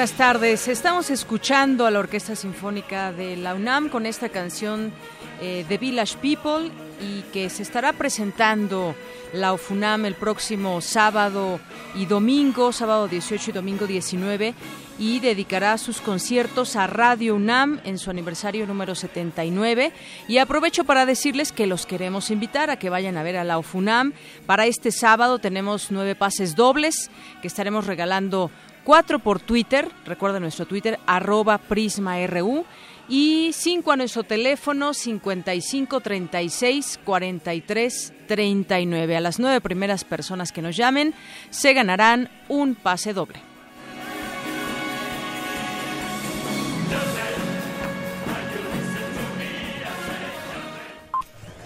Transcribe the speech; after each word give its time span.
Buenas 0.00 0.16
tardes. 0.16 0.66
Estamos 0.66 1.10
escuchando 1.10 1.84
a 1.84 1.90
la 1.90 1.98
Orquesta 1.98 2.34
Sinfónica 2.34 3.12
de 3.12 3.36
la 3.36 3.54
UNAM 3.54 3.90
con 3.90 4.06
esta 4.06 4.30
canción 4.30 4.94
eh, 5.42 5.66
The 5.68 5.76
Village 5.76 6.16
People 6.22 6.70
y 7.02 7.20
que 7.34 7.50
se 7.50 7.62
estará 7.62 7.92
presentando 7.92 8.94
la 9.34 9.52
UFUNAM 9.52 10.06
el 10.06 10.14
próximo 10.14 10.80
sábado 10.80 11.60
y 11.94 12.06
domingo, 12.06 12.72
sábado 12.72 13.08
18 13.08 13.50
y 13.50 13.52
domingo 13.52 13.86
19 13.86 14.54
y 14.98 15.20
dedicará 15.20 15.76
sus 15.76 16.00
conciertos 16.00 16.76
a 16.76 16.86
Radio 16.86 17.34
UNAM 17.34 17.80
en 17.84 17.98
su 17.98 18.08
aniversario 18.08 18.66
número 18.66 18.94
79 18.94 19.92
y 20.28 20.38
aprovecho 20.38 20.84
para 20.84 21.04
decirles 21.04 21.52
que 21.52 21.66
los 21.66 21.84
queremos 21.84 22.30
invitar 22.30 22.70
a 22.70 22.78
que 22.78 22.88
vayan 22.88 23.18
a 23.18 23.22
ver 23.22 23.36
a 23.36 23.44
la 23.44 23.58
UFUNAM. 23.58 24.14
Para 24.46 24.64
este 24.64 24.92
sábado 24.92 25.38
tenemos 25.38 25.90
nueve 25.90 26.14
pases 26.14 26.56
dobles 26.56 27.10
que 27.42 27.48
estaremos 27.48 27.86
regalando 27.86 28.50
cuatro 28.90 29.20
por 29.20 29.38
Twitter, 29.38 29.88
recuerda 30.04 30.40
nuestro 30.40 30.66
Twitter, 30.66 30.98
arroba 31.06 31.58
PrismaRU, 31.58 32.64
y 33.08 33.52
cinco 33.52 33.92
a 33.92 33.96
nuestro 33.96 34.24
teléfono 34.24 34.94
55 34.94 36.00
36 36.00 36.98
43 37.04 38.12
39. 38.26 39.16
A 39.16 39.20
las 39.20 39.38
nueve 39.38 39.60
primeras 39.60 40.02
personas 40.02 40.50
que 40.50 40.60
nos 40.60 40.76
llamen 40.76 41.14
se 41.50 41.72
ganarán 41.72 42.30
un 42.48 42.74
pase 42.74 43.12
doble. 43.12 43.38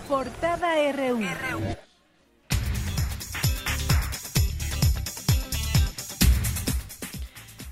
Portada 0.06 0.75
RU. 0.92 1.94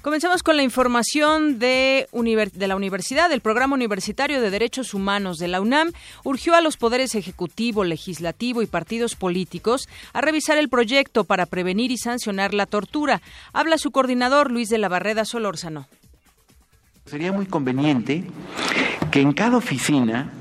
Comenzamos 0.03 0.43
con 0.43 0.57
la 0.57 0.65
información 0.65 1.61
de, 1.61 2.09
la 2.13 2.75
universidad. 2.75 3.31
El 3.31 3.41
Programa 3.41 3.77
Universitario 3.77 4.41
de 4.41 4.51
Derechos 4.51 4.95
Humanos 4.95 5.39
de 5.39 5.47
la 5.47 5.61
UNAM 5.61 5.93
urgió 6.25 6.57
a 6.57 6.61
los 6.61 6.77
poderes 6.77 7.15
ejecutivo, 7.15 7.85
legislativo 7.85 8.63
y 8.63 8.67
partidos 8.67 9.15
políticos 9.15 9.89
a 10.13 10.21
revisar 10.21 10.59
el 10.59 10.69
proyecto 10.69 11.23
para 11.23 11.47
prevenir 11.47 11.93
y 11.93 11.99
sancionar 11.99 12.53
la 12.53 12.67
tortura. 12.67 13.23
Habla 13.53 13.79
su 13.79 13.93
coordinador, 13.93 14.51
Luis 14.51 14.69
de 14.71 14.79
la 14.79 14.89
Barreda 14.89 15.25
Solórzano. 15.25 15.87
Sería 17.07 17.31
muy 17.31 17.47
conveniente 17.47 18.25
que 19.13 19.21
en 19.21 19.33
cada 19.33 19.57
oficina 19.57 20.33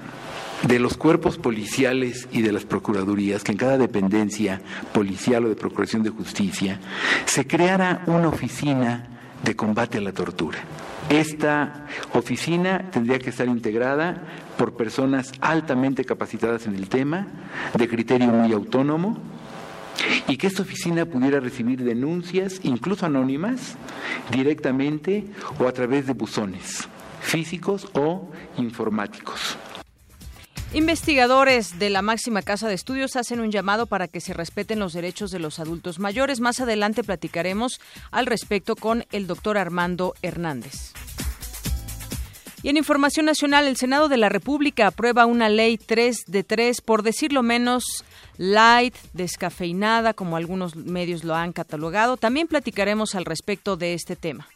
de 0.68 0.80
los 0.80 0.98
cuerpos 0.98 1.38
policiales 1.38 2.28
y 2.32 2.42
de 2.42 2.52
las 2.52 2.66
procuradurías, 2.66 3.44
que 3.44 3.52
en 3.52 3.60
cada 3.60 3.78
dependencia 3.78 4.60
policial 4.92 5.46
o 5.46 5.50
de 5.50 5.56
procuración 5.56 6.02
de 6.02 6.10
justicia 6.10 6.80
se 7.26 7.46
creara 7.46 8.02
una 8.08 8.30
oficina 8.30 9.08
de 9.44 9.56
combate 9.56 9.98
a 9.98 10.02
la 10.02 10.12
tortura. 10.12 10.60
Esta 11.10 11.86
oficina 12.14 12.90
tendría 12.92 13.20
que 13.20 13.32
estar 13.32 13.48
integrada 13.48 14.24
por 14.58 14.76
personas 14.76 15.32
altamente 15.42 16.06
capacitadas 16.06 16.68
en 16.68 16.76
el 16.76 16.88
tema, 16.88 17.28
de 17.78 17.88
criterio 17.88 18.28
muy 18.28 18.54
autónomo, 18.54 19.18
y 20.28 20.38
que 20.38 20.48
esta 20.48 20.62
oficina 20.62 21.06
pudiera 21.06 21.40
recibir 21.40 21.84
denuncias, 21.84 22.62
incluso 22.64 23.06
anónimas, 23.06 23.76
directamente 24.32 25.26
o 25.60 25.68
a 25.68 25.72
través 25.74 26.08
de 26.08 26.14
buzones 26.14 26.88
físicos 27.22 27.88
o 27.94 28.30
informáticos. 28.58 29.58
Investigadores 30.74 31.80
de 31.80 31.90
la 31.90 32.02
máxima 32.02 32.42
casa 32.42 32.70
de 32.70 32.76
estudios 32.76 33.18
hacen 33.18 33.42
un 33.42 33.52
llamado 33.52 33.88
para 33.88 34.08
que 34.08 34.22
se 34.22 34.34
respeten 34.34 34.80
los 34.80 34.94
derechos 34.94 35.30
de 35.30 35.40
los 35.40 35.60
adultos 35.60 36.00
mayores. 36.00 36.40
Más 36.40 36.62
adelante 36.62 37.04
platicaremos 37.04 37.82
al 38.10 38.26
respecto 38.26 38.78
con 38.78 39.06
el 39.12 39.28
doctor 39.28 39.58
Armando 39.58 40.14
Hernández. 40.22 40.94
Y 42.64 42.70
en 42.70 42.78
Información 42.78 43.26
Nacional, 43.26 43.68
el 43.68 43.76
Senado 43.76 44.08
de 44.08 44.16
la 44.16 44.30
República 44.30 44.88
aprueba 44.88 45.26
una 45.26 45.50
ley 45.50 45.78
3 45.78 46.16
de 46.28 46.44
3, 46.46 46.80
por 46.82 47.04
decirlo 47.04 47.44
menos, 47.44 47.84
light, 48.38 48.96
descafeinada, 49.12 50.14
como 50.14 50.38
algunos 50.38 50.78
medios 50.78 51.26
lo 51.26 51.36
han 51.36 51.52
catalogado. 51.52 52.16
También 52.16 52.48
platicaremos 52.48 53.16
al 53.16 53.26
respecto 53.26 53.76
de 53.76 53.94
este 53.94 54.16
tema. 54.16 54.48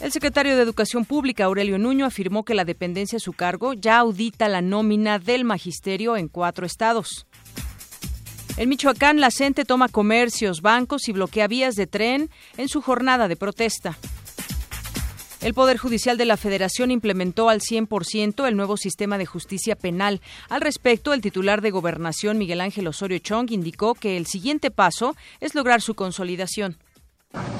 El 0.00 0.12
secretario 0.12 0.56
de 0.56 0.62
Educación 0.62 1.04
Pública, 1.04 1.44
Aurelio 1.44 1.78
Nuño, 1.78 2.06
afirmó 2.06 2.42
que 2.42 2.54
la 2.54 2.64
dependencia 2.64 3.18
a 3.18 3.20
su 3.20 3.34
cargo 3.34 3.74
ya 3.74 3.98
audita 3.98 4.48
la 4.48 4.62
nómina 4.62 5.18
del 5.18 5.44
magisterio 5.44 6.16
en 6.16 6.28
cuatro 6.28 6.64
estados. 6.64 7.26
En 8.56 8.70
Michoacán, 8.70 9.20
la 9.20 9.30
CENTE 9.30 9.66
toma 9.66 9.88
comercios, 9.88 10.62
bancos 10.62 11.06
y 11.08 11.12
bloquea 11.12 11.48
vías 11.48 11.74
de 11.74 11.86
tren 11.86 12.30
en 12.56 12.68
su 12.68 12.80
jornada 12.80 13.28
de 13.28 13.36
protesta. 13.36 13.98
El 15.42 15.52
Poder 15.52 15.76
Judicial 15.76 16.16
de 16.16 16.24
la 16.24 16.38
Federación 16.38 16.90
implementó 16.90 17.50
al 17.50 17.60
100% 17.60 18.48
el 18.48 18.56
nuevo 18.56 18.78
sistema 18.78 19.18
de 19.18 19.26
justicia 19.26 19.76
penal. 19.76 20.22
Al 20.48 20.62
respecto, 20.62 21.12
el 21.12 21.20
titular 21.20 21.60
de 21.60 21.70
Gobernación, 21.70 22.38
Miguel 22.38 22.62
Ángel 22.62 22.86
Osorio 22.86 23.18
Chong, 23.18 23.50
indicó 23.50 23.94
que 23.94 24.16
el 24.16 24.26
siguiente 24.26 24.70
paso 24.70 25.14
es 25.40 25.54
lograr 25.54 25.82
su 25.82 25.94
consolidación. 25.94 26.78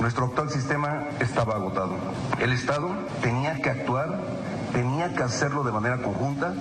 Nuestro 0.00 0.25
actual 0.25 0.48
sistema 0.48 1.04
estaba 1.20 1.56
agotado. 1.56 1.94
El 2.41 2.53
Estado 2.53 2.88
tenía 3.20 3.60
que 3.60 3.69
actuar, 3.69 4.19
tenía 4.72 5.12
que 5.12 5.22
hacerlo 5.22 5.62
de 5.62 5.72
manera 5.72 5.98
conjunta 5.98 6.54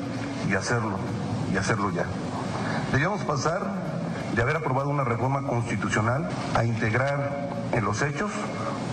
y 0.50 0.56
hacerlo, 0.56 0.98
y 1.54 1.56
hacerlo 1.56 1.90
ya. 1.90 2.04
Debíamos 2.92 3.24
pasar 3.24 3.62
de 4.36 4.42
haber 4.42 4.58
aprobado 4.58 4.90
una 4.90 5.06
reforma 5.06 5.44
constitucional 5.48 6.28
a 6.54 6.66
integrar 6.66 7.50
en 7.72 7.86
los 7.86 8.02
hechos 8.02 8.30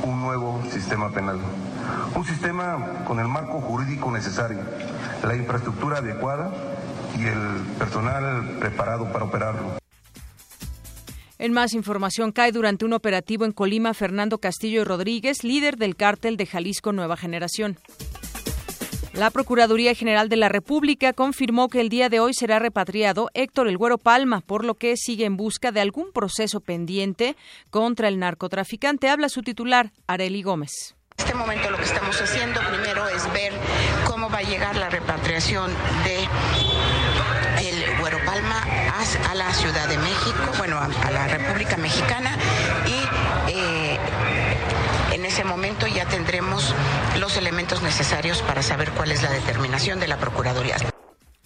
un 0.05 0.21
nuevo 0.23 0.63
sistema 0.71 1.11
penal. 1.11 1.41
Un 2.15 2.25
sistema 2.25 2.79
con 3.05 3.19
el 3.19 3.27
marco 3.27 3.61
jurídico 3.61 4.13
necesario, 4.13 4.61
la 5.25 5.35
infraestructura 5.35 5.99
adecuada 5.99 6.53
y 7.19 7.27
el 7.27 7.67
personal 7.79 8.59
preparado 8.61 9.11
para 9.13 9.25
operarlo. 9.25 9.86
En 11.47 11.53
más 11.53 11.75
información, 11.75 12.33
cae 12.33 12.51
durante 12.51 12.85
un 12.85 12.93
operativo 12.93 13.45
en 13.45 13.53
Colima 13.53 13.95
Fernando 13.95 14.39
Castillo 14.39 14.85
Rodríguez, 14.85 15.45
líder 15.45 15.77
del 15.77 15.95
cártel 15.95 16.37
de 16.37 16.45
Jalisco 16.45 16.91
Nueva 16.91 17.17
Generación. 17.17 17.79
La 19.13 19.31
Procuraduría 19.31 19.95
General 19.95 20.29
de 20.29 20.35
la 20.35 20.49
República 20.49 21.13
confirmó 21.13 21.69
que 21.69 21.81
el 21.81 21.89
día 21.89 22.09
de 22.09 22.19
hoy 22.19 22.35
será 22.35 22.59
repatriado 22.59 23.31
Héctor 23.33 23.69
El 23.69 23.79
Güero 23.79 23.97
Palma, 23.97 24.41
por 24.41 24.65
lo 24.65 24.75
que 24.75 24.97
sigue 24.97 25.25
en 25.25 25.37
busca 25.37 25.71
de 25.71 25.81
algún 25.81 26.11
proceso 26.11 26.59
pendiente 26.59 27.37
contra 27.71 28.09
el 28.09 28.19
narcotraficante. 28.19 29.09
Habla 29.09 29.29
su 29.29 29.43
titular, 29.43 29.93
Areli 30.09 30.43
Gómez. 30.43 30.97
En 31.17 31.27
este 31.27 31.39
momento 31.39 31.71
lo 31.71 31.77
que 31.77 31.85
estamos 31.85 32.21
haciendo 32.21 32.61
primero 32.69 33.07
es 33.07 33.33
ver 33.33 33.53
cómo 34.05 34.29
va 34.29 34.39
a 34.39 34.43
llegar 34.43 34.75
la 34.75 34.91
repatriación 34.91 35.71
de 36.03 36.25
el 37.69 38.01
Güero 38.01 38.19
Palma 38.27 38.76
a, 39.15 39.35
la 39.35 39.53
Ciudad 39.55 39.89
de 39.89 39.99
México, 39.99 40.53
bueno, 40.59 40.79
a, 40.79 41.11
la 41.11 41.29
República 41.29 41.77
Mexicana 41.77 42.37
y 42.87 43.53
eh, 43.53 43.99
en 45.13 45.25
ese 45.25 45.45
momento 45.45 45.87
ya 45.87 46.07
tendremos 46.07 46.75
los 47.21 47.37
elementos 47.37 47.83
necesarios 47.83 48.43
para 48.43 48.63
saber 48.63 48.91
cuál 48.93 49.13
es 49.13 49.23
la 49.23 49.31
determinación 49.31 50.01
de 50.01 50.09
la 50.09 50.19
Procuraduría. 50.19 50.77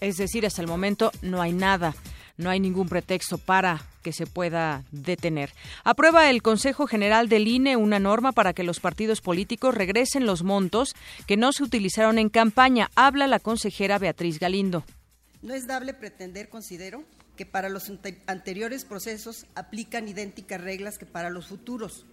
Es 0.01 0.17
decir, 0.17 0.47
hasta 0.47 0.62
el 0.62 0.69
momento 0.69 1.12
no 1.21 1.43
hay 1.43 1.53
nada, 1.53 1.95
no 2.39 2.49
hay 2.49 2.61
ningún 2.61 2.89
pretexto 2.89 3.37
para 3.37 3.83
que 4.03 4.12
se 4.12 4.27
pueda 4.27 4.85
detener. 4.91 5.53
Aprueba 5.85 6.31
el 6.31 6.43
Consejo 6.43 6.87
General 6.87 7.29
del 7.29 7.47
INE 7.47 7.77
una 7.77 7.99
norma 7.99 8.33
para 8.33 8.55
que 8.55 8.62
los 8.62 8.81
partidos 8.81 9.21
políticos 9.21 9.75
regresen 9.75 10.25
los 10.25 10.43
montos 10.43 10.95
que 11.27 11.37
no 11.37 11.53
se 11.53 11.62
utilizaron 11.62 12.19
en 12.19 12.31
campaña. 12.31 12.91
Habla 12.95 13.27
la 13.27 13.39
consejera 13.39 13.99
Beatriz 13.99 14.39
Galindo. 14.39 14.85
No 15.43 15.55
es 15.55 15.67
dable 15.67 15.95
pretender, 15.95 16.49
considero, 16.49 17.05
que 17.41 17.47
para 17.47 17.71
los 17.71 17.91
anteriores 18.27 18.85
procesos 18.85 19.47
aplican 19.55 20.07
idénticas 20.07 20.61
reglas 20.61 20.99
que 20.99 21.07
para 21.07 21.31
los 21.31 21.47
futuros. 21.47 22.05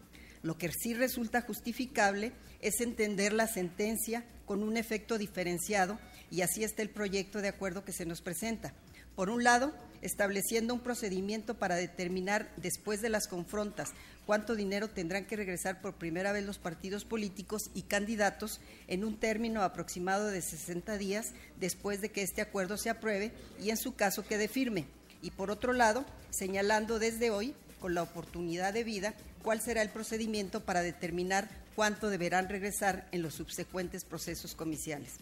Lo 0.42 0.58
que 0.58 0.72
sí 0.72 0.94
resulta 0.94 1.42
justificable 1.42 2.32
es 2.62 2.80
entender 2.80 3.34
la 3.34 3.46
sentencia 3.46 4.24
con 4.46 4.64
un 4.64 4.78
efecto 4.78 5.18
diferenciado 5.18 6.00
y 6.32 6.44
así 6.44 6.64
está 6.64 6.82
el 6.82 6.92
proyecto 6.92 7.42
de 7.42 7.50
acuerdo 7.50 7.84
que 7.84 7.92
se 7.92 8.06
nos 8.06 8.22
presenta. 8.22 8.74
Por 9.18 9.30
un 9.30 9.44
lado, 9.44 9.74
estableciendo 10.02 10.74
un 10.74 10.80
procedimiento 10.80 11.56
para 11.56 11.76
determinar 11.76 12.50
después 12.56 13.02
de 13.02 13.10
las 13.10 13.28
confrontas 13.28 13.90
cuánto 14.26 14.56
dinero 14.56 14.90
tendrán 14.90 15.26
que 15.26 15.36
regresar 15.36 15.82
por 15.82 15.96
primera 15.96 16.32
vez 16.32 16.46
los 16.46 16.58
partidos 16.58 17.04
políticos 17.04 17.64
y 17.74 17.82
candidatos 17.82 18.62
en 18.88 19.04
un 19.04 19.20
término 19.20 19.62
aproximado 19.62 20.28
de 20.28 20.42
60 20.42 20.98
días 20.98 21.34
después 21.60 22.00
de 22.00 22.12
que 22.12 22.22
este 22.22 22.42
acuerdo 22.42 22.78
se 22.78 22.90
apruebe 22.90 23.34
y 23.62 23.72
en 23.72 23.78
su 23.78 23.94
caso 23.94 24.26
quede 24.26 24.48
firme. 24.48 24.88
Y 25.22 25.32
por 25.32 25.52
otro 25.52 25.74
lado, 25.74 26.06
señalando 26.30 27.00
desde 27.00 27.32
hoy, 27.32 27.54
con 27.80 27.94
la 27.94 28.04
oportunidad 28.04 28.74
de 28.74 28.84
vida, 28.84 29.14
cuál 29.44 29.62
será 29.62 29.82
el 29.82 29.90
procedimiento 29.90 30.62
para 30.62 30.82
determinar 30.82 31.48
cuánto 31.76 32.10
deberán 32.10 32.50
regresar 32.50 33.08
en 33.12 33.22
los 33.22 33.36
subsecuentes 33.36 34.04
procesos 34.04 34.56
comiciales. 34.56 35.20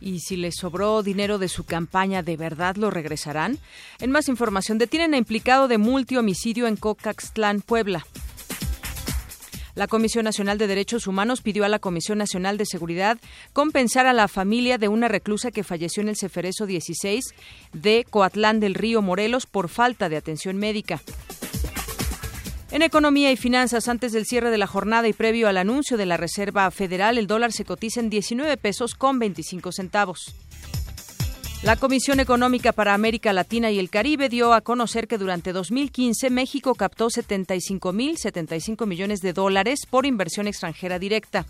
Y 0.00 0.20
si 0.20 0.36
les 0.36 0.56
sobró 0.56 1.02
dinero 1.02 1.38
de 1.38 1.48
su 1.48 1.64
campaña, 1.64 2.22
¿de 2.22 2.36
verdad 2.36 2.76
lo 2.76 2.90
regresarán? 2.90 3.58
En 4.00 4.10
más 4.10 4.28
información, 4.28 4.78
detienen 4.78 5.14
a 5.14 5.18
implicado 5.18 5.68
de 5.68 5.78
multihomicidio 5.78 6.66
en 6.66 6.76
Cocaxtlán, 6.76 7.60
Puebla. 7.60 8.04
La 9.74 9.88
Comisión 9.88 10.24
Nacional 10.24 10.56
de 10.56 10.68
Derechos 10.68 11.08
Humanos 11.08 11.42
pidió 11.42 11.64
a 11.64 11.68
la 11.68 11.80
Comisión 11.80 12.18
Nacional 12.18 12.56
de 12.58 12.64
Seguridad 12.64 13.18
compensar 13.52 14.06
a 14.06 14.12
la 14.12 14.28
familia 14.28 14.78
de 14.78 14.86
una 14.86 15.08
reclusa 15.08 15.50
que 15.50 15.64
falleció 15.64 16.00
en 16.00 16.08
el 16.08 16.16
Ceferezo 16.16 16.66
16 16.66 17.24
de 17.72 18.06
Coatlán 18.08 18.60
del 18.60 18.74
Río 18.74 19.02
Morelos 19.02 19.46
por 19.46 19.68
falta 19.68 20.08
de 20.08 20.16
atención 20.16 20.58
médica. 20.58 21.02
En 22.70 22.82
economía 22.82 23.32
y 23.32 23.36
finanzas, 23.36 23.88
antes 23.88 24.12
del 24.12 24.26
cierre 24.26 24.50
de 24.50 24.58
la 24.58 24.66
jornada 24.66 25.08
y 25.08 25.12
previo 25.12 25.48
al 25.48 25.56
anuncio 25.56 25.96
de 25.96 26.06
la 26.06 26.16
Reserva 26.16 26.70
Federal, 26.70 27.18
el 27.18 27.26
dólar 27.26 27.52
se 27.52 27.64
cotiza 27.64 28.00
en 28.00 28.10
19 28.10 28.56
pesos 28.56 28.94
con 28.94 29.18
25 29.18 29.72
centavos. 29.72 30.34
La 31.64 31.76
Comisión 31.76 32.20
Económica 32.20 32.72
para 32.72 32.92
América 32.92 33.32
Latina 33.32 33.70
y 33.70 33.78
el 33.78 33.88
Caribe 33.88 34.28
dio 34.28 34.52
a 34.52 34.60
conocer 34.60 35.08
que 35.08 35.16
durante 35.16 35.54
2015 35.54 36.28
México 36.28 36.74
captó 36.74 37.06
75.075 37.06 38.86
millones 38.86 39.20
de 39.20 39.32
dólares 39.32 39.86
por 39.88 40.04
inversión 40.04 40.46
extranjera 40.46 40.98
directa. 40.98 41.46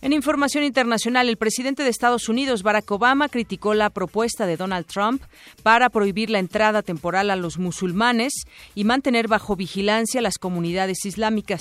En 0.00 0.14
información 0.14 0.64
internacional, 0.64 1.28
el 1.28 1.36
presidente 1.36 1.82
de 1.82 1.90
Estados 1.90 2.30
Unidos, 2.30 2.62
Barack 2.62 2.90
Obama, 2.90 3.28
criticó 3.28 3.74
la 3.74 3.90
propuesta 3.90 4.46
de 4.46 4.56
Donald 4.56 4.86
Trump 4.86 5.22
para 5.62 5.90
prohibir 5.90 6.30
la 6.30 6.38
entrada 6.38 6.80
temporal 6.80 7.28
a 7.28 7.36
los 7.36 7.58
musulmanes 7.58 8.32
y 8.74 8.84
mantener 8.84 9.28
bajo 9.28 9.56
vigilancia 9.56 10.22
las 10.22 10.38
comunidades 10.38 11.04
islámicas. 11.04 11.60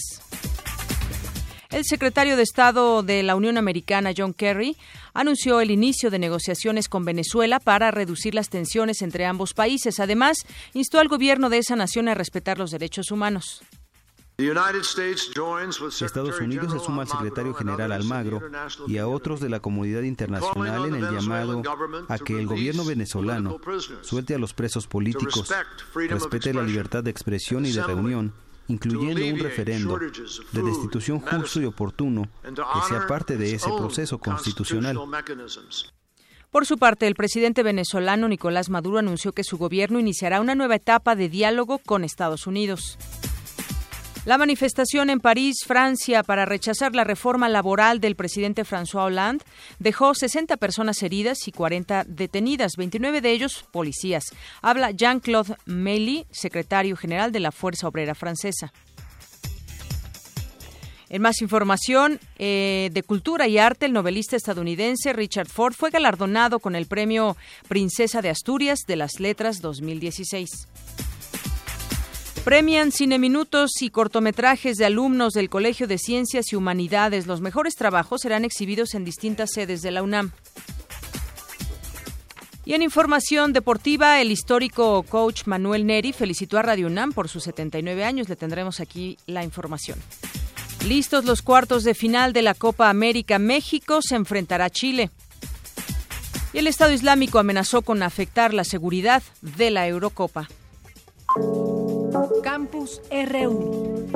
El 1.69 1.83
secretario 1.83 2.37
de 2.37 2.43
Estado 2.43 3.03
de 3.03 3.23
la 3.23 3.35
Unión 3.35 3.57
Americana, 3.57 4.13
John 4.15 4.33
Kerry, 4.33 4.77
anunció 5.13 5.59
el 5.59 5.69
inicio 5.69 6.09
de 6.09 6.17
negociaciones 6.17 6.87
con 6.87 7.03
Venezuela 7.03 7.59
para 7.59 7.91
reducir 7.91 8.33
las 8.33 8.49
tensiones 8.49 9.01
entre 9.01 9.25
ambos 9.25 9.53
países. 9.53 9.99
Además, 9.99 10.37
instó 10.73 10.99
al 10.99 11.09
gobierno 11.09 11.49
de 11.49 11.57
esa 11.57 11.75
nación 11.75 12.07
a 12.07 12.13
respetar 12.13 12.57
los 12.57 12.71
derechos 12.71 13.11
humanos. 13.11 13.61
Estados 15.99 16.39
Unidos 16.39 16.71
se 16.71 16.79
suma 16.79 17.01
al 17.01 17.07
secretario 17.07 17.55
general 17.55 17.91
Almagro 17.91 18.39
y 18.87 18.99
a 18.99 19.07
otros 19.07 19.39
de 19.39 19.49
la 19.49 19.59
comunidad 19.59 20.03
internacional 20.03 20.85
en 20.85 20.95
el 20.95 21.11
llamado 21.11 21.63
a 22.07 22.19
que 22.19 22.39
el 22.39 22.45
gobierno 22.45 22.85
venezolano 22.85 23.59
suelte 24.01 24.35
a 24.35 24.37
los 24.37 24.53
presos 24.53 24.85
políticos, 24.85 25.51
respete 25.95 26.53
la 26.53 26.61
libertad 26.61 27.03
de 27.03 27.09
expresión 27.09 27.65
y 27.65 27.71
de 27.71 27.81
reunión, 27.81 28.31
incluyendo 28.67 29.25
un 29.25 29.39
referendo 29.39 29.97
de 29.97 30.63
destitución 30.63 31.19
justo 31.19 31.61
y 31.61 31.65
oportuno 31.65 32.27
que 32.43 32.87
sea 32.87 33.07
parte 33.07 33.37
de 33.37 33.55
ese 33.55 33.69
proceso 33.69 34.17
constitucional. 34.17 34.97
Por 36.51 36.65
su 36.65 36.77
parte, 36.77 37.07
el 37.07 37.15
presidente 37.15 37.61
venezolano 37.61 38.27
Nicolás 38.27 38.69
Maduro 38.69 38.99
anunció 38.99 39.33
que 39.33 39.43
su 39.43 39.57
gobierno 39.57 39.99
iniciará 39.99 40.39
una 40.39 40.55
nueva 40.55 40.75
etapa 40.75 41.15
de 41.15 41.29
diálogo 41.29 41.79
con 41.79 42.03
Estados 42.03 42.47
Unidos. 42.47 42.97
La 44.27 44.37
manifestación 44.37 45.09
en 45.09 45.21
París, 45.21 45.59
Francia, 45.65 46.21
para 46.21 46.43
rechazar 46.43 46.93
la 46.93 47.05
reforma 47.05 47.47
laboral 47.47 48.01
del 48.01 48.17
presidente 48.17 48.65
François 48.65 49.05
Hollande 49.05 49.45
dejó 49.79 50.13
60 50.13 50.57
personas 50.57 51.01
heridas 51.01 51.47
y 51.47 51.53
40 51.53 52.03
detenidas, 52.03 52.73
29 52.77 53.21
de 53.21 53.31
ellos 53.31 53.63
policías. 53.71 54.25
Habla 54.61 54.91
Jean-Claude 54.91 55.55
Mely, 55.65 56.25
secretario 56.29 56.97
general 56.97 57.31
de 57.31 57.39
la 57.39 57.53
Fuerza 57.53 57.87
Obrera 57.87 58.15
Francesa. 58.15 58.73
En 61.07 61.21
más 61.21 61.41
información 61.41 62.19
eh, 62.37 62.89
de 62.91 63.03
cultura 63.03 63.47
y 63.47 63.57
arte, 63.57 63.85
el 63.85 63.93
novelista 63.93 64.35
estadounidense 64.35 65.13
Richard 65.13 65.47
Ford 65.47 65.73
fue 65.73 65.89
galardonado 65.89 66.59
con 66.59 66.75
el 66.75 66.87
premio 66.87 67.37
Princesa 67.69 68.21
de 68.21 68.29
Asturias 68.29 68.81
de 68.85 68.97
las 68.97 69.21
Letras 69.21 69.61
2016. 69.61 70.67
Premian 72.47 72.93
cineminutos 72.93 73.81
y 73.81 73.89
cortometrajes 73.89 74.77
de 74.77 74.85
alumnos 74.85 75.33
del 75.33 75.49
Colegio 75.49 75.85
de 75.85 75.97
Ciencias 75.97 76.53
y 76.53 76.55
Humanidades. 76.55 77.27
Los 77.27 77.41
mejores 77.41 77.75
trabajos 77.75 78.21
serán 78.21 78.45
exhibidos 78.45 78.93
en 78.93 79.03
distintas 79.03 79.49
sedes 79.53 79.81
de 79.81 79.91
la 79.91 80.01
UNAM. 80.01 80.31
Y 82.63 82.73
en 82.73 82.83
información 82.83 83.51
deportiva, 83.51 84.21
el 84.21 84.31
histórico 84.31 85.03
coach 85.03 85.45
Manuel 85.45 85.85
Neri 85.85 86.13
felicitó 86.13 86.57
a 86.57 86.61
Radio 86.61 86.87
UNAM 86.87 87.11
por 87.11 87.27
sus 87.27 87.43
79 87.43 88.05
años. 88.05 88.29
Le 88.29 88.37
tendremos 88.37 88.79
aquí 88.79 89.17
la 89.25 89.43
información. 89.43 89.99
Listos 90.87 91.25
los 91.25 91.41
cuartos 91.41 91.83
de 91.83 91.95
final 91.95 92.31
de 92.31 92.43
la 92.43 92.53
Copa 92.53 92.89
América. 92.89 93.39
México 93.39 93.99
se 94.01 94.15
enfrentará 94.15 94.63
a 94.63 94.69
Chile. 94.69 95.11
Y 96.53 96.59
el 96.59 96.67
Estado 96.67 96.93
Islámico 96.93 97.39
amenazó 97.39 97.81
con 97.81 98.01
afectar 98.03 98.53
la 98.53 98.63
seguridad 98.63 99.21
de 99.41 99.69
la 99.69 99.85
Eurocopa. 99.85 100.47
Campus 102.43 103.01
RU. 103.11 104.07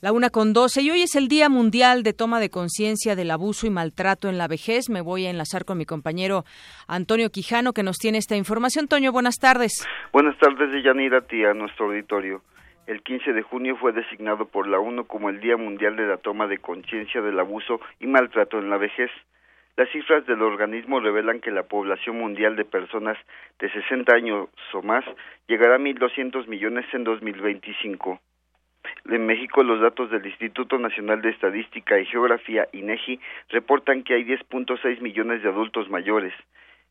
La 0.00 0.12
una 0.12 0.30
con 0.30 0.52
doce 0.52 0.82
y 0.82 0.90
hoy 0.90 1.02
es 1.02 1.14
el 1.14 1.28
Día 1.28 1.48
Mundial 1.48 2.02
de 2.02 2.12
Toma 2.12 2.40
de 2.40 2.50
Conciencia 2.50 3.14
del 3.14 3.30
Abuso 3.30 3.66
y 3.66 3.70
Maltrato 3.70 4.28
en 4.28 4.36
la 4.36 4.48
Vejez. 4.48 4.90
Me 4.90 5.00
voy 5.00 5.26
a 5.26 5.30
enlazar 5.30 5.64
con 5.64 5.78
mi 5.78 5.86
compañero 5.86 6.44
Antonio 6.88 7.30
Quijano 7.30 7.72
que 7.72 7.82
nos 7.82 7.98
tiene 7.98 8.18
esta 8.18 8.36
información. 8.36 8.88
Toño, 8.88 9.12
buenas 9.12 9.36
tardes. 9.38 9.86
Buenas 10.12 10.36
tardes, 10.38 10.82
Yanira, 10.84 11.20
tía, 11.22 11.50
a 11.50 11.54
nuestro 11.54 11.86
auditorio. 11.86 12.42
El 12.86 13.02
15 13.02 13.32
de 13.32 13.42
junio 13.42 13.76
fue 13.76 13.92
designado 13.92 14.46
por 14.46 14.66
la 14.66 14.80
ONU 14.80 15.06
como 15.06 15.30
el 15.30 15.40
Día 15.40 15.56
Mundial 15.56 15.96
de 15.96 16.06
la 16.06 16.16
Toma 16.16 16.46
de 16.46 16.58
Conciencia 16.58 17.22
del 17.22 17.38
Abuso 17.38 17.80
y 18.00 18.06
Maltrato 18.06 18.58
en 18.58 18.70
la 18.70 18.76
Vejez. 18.76 19.10
Las 19.76 19.88
cifras 19.88 20.26
del 20.26 20.42
organismo 20.42 21.00
revelan 21.00 21.40
que 21.40 21.50
la 21.50 21.62
población 21.62 22.18
mundial 22.18 22.56
de 22.56 22.66
personas 22.66 23.16
de 23.58 23.70
60 23.70 24.14
años 24.14 24.48
o 24.74 24.82
más 24.82 25.04
llegará 25.48 25.76
a 25.76 25.78
1.200 25.78 26.46
millones 26.46 26.84
en 26.92 27.04
2025. 27.04 28.20
En 29.06 29.26
México, 29.26 29.62
los 29.62 29.80
datos 29.80 30.10
del 30.10 30.26
Instituto 30.26 30.78
Nacional 30.78 31.22
de 31.22 31.30
Estadística 31.30 31.98
y 31.98 32.04
Geografía, 32.04 32.68
INEGI, 32.72 33.18
reportan 33.48 34.02
que 34.02 34.14
hay 34.14 34.24
10.6 34.24 35.00
millones 35.00 35.42
de 35.42 35.48
adultos 35.48 35.88
mayores. 35.88 36.34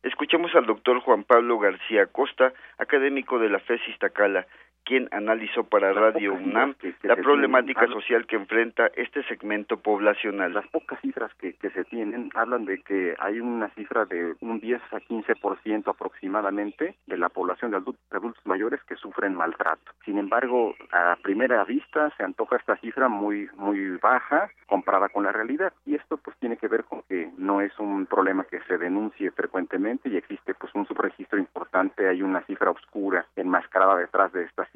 Escuchemos 0.02 0.52
al 0.56 0.66
doctor 0.66 0.98
Juan 1.00 1.22
Pablo 1.22 1.60
García 1.60 2.06
Costa, 2.06 2.52
académico 2.78 3.38
de 3.38 3.48
la 3.48 3.60
FES 3.60 3.80
Iztacala, 3.88 4.46
quien 4.84 5.08
analizó 5.12 5.64
para 5.64 5.92
Radio 5.92 6.34
UNAM 6.34 6.74
la 7.02 7.16
problemática 7.16 7.86
social 7.86 8.26
que 8.26 8.36
enfrenta 8.36 8.88
este 8.96 9.22
segmento 9.24 9.76
poblacional. 9.78 10.52
Las 10.52 10.66
pocas 10.68 11.00
cifras 11.00 11.32
que, 11.34 11.56
se 11.72 11.84
tienen 11.84 12.30
hablan 12.34 12.64
de 12.64 12.82
que 12.82 13.14
hay 13.18 13.40
una 13.40 13.68
cifra 13.70 14.04
de 14.04 14.34
un 14.40 14.60
10 14.60 14.80
a 14.92 15.00
15% 15.00 15.88
aproximadamente 15.88 16.96
de 17.06 17.16
la 17.16 17.28
población 17.28 17.70
de 17.70 17.78
adultos, 17.78 18.04
adultos, 18.10 18.44
mayores 18.46 18.82
que 18.84 18.96
sufren 18.96 19.34
maltrato. 19.34 19.92
Sin 20.04 20.18
embargo, 20.18 20.74
a 20.90 21.16
primera 21.22 21.64
vista 21.64 22.10
se 22.16 22.24
antoja 22.24 22.56
esta 22.56 22.76
cifra 22.76 23.08
muy 23.08 23.48
muy 23.56 23.96
baja 23.98 24.50
comparada 24.66 25.08
con 25.08 25.24
la 25.24 25.32
realidad 25.32 25.72
y 25.86 25.94
esto 25.94 26.16
pues 26.16 26.36
tiene 26.38 26.56
que 26.56 26.68
ver 26.68 26.84
con 26.84 27.02
que 27.02 27.30
no 27.38 27.60
es 27.60 27.78
un 27.78 28.06
problema 28.06 28.44
que 28.44 28.60
se 28.62 28.78
denuncie 28.78 29.30
frecuentemente 29.30 30.08
y 30.08 30.16
existe 30.16 30.54
pues 30.54 30.74
un 30.74 30.86
subregistro 30.86 31.38
importante, 31.38 32.08
hay 32.08 32.22
una 32.22 32.42
cifra 32.42 32.70
oscura 32.70 33.26
enmascarada 33.36 33.96
detrás 33.96 34.32
de 34.32 34.44
estas. 34.44 34.68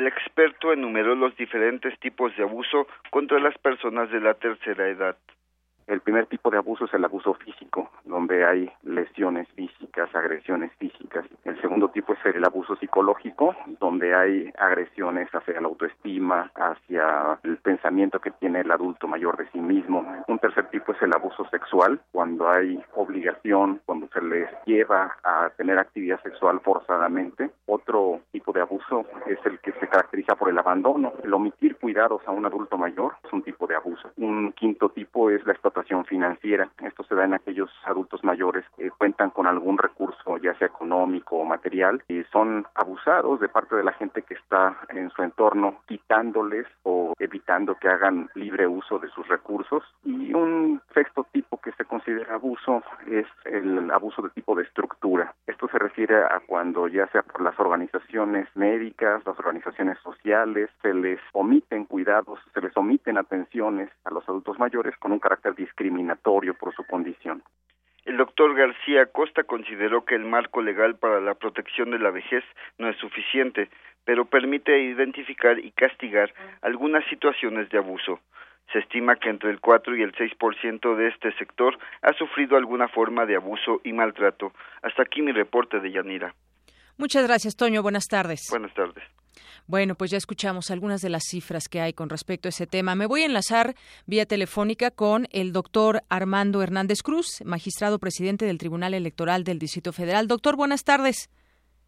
El 0.00 0.06
experto 0.06 0.72
enumeró 0.72 1.14
los 1.14 1.36
diferentes 1.36 1.92
tipos 1.98 2.34
de 2.34 2.42
abuso 2.42 2.86
contra 3.10 3.38
las 3.38 3.58
personas 3.58 4.10
de 4.10 4.18
la 4.18 4.32
tercera 4.32 4.88
edad. 4.88 5.14
El 5.90 6.02
primer 6.02 6.26
tipo 6.26 6.50
de 6.50 6.56
abuso 6.56 6.84
es 6.84 6.94
el 6.94 7.04
abuso 7.04 7.34
físico, 7.34 7.90
donde 8.04 8.44
hay 8.44 8.70
lesiones 8.84 9.48
físicas, 9.56 10.14
agresiones 10.14 10.70
físicas. 10.78 11.24
El 11.44 11.60
segundo 11.60 11.88
tipo 11.88 12.12
es 12.12 12.24
el 12.26 12.44
abuso 12.44 12.76
psicológico, 12.76 13.56
donde 13.80 14.14
hay 14.14 14.52
agresiones 14.56 15.28
hacia 15.34 15.60
la 15.60 15.66
autoestima, 15.66 16.48
hacia 16.54 17.40
el 17.42 17.56
pensamiento 17.56 18.20
que 18.20 18.30
tiene 18.30 18.60
el 18.60 18.70
adulto 18.70 19.08
mayor 19.08 19.36
de 19.36 19.50
sí 19.50 19.58
mismo. 19.58 20.06
Un 20.28 20.38
tercer 20.38 20.70
tipo 20.70 20.92
es 20.92 21.02
el 21.02 21.12
abuso 21.12 21.44
sexual, 21.50 22.00
cuando 22.12 22.48
hay 22.48 22.80
obligación, 22.94 23.80
cuando 23.84 24.06
se 24.14 24.22
les 24.22 24.48
lleva 24.66 25.16
a 25.24 25.50
tener 25.56 25.76
actividad 25.76 26.22
sexual 26.22 26.60
forzadamente. 26.60 27.50
Otro 27.66 28.20
tipo 28.30 28.52
de 28.52 28.60
abuso 28.60 29.06
es 29.26 29.44
el 29.44 29.58
que 29.58 29.72
se 29.72 29.88
caracteriza 29.88 30.36
por 30.36 30.50
el 30.50 30.58
abandono, 30.58 31.14
el 31.24 31.34
omitir 31.34 31.78
cuidados 31.78 32.22
a 32.26 32.30
un 32.30 32.46
adulto 32.46 32.78
mayor 32.78 33.14
es 33.24 33.32
un 33.32 33.42
tipo 33.42 33.66
de 33.66 33.74
abuso. 33.74 34.08
Un 34.18 34.52
quinto 34.52 34.90
tipo 34.90 35.30
es 35.30 35.44
la 35.46 35.52
explotación 35.52 35.79
financiera. 36.04 36.68
Esto 36.82 37.04
se 37.04 37.14
da 37.14 37.24
en 37.24 37.34
aquellos 37.34 37.70
adultos 37.84 38.22
mayores 38.24 38.64
que 38.76 38.90
cuentan 38.90 39.30
con 39.30 39.46
algún 39.46 39.78
recurso, 39.78 40.36
ya 40.38 40.54
sea 40.54 40.68
económico 40.68 41.36
o 41.36 41.44
material, 41.44 42.02
y 42.08 42.22
son 42.24 42.66
abusados 42.74 43.40
de 43.40 43.48
parte 43.48 43.76
de 43.76 43.84
la 43.84 43.92
gente 43.92 44.22
que 44.22 44.34
está 44.34 44.76
en 44.88 45.10
su 45.10 45.22
entorno, 45.22 45.80
quitándoles 45.86 46.66
o 46.82 47.14
evitando 47.18 47.74
que 47.74 47.88
hagan 47.88 48.28
libre 48.34 48.66
uso 48.66 48.98
de 48.98 49.08
sus 49.08 49.26
recursos. 49.28 49.82
Y 50.04 50.32
un 50.34 50.80
sexto 50.94 51.26
tipo 51.32 51.58
que 51.58 51.72
se 51.72 51.84
considera 51.84 52.34
abuso 52.34 52.82
es 53.06 53.26
el 53.44 53.90
abuso 53.90 54.22
de 54.22 54.30
tipo 54.30 54.54
de 54.54 54.62
estructura. 54.62 55.34
Esto 55.46 55.68
se 55.68 55.78
refiere 55.78 56.24
a 56.24 56.40
cuando 56.46 56.88
ya 56.88 57.06
sea 57.08 57.22
por 57.22 57.40
las 57.42 57.58
organizaciones 57.58 58.48
médicas, 58.54 59.22
las 59.26 59.38
organizaciones 59.38 59.98
sociales, 59.98 60.70
se 60.82 60.94
les 60.94 61.20
omiten 61.32 61.84
cuidados, 61.84 62.38
se 62.54 62.60
les 62.60 62.76
omiten 62.76 63.18
atenciones 63.18 63.90
a 64.04 64.10
los 64.10 64.28
adultos 64.28 64.58
mayores 64.58 64.96
con 64.98 65.12
un 65.12 65.18
carácter 65.18 65.54
discriminatorio 65.70 66.54
por 66.54 66.74
su 66.74 66.84
condición. 66.84 67.42
El 68.04 68.16
doctor 68.16 68.54
García 68.54 69.06
Costa 69.06 69.44
consideró 69.44 70.04
que 70.04 70.14
el 70.14 70.24
marco 70.24 70.62
legal 70.62 70.96
para 70.96 71.20
la 71.20 71.34
protección 71.34 71.90
de 71.90 71.98
la 71.98 72.10
vejez 72.10 72.42
no 72.78 72.88
es 72.88 72.96
suficiente, 72.96 73.68
pero 74.04 74.24
permite 74.24 74.78
identificar 74.80 75.58
y 75.58 75.70
castigar 75.72 76.32
algunas 76.62 77.04
situaciones 77.08 77.68
de 77.68 77.78
abuso. 77.78 78.20
Se 78.72 78.78
estima 78.78 79.16
que 79.16 79.28
entre 79.28 79.50
el 79.50 79.60
4 79.60 79.96
y 79.96 80.02
el 80.02 80.12
6% 80.12 80.96
de 80.96 81.08
este 81.08 81.32
sector 81.32 81.78
ha 82.02 82.12
sufrido 82.14 82.56
alguna 82.56 82.88
forma 82.88 83.26
de 83.26 83.36
abuso 83.36 83.80
y 83.84 83.92
maltrato. 83.92 84.52
Hasta 84.82 85.02
aquí 85.02 85.22
mi 85.22 85.32
reporte 85.32 85.80
de 85.80 85.90
Yanira. 85.90 86.34
Muchas 86.96 87.26
gracias, 87.26 87.56
Toño. 87.56 87.82
Buenas 87.82 88.08
tardes. 88.08 88.48
Buenas 88.50 88.72
tardes. 88.74 89.04
Bueno, 89.66 89.94
pues 89.94 90.10
ya 90.10 90.18
escuchamos 90.18 90.70
algunas 90.70 91.00
de 91.02 91.10
las 91.10 91.24
cifras 91.24 91.68
que 91.68 91.80
hay 91.80 91.92
con 91.92 92.08
respecto 92.08 92.48
a 92.48 92.50
ese 92.50 92.66
tema. 92.66 92.94
Me 92.94 93.06
voy 93.06 93.22
a 93.22 93.26
enlazar 93.26 93.74
vía 94.06 94.26
telefónica 94.26 94.90
con 94.90 95.28
el 95.30 95.52
doctor 95.52 96.02
Armando 96.08 96.62
Hernández 96.62 97.02
Cruz, 97.02 97.42
magistrado 97.44 97.98
presidente 97.98 98.44
del 98.44 98.58
Tribunal 98.58 98.94
Electoral 98.94 99.44
del 99.44 99.58
Distrito 99.58 99.92
Federal. 99.92 100.28
Doctor, 100.28 100.56
buenas 100.56 100.84
tardes. 100.84 101.28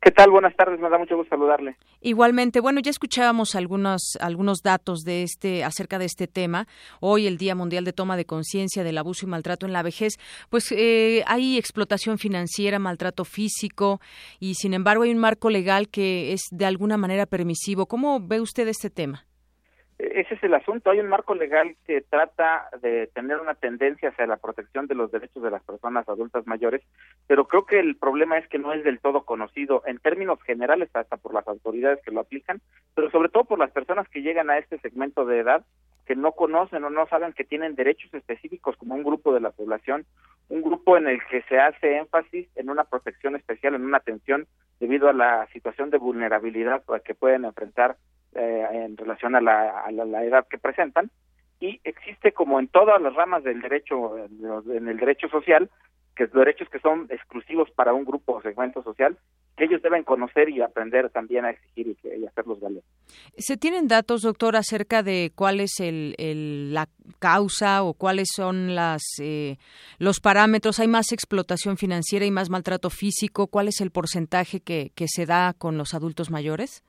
¿Qué 0.05 0.11
tal? 0.11 0.33
Buenas 0.33 0.57
tardes, 0.57 0.81
me 0.81 0.91
da 0.91 0.99
mucho 0.99 1.17
gusto 1.17 1.31
saludarle. 1.37 1.77
Igualmente, 2.01 2.59
bueno, 2.59 2.81
ya 2.81 2.91
escuchábamos 2.91 3.55
algunos 3.55 4.19
algunos 4.21 4.59
datos 4.61 5.05
de 5.05 5.23
este 5.23 5.63
acerca 5.63 6.01
de 6.01 6.07
este 6.07 6.27
tema. 6.27 6.67
Hoy 6.99 7.29
el 7.29 7.39
Día 7.39 7.55
Mundial 7.55 7.85
de 7.85 7.93
Toma 7.93 8.17
de 8.17 8.25
Conciencia 8.25 8.83
del 8.83 8.99
Abuso 8.99 9.27
y 9.27 9.29
Maltrato 9.29 9.65
en 9.65 9.73
la 9.73 9.85
Vejez, 9.85 10.15
pues 10.51 10.73
eh, 10.73 11.23
hay 11.29 11.57
explotación 11.57 12.19
financiera, 12.19 12.81
maltrato 12.81 13.25
físico 13.25 14.01
y 14.41 14.55
sin 14.55 14.75
embargo 14.75 15.05
hay 15.05 15.13
un 15.13 15.19
marco 15.19 15.51
legal 15.51 15.89
que 15.89 16.33
es 16.33 16.49
de 16.51 16.67
alguna 16.67 16.97
manera 16.97 17.25
permisivo. 17.25 17.87
¿Cómo 17.87 18.19
ve 18.19 18.41
usted 18.41 18.67
este 18.67 18.91
tema? 18.91 19.25
Ese 20.03 20.35
es 20.35 20.43
el 20.43 20.55
asunto. 20.55 20.91
Hay 20.91 21.01
un 21.01 21.09
marco 21.09 21.35
legal 21.35 21.77
que 21.87 22.01
trata 22.01 22.69
de 22.81 23.07
tener 23.09 23.39
una 23.39 23.55
tendencia 23.55 24.09
hacia 24.09 24.27
la 24.27 24.37
protección 24.37 24.87
de 24.87 24.95
los 24.95 25.11
derechos 25.13 25.43
de 25.43 25.51
las 25.51 25.63
personas 25.63 26.09
adultas 26.09 26.47
mayores, 26.47 26.83
pero 27.27 27.47
creo 27.47 27.67
que 27.67 27.79
el 27.79 27.97
problema 27.97 28.39
es 28.39 28.49
que 28.49 28.59
no 28.59 28.73
es 28.73 28.83
del 28.85 29.01
todo 29.01 29.25
conocido 29.25 29.83
en 29.87 29.99
términos 29.99 30.43
generales, 30.43 30.91
hasta 30.95 31.17
por 31.17 31.35
las 31.35 31.47
autoridades 31.47 32.01
que 32.05 32.11
lo 32.11 32.21
aplican, 32.21 32.61
pero 32.95 33.11
sobre 33.11 33.29
todo 33.29 33.45
por 33.45 33.59
las 33.59 33.71
personas 33.71 34.09
que 34.09 34.23
llegan 34.23 34.51
a 34.51 34.59
este 34.59 34.79
segmento 34.79 35.25
de 35.25 35.39
edad 35.39 35.65
que 36.07 36.17
no 36.17 36.33
conocen 36.33 36.85
o 36.85 36.91
no 36.91 37.07
saben 37.07 37.33
que 37.33 37.45
tienen 37.45 37.75
derechos 37.75 38.13
específicos 38.13 38.77
como 38.77 38.95
un 38.95 39.05
grupo 39.05 39.33
de 39.33 39.41
la 39.41 39.51
población, 39.51 40.05
un 40.49 40.63
grupo 40.63 40.97
en 40.97 41.07
el 41.07 41.21
que 41.31 41.43
se 41.43 41.59
hace 41.59 41.97
énfasis 41.97 42.49
en 42.57 42.71
una 42.71 42.85
protección 42.85 43.37
especial, 43.37 43.75
en 43.75 43.85
una 43.85 43.99
atención 43.99 44.47
debido 44.81 45.09
a 45.09 45.13
la 45.13 45.47
situación 45.53 45.91
de 45.91 45.99
vulnerabilidad 45.99 46.83
que 47.05 47.15
pueden 47.15 47.45
enfrentar 47.45 47.97
eh, 48.35 48.67
en 48.73 48.97
relación 48.97 49.37
a 49.37 49.41
la, 49.41 49.85
edad 50.25 50.47
que 50.49 50.59
presentan. 50.59 51.11
Y 51.61 51.81
existe 51.85 52.33
como 52.33 52.59
en 52.59 52.67
todas 52.67 53.01
las 53.01 53.15
ramas 53.15 53.45
del 53.45 53.61
derecho 53.61 54.19
en 54.19 54.89
el 54.89 54.97
derecho 54.97 55.29
social 55.29 55.71
que 56.17 56.27
derechos 56.27 56.69
que 56.69 56.79
son 56.79 57.07
exclusivos 57.11 57.71
para 57.71 57.95
un 57.95 58.05
grupo 58.05 58.35
o 58.35 58.43
segmento 58.43 58.83
social 58.83 59.17
que 59.57 59.65
ellos 59.65 59.83
deben 59.83 60.03
conocer 60.05 60.49
y 60.49 60.61
aprender 60.61 61.11
también 61.11 61.45
a 61.45 61.51
exigir 61.51 61.89
y, 61.89 62.09
y 62.09 62.27
hacerlos 62.27 62.61
valer. 62.61 62.83
¿Se 63.37 63.57
tienen 63.57 63.89
datos, 63.89 64.23
doctor, 64.23 64.57
acerca 64.57 65.03
de 65.03 65.33
cuál 65.35 65.61
es 65.61 65.81
el, 65.81 66.73
la 66.73 66.89
causa 67.19 67.83
o 67.83 67.95
cuáles 67.95 68.29
son 68.35 68.75
las 68.75 69.03
eh, 69.21 69.59
los 69.99 70.21
parámetros? 70.21 70.81
¿Hay 70.81 70.89
más 70.89 71.13
explotación 71.13 71.77
financiera 71.77 72.25
y 72.25 72.31
más 72.31 72.51
maltrato 72.51 72.91
físico? 72.91 73.47
¿Cuál 73.47 73.69
es 73.69 73.81
el 73.81 73.91
porcentaje 73.91 74.61
que, 74.61 74.91
que 74.95 75.07
se 75.09 75.27
da 75.27 75.55
con 75.55 75.77
los 75.77 75.95
adultos 75.95 76.31
mayores? 76.31 76.83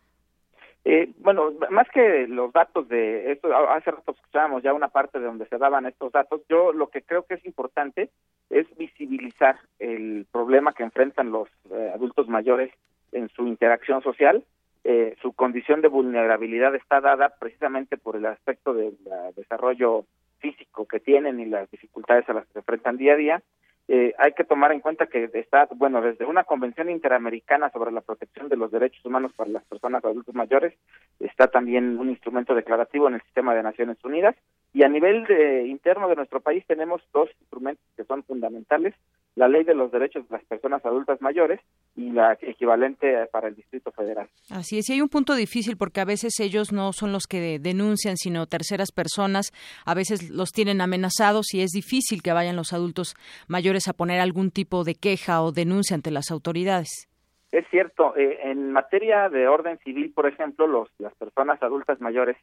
Eh, 0.86 1.14
bueno, 1.20 1.54
más 1.70 1.88
que 1.90 2.28
los 2.28 2.52
datos 2.52 2.90
de 2.90 3.32
esto, 3.32 3.56
hace 3.70 3.92
rato 3.92 4.12
escuchábamos 4.12 4.64
ya 4.64 4.74
una 4.74 4.90
parte 4.90 5.18
de 5.18 5.26
donde 5.26 5.46
se 5.48 5.58
daban 5.58 5.86
estos 5.86 6.12
datos, 6.12 6.42
yo 6.50 6.74
lo 6.74 6.88
que 6.88 7.02
creo 7.02 7.24
que 7.24 7.36
es 7.36 7.46
importante 7.46 8.10
es 8.50 8.68
visibilizar 8.76 9.58
el 9.80 10.28
problema 10.30 10.74
que 10.74 10.84
enfrentan 10.84 11.32
los 11.32 11.48
eh, 11.72 11.92
adultos 11.94 12.28
mayores 12.28 12.72
en 13.14 13.30
su 13.30 13.48
interacción 13.48 14.02
social. 14.02 14.44
Eh, 14.84 15.16
su 15.22 15.32
condición 15.32 15.82
de 15.82 15.88
vulnerabilidad 15.88 16.76
está 16.76 17.00
dada 17.00 17.30
precisamente 17.40 17.96
por 17.96 18.18
el 18.18 18.26
aspecto 18.26 18.74
del 18.74 18.98
desarrollo 19.38 20.04
físico 20.40 20.86
que 20.86 21.00
tienen 21.00 21.40
y 21.40 21.46
las 21.46 21.72
dificultades 21.72 22.28
a 22.28 22.34
las 22.34 22.46
que 22.48 22.54
se 22.54 22.60
enfrentan 22.60 22.98
día 22.98 23.14
a 23.14 23.18
día 23.18 23.44
eh, 23.88 24.14
hay 24.18 24.32
que 24.32 24.46
tomar 24.46 24.72
en 24.72 24.80
cuenta 24.80 25.08
que 25.08 25.30
está, 25.34 25.68
bueno, 25.76 26.02
desde 26.02 26.26
una 26.26 26.46
convención 26.46 26.90
interamericana 26.90 27.70
sobre 27.70 27.92
la 27.92 28.02
protección 28.02 28.48
de 28.48 28.56
los 28.56 28.72
derechos 28.72 29.04
humanos 29.06 29.34
para 29.36 29.50
las 29.50 29.64
personas 29.66 30.04
adultos 30.06 30.34
mayores, 30.34 30.74
está 31.20 31.48
también 31.48 32.00
un 32.00 32.10
instrumento 32.10 32.56
declarativo 32.56 33.08
en 33.08 33.16
el 33.16 33.22
sistema 33.24 33.54
de 33.54 33.64
Naciones 33.64 33.98
Unidas. 34.04 34.36
Y 34.74 34.84
a 34.84 34.90
nivel 34.90 35.26
de, 35.26 35.68
interno 35.68 36.08
de 36.08 36.16
nuestro 36.16 36.40
país 36.40 36.66
tenemos 36.66 37.02
dos 37.14 37.30
instrumentos 37.42 37.86
que 37.96 38.06
son 38.06 38.24
fundamentales, 38.24 38.96
la 39.36 39.48
ley 39.48 39.64
de 39.64 39.74
los 39.74 39.92
derechos 39.92 40.28
de 40.30 40.38
las 40.38 40.46
personas 40.46 40.86
adultas 40.86 41.22
mayores 41.22 41.60
y 41.96 42.12
la 42.12 42.38
equivalente 42.42 43.28
para 43.32 43.48
el 43.48 43.56
Distrito 43.56 43.92
Federal. 43.92 44.30
Así 44.50 44.78
es, 44.78 44.90
y 44.90 44.94
hay 44.94 45.02
un 45.02 45.10
punto 45.10 45.36
difícil 45.36 45.78
porque 45.78 46.02
a 46.02 46.06
veces 46.06 46.40
ellos 46.40 46.72
no 46.72 46.94
son 46.94 47.12
los 47.12 47.26
que 47.26 47.60
denuncian, 47.60 48.18
sino 48.18 48.46
terceras 48.46 48.92
personas, 48.92 49.52
a 49.86 49.94
veces 49.94 50.30
los 50.30 50.52
tienen 50.52 50.82
amenazados 50.82 51.54
y 51.54 51.62
es 51.62 51.72
difícil 51.72 52.22
que 52.22 52.34
vayan 52.34 52.56
los 52.56 52.74
adultos 52.74 53.16
mayores 53.48 53.88
a 53.88 53.94
poner 53.94 54.20
algún 54.20 54.52
tipo 54.52 54.84
de 54.84 54.96
queja 54.96 55.42
o 55.42 55.52
denuncia 55.52 55.96
ante 55.96 56.12
las 56.12 56.32
autoridades. 56.32 57.10
Es 57.52 57.68
cierto, 57.70 58.16
eh, 58.18 58.40
en 58.44 58.72
materia 58.72 59.30
de 59.30 59.48
orden 59.48 59.78
civil, 59.80 60.12
por 60.12 60.28
ejemplo, 60.28 60.66
los, 60.66 60.90
las 60.98 61.14
personas 61.14 61.62
adultas 61.62 62.02
mayores 62.02 62.36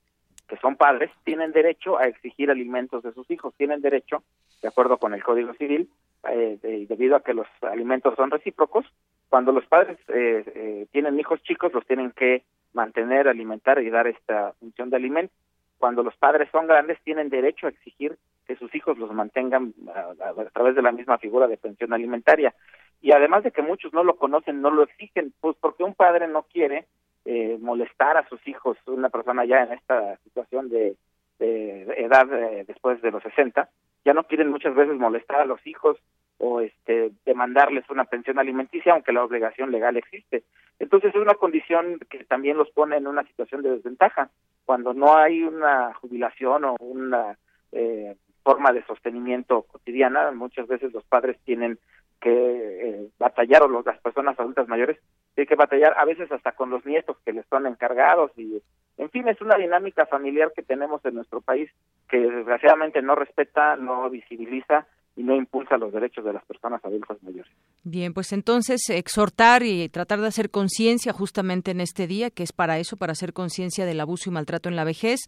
que 0.51 0.57
son 0.59 0.77
padres 0.77 1.11
tienen 1.25 1.53
derecho 1.53 1.99
a 1.99 2.07
exigir 2.07 2.51
alimentos 2.51 3.03
de 3.03 3.13
sus 3.13 3.29
hijos, 3.31 3.55
tienen 3.57 3.81
derecho, 3.81 4.23
de 4.63 4.69
acuerdo 4.69 4.99
con 4.99 5.15
el 5.15 5.23
Código 5.23 5.55
Civil, 5.55 5.89
eh, 6.29 6.87
debido 6.89 7.17
a 7.17 7.23
que 7.23 7.35
los 7.35 7.47
alimentos 7.63 8.15
son 8.17 8.31
recíprocos, 8.31 8.87
cuando 9.31 9.53
los 9.53 9.65
padres 9.67 9.97
eh, 10.09 10.43
eh, 10.55 10.87
tienen 10.91 11.19
hijos 11.19 11.43
chicos, 11.45 11.73
los 11.73 11.87
tienen 11.87 12.11
que 12.11 12.43
mantener, 12.73 13.29
alimentar 13.29 13.81
y 13.81 13.89
dar 13.89 14.09
esta 14.09 14.53
función 14.59 14.91
de 14.91 14.97
alimento. 14.97 15.33
Cuando 15.79 16.03
los 16.03 16.17
padres 16.17 16.49
son 16.51 16.67
grandes, 16.67 17.01
tienen 17.05 17.31
derecho 17.31 17.67
a 17.67 17.71
exigir 17.71 18.19
que 18.47 18.57
sus 18.57 18.75
hijos 18.75 18.99
los 18.99 19.13
mantengan 19.13 19.73
a, 19.95 20.45
través 20.53 20.75
de 20.75 20.83
la 20.83 20.93
misma 20.93 21.17
figura 21.19 21.47
de 21.47 21.57
pensión 21.57 21.93
alimentaria. 21.93 22.55
Y 23.01 23.13
además 23.13 23.45
de 23.45 23.53
que 23.53 23.63
muchos 23.63 23.93
no 23.95 24.05
lo 24.05 24.17
conocen, 24.17 24.61
no 24.61 24.71
lo 24.71 24.83
exigen, 24.83 25.33
pues 25.41 25.57
porque 25.61 25.85
un 25.85 25.95
padre 25.95 26.27
no 26.27 26.43
quiere 26.43 26.87
eh, 27.25 27.57
molestar 27.61 28.17
a 28.17 28.29
sus 28.29 28.47
hijos, 28.49 28.77
una 28.87 29.09
persona 29.09 29.45
ya 29.45 29.63
en 29.63 29.73
esta 29.73 30.17
situación 30.25 30.69
de, 30.69 30.97
de 31.41 31.83
edad 31.97 32.27
después 32.67 33.03
de 33.03 33.11
los 33.11 33.23
60, 33.23 33.69
ya 34.05 34.15
no 34.15 34.25
quieren 34.25 34.51
muchas 34.51 34.75
veces 34.75 34.95
molestar 34.97 35.41
a 35.41 35.45
los 35.45 35.67
hijos 35.67 35.97
o 36.39 36.61
este 36.61 37.11
demandarles 37.27 37.89
una 37.91 38.05
pensión 38.05 38.39
alimenticia 38.39 38.93
aunque 38.93 39.13
la 39.13 39.25
obligación 39.25 39.71
legal 39.71 39.97
existe. 39.97 40.45
Entonces 40.79 41.15
es 41.15 41.21
una 41.21 41.35
condición 41.35 41.99
que 42.09 42.25
también 42.25 42.57
los 42.57 42.71
pone 42.71 42.97
en 42.97 43.07
una 43.07 43.25
situación 43.25 43.63
de 43.63 43.71
desventaja 43.71 44.31
cuando 44.65 44.95
no 44.95 45.17
hay 45.17 45.43
una 45.43 45.93
jubilación 45.95 46.65
o 46.65 46.77
una 46.79 47.37
eh, 47.73 48.17
forma 48.43 48.73
de 48.73 48.85
sostenimiento 48.87 49.63
cotidiana, 49.63 50.31
muchas 50.31 50.67
veces 50.67 50.93
los 50.93 51.05
padres 51.05 51.39
tienen 51.45 51.79
que 52.21 52.31
eh, 52.31 53.09
batallar 53.19 53.63
o 53.63 53.69
los, 53.69 53.85
las 53.85 53.99
personas 54.01 54.39
adultas 54.39 54.69
mayores 54.69 54.99
tienen 55.35 55.49
que 55.49 55.55
batallar 55.55 55.95
a 55.97 56.05
veces 56.05 56.31
hasta 56.31 56.53
con 56.53 56.71
los 56.71 56.85
nietos 56.85 57.17
que 57.25 57.33
les 57.33 57.47
son 57.47 57.67
encargados 57.67 58.31
y 58.37 58.63
en 58.99 59.11
fin 59.11 59.27
es 59.29 59.41
una 59.41 59.57
dinámica 59.57 60.07
familiar 60.07 60.53
que 60.55 60.63
tenemos 60.63 61.05
en 61.05 61.15
nuestro 61.15 61.41
país 61.41 61.71
que 62.09 62.19
desgraciadamente 62.19 63.01
no 63.01 63.15
respeta, 63.15 63.77
no 63.77 64.11
visibiliza 64.11 64.87
y 65.17 65.23
no 65.23 65.37
impulsa 65.37 65.77
los 65.77 65.93
derechos 65.93 66.25
de 66.25 66.33
las 66.33 66.45
personas 66.45 66.85
adultas 66.85 67.23
mayores. 67.23 67.51
Bien, 67.83 68.15
pues 68.15 68.33
entonces 68.33 68.89
exhortar 68.91 69.63
y 69.63 69.89
tratar 69.89 70.21
de 70.21 70.29
hacer 70.29 70.51
conciencia 70.51 71.13
justamente 71.13 71.71
en 71.71 71.81
este 71.81 72.07
día, 72.07 72.31
que 72.31 72.43
es 72.43 72.53
para 72.53 72.79
eso, 72.79 72.97
para 72.97 73.13
hacer 73.13 73.33
conciencia 73.33 73.87
del 73.87 74.01
abuso 74.01 74.31
y 74.31 74.33
maltrato 74.33 74.69
en 74.69 74.77
la 74.77 74.85
vejez, 74.85 75.21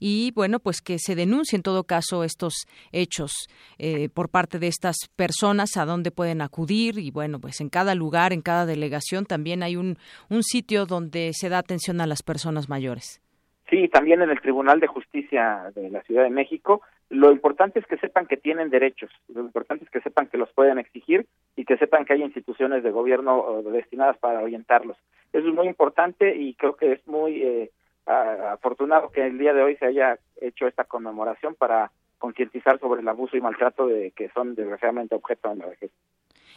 y 0.00 0.32
bueno, 0.32 0.58
pues 0.60 0.80
que 0.80 0.98
se 0.98 1.14
denuncie 1.14 1.56
en 1.56 1.62
todo 1.62 1.84
caso 1.84 2.24
estos 2.24 2.66
hechos 2.92 3.32
eh, 3.78 4.08
por 4.08 4.30
parte 4.30 4.58
de 4.58 4.68
estas 4.68 4.96
personas, 5.16 5.76
a 5.76 5.84
dónde 5.84 6.10
pueden 6.10 6.40
acudir, 6.40 6.98
y 6.98 7.10
bueno, 7.10 7.40
pues 7.40 7.60
en 7.60 7.68
cada 7.68 7.94
lugar, 7.94 8.32
en 8.32 8.42
cada 8.42 8.66
delegación 8.66 9.26
también 9.26 9.62
hay 9.62 9.76
un, 9.76 9.96
un 10.30 10.42
sitio 10.42 10.86
donde 10.86 11.32
se 11.34 11.48
da 11.48 11.58
atención 11.58 12.00
a 12.00 12.06
las 12.06 12.22
personas 12.22 12.68
mayores. 12.68 13.20
Sí, 13.68 13.88
también 13.88 14.22
en 14.22 14.30
el 14.30 14.40
Tribunal 14.40 14.78
de 14.78 14.86
Justicia 14.86 15.72
de 15.74 15.90
la 15.90 16.02
Ciudad 16.02 16.22
de 16.22 16.30
México. 16.30 16.82
Lo 17.08 17.30
importante 17.30 17.78
es 17.78 17.86
que 17.86 17.98
sepan 17.98 18.26
que 18.26 18.36
tienen 18.36 18.68
derechos, 18.68 19.10
lo 19.28 19.40
importante 19.42 19.84
es 19.84 19.90
que 19.90 20.00
sepan 20.00 20.26
que 20.26 20.38
los 20.38 20.52
pueden 20.52 20.78
exigir 20.78 21.26
y 21.54 21.64
que 21.64 21.76
sepan 21.76 22.04
que 22.04 22.14
hay 22.14 22.22
instituciones 22.22 22.82
de 22.82 22.90
gobierno 22.90 23.62
destinadas 23.62 24.18
para 24.18 24.40
orientarlos. 24.42 24.96
Eso 25.32 25.48
es 25.48 25.54
muy 25.54 25.68
importante 25.68 26.34
y 26.36 26.54
creo 26.54 26.74
que 26.74 26.92
es 26.92 27.06
muy 27.06 27.42
eh, 27.42 27.70
afortunado 28.06 29.10
que 29.10 29.24
el 29.24 29.38
día 29.38 29.52
de 29.52 29.62
hoy 29.62 29.76
se 29.76 29.86
haya 29.86 30.18
hecho 30.40 30.66
esta 30.66 30.84
conmemoración 30.84 31.54
para 31.54 31.92
concientizar 32.18 32.80
sobre 32.80 33.02
el 33.02 33.08
abuso 33.08 33.36
y 33.36 33.40
maltrato 33.40 33.86
de 33.86 34.12
que 34.12 34.28
son 34.30 34.54
desgraciadamente 34.54 35.14
objeto 35.14 35.50
de 35.50 35.56
la 35.56 35.66
vejez. 35.66 35.90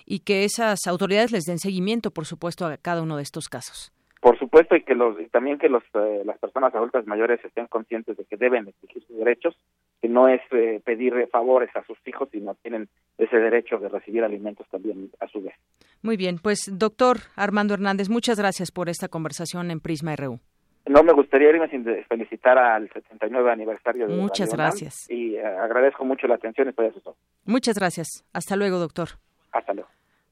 Y 0.06 0.20
que 0.22 0.46
esas 0.46 0.88
autoridades 0.88 1.32
les 1.32 1.44
den 1.44 1.60
seguimiento, 1.60 2.12
por 2.12 2.26
supuesto, 2.26 2.66
a 2.66 2.78
cada 2.78 3.04
uno 3.04 3.18
de 3.18 3.24
estos 3.24 3.50
casos. 3.50 3.92
Por 4.22 4.38
supuesto, 4.38 4.76
y 4.76 4.84
que 4.84 4.96
los, 4.96 5.16
también 5.32 5.58
que 5.60 5.70
los, 5.70 5.84
eh, 5.94 6.24
las 6.26 6.38
personas 6.40 6.74
adultas 6.76 7.06
mayores 7.08 7.44
estén 7.44 7.68
conscientes 7.68 8.18
de 8.18 8.26
que 8.26 8.36
deben 8.36 8.68
exigir 8.68 9.04
sus 9.06 9.18
derechos, 9.18 9.56
que 10.02 10.08
no 10.08 10.28
es 10.28 10.42
eh, 10.52 10.82
pedir 10.84 11.28
favores 11.32 11.70
a 11.76 11.84
sus 11.86 11.98
hijos, 12.06 12.30
sino 12.32 12.56
tienen 12.56 12.88
ese 13.18 13.38
derecho 13.38 13.78
de 13.80 13.90
recibir 13.90 14.24
alimentos 14.24 14.68
también 14.70 15.10
a 15.20 15.28
su 15.28 15.42
vez. 15.42 15.56
Muy 16.02 16.18
bien, 16.18 16.40
pues 16.42 16.72
doctor 16.72 17.18
Armando 17.36 17.74
Hernández, 17.74 18.10
muchas 18.10 18.40
gracias 18.40 18.72
por 18.72 18.90
esta 18.90 19.08
conversación 19.10 19.72
en 19.72 19.80
Prisma 19.80 20.16
RU. 20.16 20.40
No 20.88 21.04
me 21.04 21.14
gustaría 21.14 21.50
irme 21.50 21.70
sin 21.70 21.86
felicitar 22.06 22.58
al 22.58 22.90
79 22.92 23.52
aniversario 23.52 24.08
de 24.08 24.16
Muchas 24.16 24.54
gracias. 24.54 25.10
Y 25.10 25.36
eh, 25.36 25.46
agradezco 25.46 26.04
mucho 26.06 26.28
la 26.28 26.36
atención 26.36 26.68
y 26.68 26.70
estoy 26.72 26.88
a 26.88 26.92
Muchas 27.46 27.78
gracias. 27.78 28.26
Hasta 28.34 28.56
luego, 28.56 28.80
doctor. 28.80 29.10
Hasta 29.52 29.74
luego. 29.74 29.90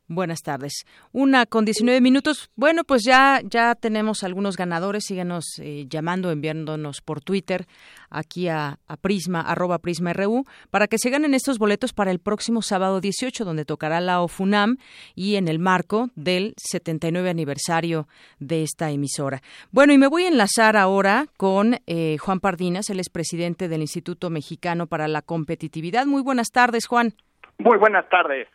Buenas 0.09 0.41
tardes. 0.41 0.85
Una 1.11 1.45
con 1.45 1.65
19 1.65 1.99
minutos. 1.99 2.49
Bueno, 2.55 2.85
pues 2.85 3.03
ya, 3.05 3.41
ya 3.43 3.75
tenemos 3.75 4.23
algunos 4.23 4.55
ganadores. 4.55 5.03
Síguenos 5.05 5.59
eh, 5.59 5.85
llamando, 5.89 6.31
enviándonos 6.31 7.01
por 7.01 7.19
Twitter 7.19 7.65
aquí 8.09 8.47
a, 8.47 8.77
Prisma, 9.01 9.41
arroba 9.41 9.79
Prisma 9.79 10.13
RU, 10.13 10.45
para 10.71 10.87
que 10.87 10.97
se 10.97 11.09
ganen 11.09 11.33
estos 11.33 11.59
boletos 11.59 11.91
para 11.91 12.11
el 12.11 12.19
próximo 12.19 12.61
sábado 12.61 13.01
18, 13.01 13.43
donde 13.43 13.65
tocará 13.65 13.99
la 13.99 14.21
OFUNAM 14.21 14.77
y 15.13 15.35
en 15.35 15.49
el 15.49 15.59
marco 15.59 16.09
del 16.15 16.53
79 16.55 17.29
aniversario 17.29 18.07
de 18.39 18.63
esta 18.63 18.89
emisora. 18.91 19.41
Bueno, 19.71 19.91
y 19.91 19.97
me 19.97 20.07
voy 20.07 20.23
a 20.23 20.29
enlazar 20.29 20.77
ahora 20.77 21.25
con 21.35 21.79
eh, 21.85 22.17
Juan 22.17 22.39
Pardinas, 22.39 22.89
él 22.89 23.01
es 23.01 23.09
presidente 23.09 23.67
del 23.67 23.81
Instituto 23.81 24.29
Mexicano 24.29 24.87
para 24.87 25.09
la 25.09 25.21
Competitividad. 25.21 26.05
Muy 26.05 26.21
buenas 26.21 26.47
tardes, 26.51 26.87
Juan. 26.87 27.13
Muy 27.59 27.77
buenas 27.77 28.07
tardes. 28.09 28.47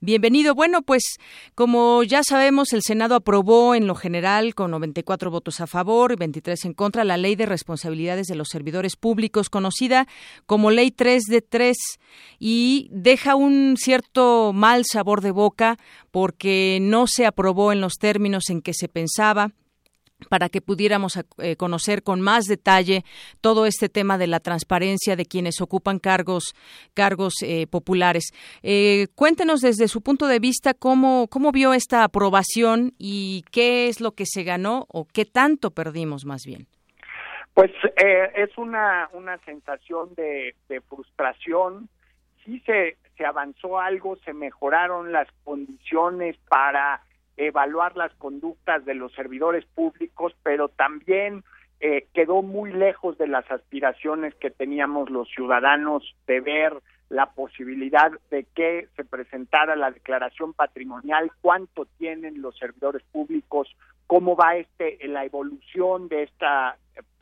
Bienvenido. 0.00 0.54
Bueno, 0.54 0.82
pues 0.82 1.02
como 1.56 2.04
ya 2.04 2.22
sabemos, 2.22 2.72
el 2.72 2.82
Senado 2.82 3.16
aprobó 3.16 3.74
en 3.74 3.88
lo 3.88 3.96
general 3.96 4.54
con 4.54 4.70
94 4.70 5.28
votos 5.28 5.60
a 5.60 5.66
favor 5.66 6.12
y 6.12 6.14
23 6.14 6.66
en 6.66 6.72
contra 6.72 7.02
la 7.02 7.16
Ley 7.16 7.34
de 7.34 7.46
Responsabilidades 7.46 8.28
de 8.28 8.36
los 8.36 8.48
Servidores 8.48 8.94
Públicos, 8.94 9.50
conocida 9.50 10.06
como 10.46 10.70
Ley 10.70 10.92
3 10.92 11.24
de 11.24 11.42
3, 11.42 11.76
y 12.38 12.88
deja 12.92 13.34
un 13.34 13.74
cierto 13.76 14.52
mal 14.52 14.84
sabor 14.84 15.20
de 15.20 15.32
boca 15.32 15.78
porque 16.12 16.78
no 16.80 17.08
se 17.08 17.26
aprobó 17.26 17.72
en 17.72 17.80
los 17.80 17.94
términos 17.94 18.50
en 18.50 18.62
que 18.62 18.74
se 18.74 18.86
pensaba 18.86 19.50
para 20.28 20.48
que 20.48 20.60
pudiéramos 20.60 21.18
eh, 21.38 21.56
conocer 21.56 22.02
con 22.02 22.20
más 22.20 22.44
detalle 22.44 23.04
todo 23.40 23.66
este 23.66 23.88
tema 23.88 24.18
de 24.18 24.26
la 24.26 24.40
transparencia 24.40 25.16
de 25.16 25.26
quienes 25.26 25.60
ocupan 25.60 25.98
cargos 25.98 26.54
cargos 26.94 27.34
eh, 27.42 27.66
populares. 27.66 28.32
Eh, 28.62 29.06
cuéntenos 29.14 29.60
desde 29.60 29.88
su 29.88 30.02
punto 30.02 30.26
de 30.26 30.40
vista 30.40 30.74
cómo 30.74 31.28
cómo 31.28 31.52
vio 31.52 31.72
esta 31.72 32.04
aprobación 32.04 32.92
y 32.98 33.44
qué 33.52 33.88
es 33.88 34.00
lo 34.00 34.12
que 34.12 34.24
se 34.26 34.42
ganó 34.42 34.86
o 34.88 35.06
qué 35.06 35.24
tanto 35.24 35.70
perdimos 35.70 36.24
más 36.24 36.44
bien. 36.44 36.66
Pues 37.54 37.70
es 38.34 38.56
una 38.56 39.08
una 39.12 39.38
sensación 39.38 40.14
de, 40.14 40.54
de 40.68 40.80
frustración. 40.80 41.88
Sí 42.44 42.60
se 42.66 42.96
se 43.16 43.24
avanzó 43.24 43.80
algo, 43.80 44.16
se 44.24 44.32
mejoraron 44.32 45.10
las 45.10 45.26
condiciones 45.42 46.36
para 46.48 47.02
evaluar 47.38 47.96
las 47.96 48.12
conductas 48.14 48.84
de 48.84 48.94
los 48.94 49.12
servidores 49.14 49.64
públicos, 49.74 50.34
pero 50.42 50.68
también 50.68 51.44
eh, 51.80 52.08
quedó 52.12 52.42
muy 52.42 52.72
lejos 52.72 53.16
de 53.16 53.28
las 53.28 53.50
aspiraciones 53.50 54.34
que 54.34 54.50
teníamos 54.50 55.08
los 55.10 55.28
ciudadanos 55.30 56.02
de 56.26 56.40
ver 56.40 56.74
la 57.08 57.30
posibilidad 57.30 58.10
de 58.30 58.44
que 58.54 58.88
se 58.96 59.04
presentara 59.04 59.76
la 59.76 59.90
declaración 59.90 60.52
patrimonial, 60.52 61.30
cuánto 61.40 61.86
tienen 61.96 62.42
los 62.42 62.58
servidores 62.58 63.02
públicos, 63.12 63.68
cómo 64.06 64.36
va 64.36 64.56
este 64.56 64.98
la 65.08 65.24
evolución 65.24 66.08
de 66.08 66.24
esta 66.24 66.76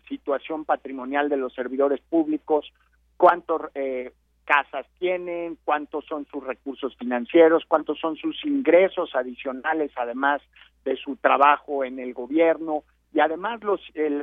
situación 0.08 0.64
patrimonial 0.64 1.28
de 1.28 1.36
los 1.36 1.52
servidores 1.54 2.00
públicos, 2.00 2.72
cuánto 3.16 3.70
eh, 3.74 4.12
casas 4.46 4.86
tienen, 4.98 5.58
cuántos 5.64 6.06
son 6.06 6.26
sus 6.30 6.42
recursos 6.42 6.96
financieros, 6.96 7.64
cuántos 7.68 7.98
son 7.98 8.16
sus 8.16 8.42
ingresos 8.44 9.14
adicionales, 9.14 9.92
además 9.96 10.40
de 10.84 10.96
su 10.96 11.16
trabajo 11.16 11.84
en 11.84 11.98
el 11.98 12.14
gobierno, 12.14 12.84
y 13.12 13.20
además 13.20 13.62
los, 13.62 13.80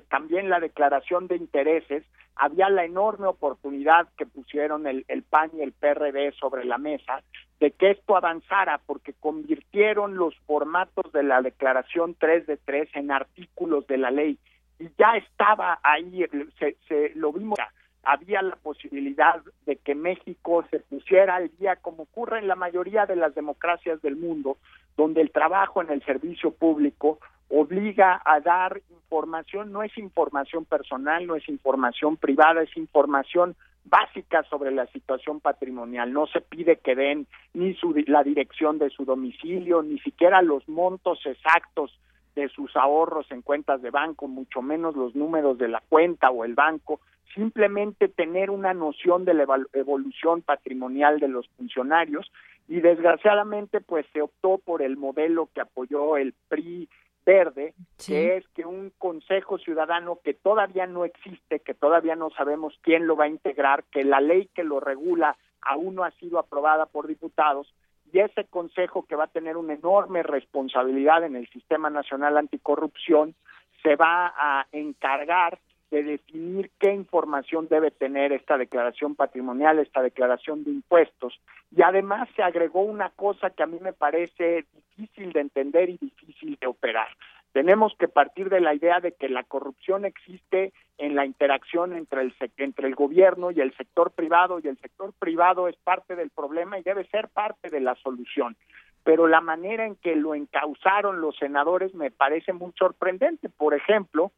también 0.09 0.49
la 0.49 0.59
declaración 0.59 1.27
de 1.27 1.35
intereses, 1.35 2.03
había 2.35 2.69
la 2.69 2.85
enorme 2.85 3.27
oportunidad 3.27 4.07
que 4.17 4.25
pusieron 4.25 4.87
el, 4.87 5.05
el 5.07 5.23
PAN 5.23 5.51
y 5.53 5.61
el 5.61 5.71
PRD 5.71 6.31
sobre 6.39 6.65
la 6.65 6.77
mesa 6.77 7.21
de 7.59 7.71
que 7.71 7.91
esto 7.91 8.17
avanzara, 8.17 8.81
porque 8.85 9.13
convirtieron 9.13 10.15
los 10.15 10.35
formatos 10.47 11.11
de 11.11 11.23
la 11.23 11.41
declaración 11.41 12.15
3 12.17 12.47
de 12.47 12.57
3 12.57 12.89
en 12.95 13.11
artículos 13.11 13.85
de 13.87 13.97
la 13.97 14.11
ley, 14.11 14.37
y 14.79 14.89
ya 14.97 15.15
estaba 15.17 15.79
ahí, 15.83 16.25
se, 16.59 16.77
se 16.87 17.11
lo 17.15 17.31
vimos 17.31 17.59
había 18.03 18.41
la 18.41 18.55
posibilidad 18.57 19.41
de 19.65 19.77
que 19.77 19.95
México 19.95 20.65
se 20.69 20.79
pusiera 20.79 21.35
al 21.35 21.49
día 21.57 21.77
como 21.77 22.03
ocurre 22.03 22.39
en 22.39 22.47
la 22.47 22.55
mayoría 22.55 23.05
de 23.05 23.15
las 23.15 23.33
democracias 23.33 24.01
del 24.01 24.17
mundo, 24.17 24.57
donde 24.97 25.21
el 25.21 25.31
trabajo 25.31 25.81
en 25.81 25.89
el 25.89 26.03
servicio 26.03 26.51
público 26.51 27.19
obliga 27.49 28.21
a 28.25 28.39
dar 28.39 28.81
información, 28.89 29.71
no 29.71 29.83
es 29.83 29.97
información 29.97 30.65
personal, 30.65 31.25
no 31.25 31.35
es 31.35 31.47
información 31.47 32.17
privada, 32.17 32.63
es 32.63 32.75
información 32.75 33.55
básica 33.85 34.43
sobre 34.43 34.71
la 34.71 34.87
situación 34.87 35.39
patrimonial. 35.39 36.11
No 36.11 36.27
se 36.27 36.41
pide 36.41 36.77
que 36.77 36.95
den 36.95 37.27
ni 37.53 37.73
su, 37.75 37.93
la 38.07 38.23
dirección 38.23 38.79
de 38.79 38.89
su 38.89 39.05
domicilio, 39.05 39.83
ni 39.83 39.99
siquiera 39.99 40.41
los 40.41 40.67
montos 40.67 41.19
exactos 41.25 41.97
de 42.35 42.49
sus 42.49 42.75
ahorros 42.75 43.29
en 43.31 43.41
cuentas 43.41 43.81
de 43.81 43.91
banco, 43.91 44.27
mucho 44.27 44.61
menos 44.61 44.95
los 44.95 45.15
números 45.15 45.57
de 45.57 45.67
la 45.67 45.83
cuenta 45.87 46.31
o 46.31 46.45
el 46.45 46.55
banco, 46.55 46.99
simplemente 47.33 48.07
tener 48.07 48.49
una 48.49 48.73
noción 48.73 49.25
de 49.25 49.33
la 49.33 49.45
evolución 49.73 50.41
patrimonial 50.41 51.19
de 51.19 51.27
los 51.27 51.47
funcionarios 51.49 52.31
y 52.67 52.79
desgraciadamente 52.79 53.81
pues 53.81 54.05
se 54.13 54.21
optó 54.21 54.57
por 54.57 54.81
el 54.81 54.97
modelo 54.97 55.49
que 55.53 55.61
apoyó 55.61 56.17
el 56.17 56.33
PRI 56.47 56.89
verde, 57.25 57.73
que 58.05 58.37
es 58.37 58.47
que 58.49 58.65
un 58.65 58.91
consejo 58.97 59.57
ciudadano 59.57 60.19
que 60.23 60.33
todavía 60.33 60.87
no 60.87 61.05
existe, 61.05 61.59
que 61.59 61.73
todavía 61.73 62.15
no 62.15 62.29
sabemos 62.31 62.77
quién 62.81 63.07
lo 63.07 63.15
va 63.15 63.25
a 63.25 63.29
integrar, 63.29 63.83
que 63.85 64.03
la 64.03 64.19
ley 64.19 64.49
que 64.53 64.63
lo 64.63 64.79
regula 64.79 65.37
aún 65.61 65.95
no 65.95 66.03
ha 66.03 66.11
sido 66.11 66.39
aprobada 66.39 66.85
por 66.85 67.07
diputados, 67.07 67.73
y 68.11 68.19
ese 68.19 68.43
consejo 68.45 69.05
que 69.05 69.15
va 69.15 69.25
a 69.25 69.31
tener 69.31 69.57
una 69.57 69.73
enorme 69.73 70.21
responsabilidad 70.21 71.23
en 71.23 71.35
el 71.35 71.47
sistema 71.49 71.89
nacional 71.89 72.37
anticorrupción 72.37 73.35
se 73.81 73.95
va 73.95 74.33
a 74.37 74.67
encargar 74.71 75.59
de 75.93 76.01
definir 76.01 76.71
qué 76.79 76.91
información 76.91 77.67
debe 77.69 77.91
tener 77.91 78.33
esta 78.33 78.57
declaración 78.57 79.13
patrimonial, 79.13 79.77
esta 79.77 80.01
declaración 80.01 80.63
de 80.63 80.71
impuestos. 80.71 81.39
Y 81.69 81.83
además 81.83 82.27
se 82.35 82.41
agregó 82.41 82.81
una 82.81 83.11
cosa 83.11 83.51
que 83.51 83.61
a 83.61 83.67
mí 83.67 83.77
me 83.79 83.93
parece 83.93 84.65
difícil 84.73 85.31
de 85.33 85.41
entender 85.41 85.91
y 85.91 85.97
difícil 85.97 86.57
de 86.59 86.65
operar. 86.65 87.09
Tenemos 87.51 87.93
que 87.99 88.07
partir 88.07 88.49
de 88.49 88.59
la 88.59 88.73
idea 88.73 88.99
de 89.01 89.11
que 89.11 89.29
la 89.29 89.43
corrupción 89.43 90.05
existe 90.05 90.73
en 90.97 91.13
la 91.13 91.27
interacción 91.27 91.93
entre 91.95 92.21
el, 92.21 92.33
entre 92.57 92.87
el 92.87 92.95
gobierno 92.95 93.51
y 93.51 93.61
el 93.61 93.71
sector 93.77 94.09
privado 94.09 94.59
y 94.59 94.67
el 94.67 94.79
sector 94.79 95.13
privado 95.19 95.67
es 95.67 95.75
parte 95.75 96.15
del 96.15 96.31
problema 96.31 96.79
y 96.79 96.81
debe 96.81 97.05
ser 97.05 97.29
parte 97.29 97.69
de 97.69 97.81
la 97.81 97.93
solución. 97.97 98.57
Pero 99.03 99.27
la 99.27 99.41
manera 99.41 99.85
en 99.85 99.95
que 99.97 100.15
lo 100.15 100.33
encauzaron 100.33 101.21
los 101.21 101.35
senadores 101.37 101.93
me 101.93 102.09
parece 102.09 102.51
muy 102.51 102.71
sorprendente. 102.79 103.49
Por 103.49 103.75
ejemplo, 103.75 104.31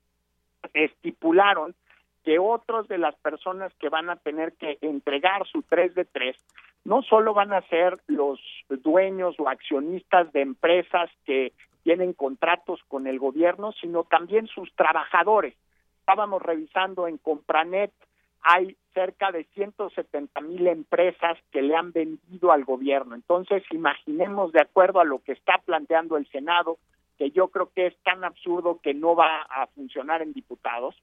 estipularon 0.73 1.75
que 2.23 2.39
otros 2.39 2.87
de 2.87 2.97
las 2.97 3.15
personas 3.15 3.71
que 3.75 3.89
van 3.89 4.09
a 4.09 4.15
tener 4.15 4.53
que 4.53 4.77
entregar 4.81 5.45
su 5.47 5.61
3 5.61 5.93
de 5.93 6.05
3 6.05 6.35
no 6.83 7.01
solo 7.03 7.33
van 7.33 7.53
a 7.53 7.61
ser 7.63 7.97
los 8.07 8.39
dueños 8.69 9.35
o 9.39 9.49
accionistas 9.49 10.31
de 10.33 10.41
empresas 10.41 11.09
que 11.25 11.51
tienen 11.83 12.13
contratos 12.13 12.79
con 12.87 13.05
el 13.05 13.19
gobierno, 13.19 13.71
sino 13.73 14.03
también 14.03 14.47
sus 14.47 14.73
trabajadores. 14.75 15.55
Estábamos 15.99 16.41
revisando 16.41 17.07
en 17.07 17.17
Compranet, 17.17 17.91
hay 18.41 18.75
cerca 18.93 19.31
de 19.31 19.43
170 19.55 20.39
mil 20.41 20.67
empresas 20.67 21.37
que 21.51 21.63
le 21.63 21.75
han 21.75 21.91
vendido 21.91 22.51
al 22.51 22.63
gobierno. 22.63 23.15
Entonces, 23.15 23.63
imaginemos, 23.71 24.51
de 24.51 24.61
acuerdo 24.61 24.99
a 24.99 25.05
lo 25.05 25.19
que 25.19 25.31
está 25.31 25.59
planteando 25.65 26.17
el 26.17 26.27
Senado, 26.27 26.77
que 27.17 27.31
yo 27.31 27.49
creo 27.49 27.71
que 27.73 27.87
es 27.87 27.97
tan 28.03 28.23
absurdo 28.23 28.79
que 28.81 28.93
no 28.93 29.15
va 29.15 29.41
a 29.41 29.67
funcionar 29.67 30.21
en 30.21 30.33
diputados, 30.33 30.95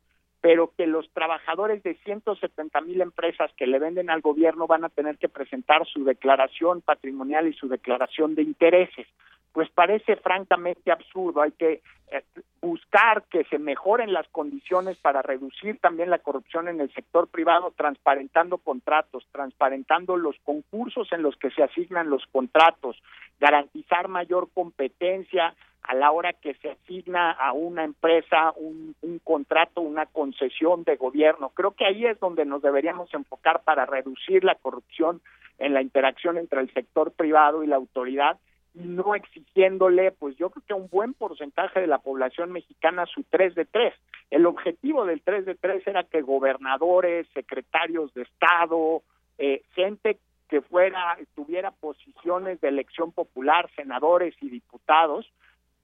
pero 0.43 0.73
que 0.77 0.89
los 0.89 1.09
trabajadores 1.13 1.83
de 1.85 1.95
170 2.05 2.81
mil 2.81 3.01
empresas 3.01 3.51
que 3.57 3.67
le 3.67 3.79
venden 3.79 4.11
al 4.11 4.21
gobierno 4.21 4.67
van 4.67 4.85
a 4.85 4.89
tener 4.89 5.17
que 5.17 5.29
presentar 5.29 5.87
su 5.87 6.05
declaración 6.05 6.81
patrimonial 6.81 7.47
y 7.47 7.53
su 7.55 7.69
declaración 7.69 8.35
de 8.35 8.43
intereses. 8.43 9.07
Pues 9.53 9.71
parece 9.71 10.17
francamente 10.17 10.91
absurdo. 10.91 11.43
Hay 11.43 11.53
que 11.53 11.83
eh, 12.11 12.25
buscar 12.61 13.23
que 13.31 13.45
se 13.45 13.59
mejoren 13.59 14.13
las 14.13 14.27
condiciones 14.29 14.97
para 14.97 15.23
reducir 15.23 15.79
también 15.79 16.11
la 16.11 16.19
corrupción 16.19 16.67
en 16.67 16.81
el 16.81 16.93
sector 16.93 17.29
privado, 17.29 17.73
transparentando 17.77 18.59
contratos, 18.59 19.25
transparentando 19.31 20.17
los 20.17 20.37
concursos 20.43 21.13
en 21.13 21.23
los 21.23 21.37
que 21.37 21.51
se 21.51 21.63
asignan 21.63 22.11
los 22.11 22.27
contratos, 22.33 23.01
garantizar 23.39 24.09
mayor 24.09 24.49
competencia, 24.53 25.55
a 25.83 25.95
la 25.95 26.13
hora 26.13 26.33
que 26.33 26.55
se 26.55 26.71
asigna 26.71 27.33
a 27.33 27.53
una 27.53 27.85
empresa 27.85 28.53
un, 28.57 28.95
contrato, 29.25 29.81
una 29.81 30.07
concesión 30.07 30.85
de 30.85 30.97
gobierno. 30.97 31.51
Creo 31.51 31.73
que 31.73 31.87
ahí 31.87 32.07
es 32.07 32.19
donde 32.21 32.45
nos 32.45 32.63
deberíamos 32.63 33.13
enfocar 33.15 33.63
para 33.65 33.87
reducir 33.87 34.45
la 34.45 34.55
corrupción 34.55 35.21
en 35.59 35.75
la 35.75 35.83
interacción 35.83 36.39
entre 36.39 36.61
el 36.61 36.73
sector 36.73 37.13
privado 37.13 37.63
y 37.63 37.67
la 37.67 37.77
autoridad 37.77 38.39
no 38.75 39.15
exigiéndole, 39.15 40.13
pues 40.13 40.37
yo 40.37 40.49
creo 40.51 40.65
que 40.67 40.75
un 40.75 40.89
buen 40.89 41.13
porcentaje 41.13 41.81
de 41.81 41.87
la 41.87 41.99
población 41.99 42.53
mexicana 42.53 43.05
su 43.05 43.23
3 43.25 43.55
de 43.55 43.67
3. 43.67 43.95
El 44.31 44.47
objetivo 44.47 45.05
del 45.05 45.21
3 45.21 45.45
de 45.45 45.55
3 45.55 45.87
era 45.87 46.05
que 46.05 46.23
gobernadores, 46.23 47.27
secretarios 47.35 48.15
de 48.15 48.23
Estado, 48.23 49.03
eh, 49.37 49.63
gente 49.75 50.19
que 50.49 50.63
fuera, 50.63 51.19
tuviera 51.35 51.71
posiciones 51.71 52.61
de 52.61 52.69
elección 52.69 53.13
popular, 53.13 53.71
senadores 53.77 54.35
y 54.41 54.49
diputados, 54.49 55.31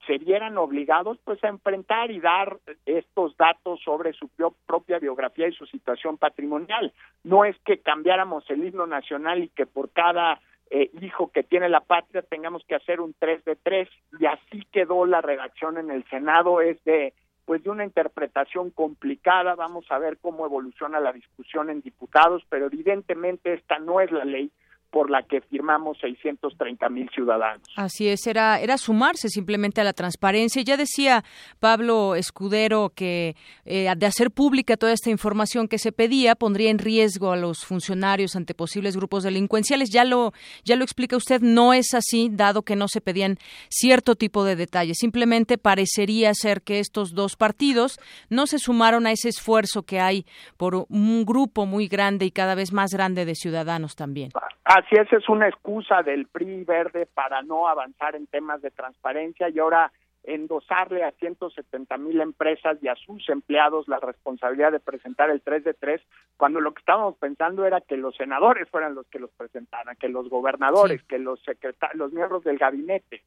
se 0.06 0.18
vieran 0.18 0.56
obligados 0.58 1.18
pues 1.24 1.42
a 1.44 1.48
enfrentar 1.48 2.10
y 2.10 2.20
dar 2.20 2.58
estos 2.86 3.36
datos 3.36 3.80
sobre 3.82 4.12
su 4.12 4.30
propia 4.66 4.98
biografía 4.98 5.48
y 5.48 5.52
su 5.52 5.66
situación 5.66 6.16
patrimonial. 6.16 6.92
No 7.24 7.44
es 7.44 7.56
que 7.64 7.78
cambiáramos 7.78 8.48
el 8.50 8.64
himno 8.64 8.86
nacional 8.86 9.42
y 9.42 9.48
que 9.48 9.66
por 9.66 9.90
cada 9.90 10.40
eh, 10.70 10.90
hijo 11.00 11.30
que 11.30 11.42
tiene 11.42 11.68
la 11.68 11.80
patria 11.80 12.22
tengamos 12.22 12.64
que 12.66 12.74
hacer 12.74 13.00
un 13.00 13.14
3 13.18 13.44
de 13.44 13.56
3 13.56 13.88
y 14.20 14.26
así 14.26 14.66
quedó 14.70 15.06
la 15.06 15.20
redacción 15.20 15.78
en 15.78 15.90
el 15.90 16.04
Senado. 16.08 16.60
Es 16.60 16.82
de 16.84 17.12
pues 17.44 17.64
de 17.64 17.70
una 17.70 17.84
interpretación 17.84 18.70
complicada, 18.70 19.54
vamos 19.54 19.86
a 19.88 19.98
ver 19.98 20.18
cómo 20.18 20.44
evoluciona 20.44 21.00
la 21.00 21.14
discusión 21.14 21.70
en 21.70 21.80
diputados, 21.80 22.42
pero 22.50 22.66
evidentemente 22.66 23.54
esta 23.54 23.78
no 23.78 24.02
es 24.02 24.12
la 24.12 24.26
ley 24.26 24.50
por 24.90 25.10
la 25.10 25.22
que 25.22 25.40
firmamos 25.42 25.98
630 26.00 26.88
mil 26.88 27.10
ciudadanos. 27.10 27.62
Así 27.76 28.08
es, 28.08 28.26
era, 28.26 28.60
era 28.60 28.78
sumarse 28.78 29.28
simplemente 29.28 29.80
a 29.80 29.84
la 29.84 29.92
transparencia. 29.92 30.62
Ya 30.62 30.76
decía 30.76 31.24
Pablo 31.60 32.14
Escudero 32.14 32.90
que 32.94 33.36
eh, 33.64 33.92
de 33.94 34.06
hacer 34.06 34.30
pública 34.30 34.76
toda 34.76 34.92
esta 34.92 35.10
información 35.10 35.68
que 35.68 35.78
se 35.78 35.92
pedía 35.92 36.34
pondría 36.34 36.70
en 36.70 36.78
riesgo 36.78 37.32
a 37.32 37.36
los 37.36 37.64
funcionarios 37.64 38.34
ante 38.34 38.54
posibles 38.54 38.96
grupos 38.96 39.24
delincuenciales. 39.24 39.90
Ya 39.90 40.04
lo, 40.04 40.32
ya 40.64 40.76
lo 40.76 40.84
explica 40.84 41.16
usted, 41.16 41.42
no 41.42 41.74
es 41.74 41.92
así, 41.92 42.30
dado 42.32 42.62
que 42.62 42.76
no 42.76 42.88
se 42.88 43.00
pedían 43.00 43.36
cierto 43.68 44.14
tipo 44.14 44.44
de 44.44 44.56
detalles. 44.56 44.98
Simplemente 44.98 45.58
parecería 45.58 46.32
ser 46.34 46.62
que 46.62 46.78
estos 46.78 47.12
dos 47.12 47.36
partidos 47.36 47.98
no 48.30 48.46
se 48.46 48.58
sumaron 48.58 49.06
a 49.06 49.12
ese 49.12 49.28
esfuerzo 49.28 49.82
que 49.82 50.00
hay 50.00 50.24
por 50.56 50.86
un 50.88 51.24
grupo 51.26 51.66
muy 51.66 51.88
grande 51.88 52.24
y 52.24 52.30
cada 52.30 52.54
vez 52.54 52.72
más 52.72 52.90
grande 52.92 53.24
de 53.24 53.34
ciudadanos 53.34 53.94
también. 53.94 54.30
Así 54.78 54.94
es, 54.94 55.12
es 55.12 55.28
una 55.28 55.48
excusa 55.48 56.04
del 56.04 56.28
PRI 56.28 56.62
verde 56.62 57.08
para 57.12 57.42
no 57.42 57.66
avanzar 57.66 58.14
en 58.14 58.28
temas 58.28 58.62
de 58.62 58.70
transparencia 58.70 59.48
y 59.48 59.58
ahora 59.58 59.90
endosarle 60.22 61.02
a 61.02 61.10
170 61.10 61.96
mil 61.98 62.20
empresas 62.20 62.78
y 62.80 62.86
a 62.86 62.94
sus 62.94 63.28
empleados 63.28 63.88
la 63.88 63.98
responsabilidad 63.98 64.70
de 64.70 64.78
presentar 64.78 65.30
el 65.30 65.40
3 65.40 65.64
de 65.64 65.74
3, 65.74 66.00
cuando 66.36 66.60
lo 66.60 66.74
que 66.74 66.78
estábamos 66.78 67.16
pensando 67.16 67.66
era 67.66 67.80
que 67.80 67.96
los 67.96 68.14
senadores 68.14 68.68
fueran 68.68 68.94
los 68.94 69.08
que 69.08 69.18
los 69.18 69.32
presentaran, 69.32 69.96
que 69.96 70.08
los 70.08 70.28
gobernadores, 70.28 71.02
que 71.08 71.18
los 71.18 71.42
secretarios, 71.42 71.98
los 71.98 72.12
miembros 72.12 72.44
del 72.44 72.58
gabinete. 72.58 73.24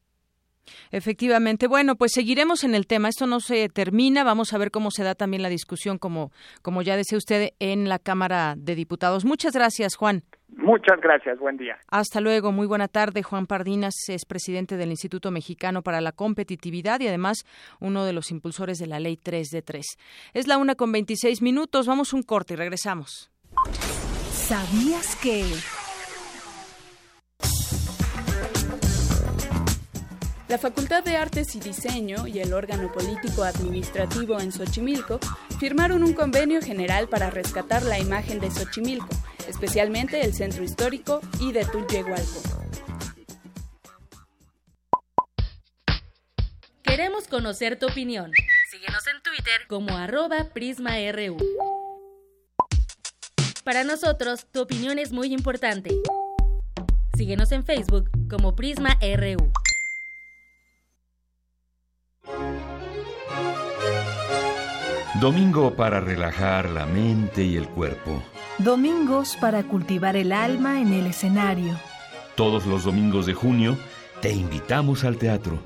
Efectivamente. 0.90 1.66
Bueno, 1.66 1.96
pues 1.96 2.12
seguiremos 2.12 2.64
en 2.64 2.74
el 2.74 2.86
tema. 2.86 3.08
Esto 3.08 3.26
no 3.26 3.40
se 3.40 3.68
termina. 3.68 4.24
Vamos 4.24 4.52
a 4.52 4.58
ver 4.58 4.70
cómo 4.70 4.90
se 4.90 5.04
da 5.04 5.14
también 5.14 5.42
la 5.42 5.48
discusión, 5.48 5.98
como, 5.98 6.30
como 6.62 6.82
ya 6.82 6.96
decía 6.96 7.18
usted, 7.18 7.50
en 7.58 7.88
la 7.88 7.98
Cámara 7.98 8.54
de 8.56 8.74
Diputados. 8.74 9.24
Muchas 9.24 9.52
gracias, 9.54 9.96
Juan. 9.96 10.22
Muchas 10.56 11.00
gracias. 11.00 11.38
Buen 11.38 11.56
día. 11.56 11.78
Hasta 11.88 12.20
luego. 12.20 12.52
Muy 12.52 12.66
buena 12.66 12.88
tarde. 12.88 13.22
Juan 13.22 13.46
Pardinas 13.46 13.94
es 14.08 14.24
presidente 14.26 14.76
del 14.76 14.90
Instituto 14.90 15.30
Mexicano 15.30 15.82
para 15.82 16.00
la 16.00 16.12
Competitividad 16.12 17.00
y 17.00 17.08
además 17.08 17.44
uno 17.80 18.04
de 18.04 18.12
los 18.12 18.30
impulsores 18.30 18.78
de 18.78 18.86
la 18.86 19.00
Ley 19.00 19.16
3 19.16 19.48
de 19.48 19.62
3. 19.62 19.84
Es 20.34 20.46
la 20.46 20.58
una 20.58 20.74
con 20.74 20.92
26 20.92 21.42
minutos. 21.42 21.86
Vamos 21.86 22.12
un 22.12 22.22
corte 22.22 22.54
y 22.54 22.56
regresamos. 22.56 23.30
¿Sabías 24.30 25.16
que... 25.16 25.81
La 30.52 30.58
Facultad 30.58 31.02
de 31.02 31.16
Artes 31.16 31.54
y 31.54 31.60
Diseño 31.60 32.26
y 32.26 32.38
el 32.40 32.52
órgano 32.52 32.92
político 32.92 33.42
administrativo 33.42 34.38
en 34.38 34.52
Xochimilco 34.52 35.18
firmaron 35.58 36.04
un 36.04 36.12
convenio 36.12 36.60
general 36.60 37.08
para 37.08 37.30
rescatar 37.30 37.82
la 37.84 37.98
imagen 37.98 38.38
de 38.38 38.50
Xochimilco, 38.50 39.08
especialmente 39.48 40.20
el 40.20 40.34
centro 40.34 40.62
histórico 40.62 41.22
y 41.40 41.52
de 41.52 41.64
Tulyehualco. 41.64 42.42
Queremos 46.82 47.28
conocer 47.28 47.78
tu 47.78 47.86
opinión. 47.86 48.30
Síguenos 48.70 49.06
en 49.06 49.22
Twitter 49.22 49.66
como 49.68 49.96
arroba 49.96 50.50
PrismaRU. 50.52 51.38
Para 53.64 53.84
nosotros, 53.84 54.44
tu 54.52 54.60
opinión 54.60 54.98
es 54.98 55.12
muy 55.12 55.32
importante. 55.32 55.96
Síguenos 57.16 57.52
en 57.52 57.64
Facebook 57.64 58.10
como 58.28 58.54
PrismaRU. 58.54 59.50
Domingo 65.22 65.76
para 65.76 66.00
relajar 66.00 66.68
la 66.70 66.84
mente 66.84 67.44
y 67.44 67.54
el 67.54 67.68
cuerpo. 67.68 68.20
Domingos 68.58 69.36
para 69.40 69.62
cultivar 69.62 70.16
el 70.16 70.32
alma 70.32 70.80
en 70.80 70.92
el 70.92 71.06
escenario. 71.06 71.78
Todos 72.34 72.66
los 72.66 72.82
domingos 72.82 73.26
de 73.26 73.32
junio 73.32 73.78
te 74.20 74.32
invitamos 74.32 75.04
al 75.04 75.18
teatro. 75.18 75.60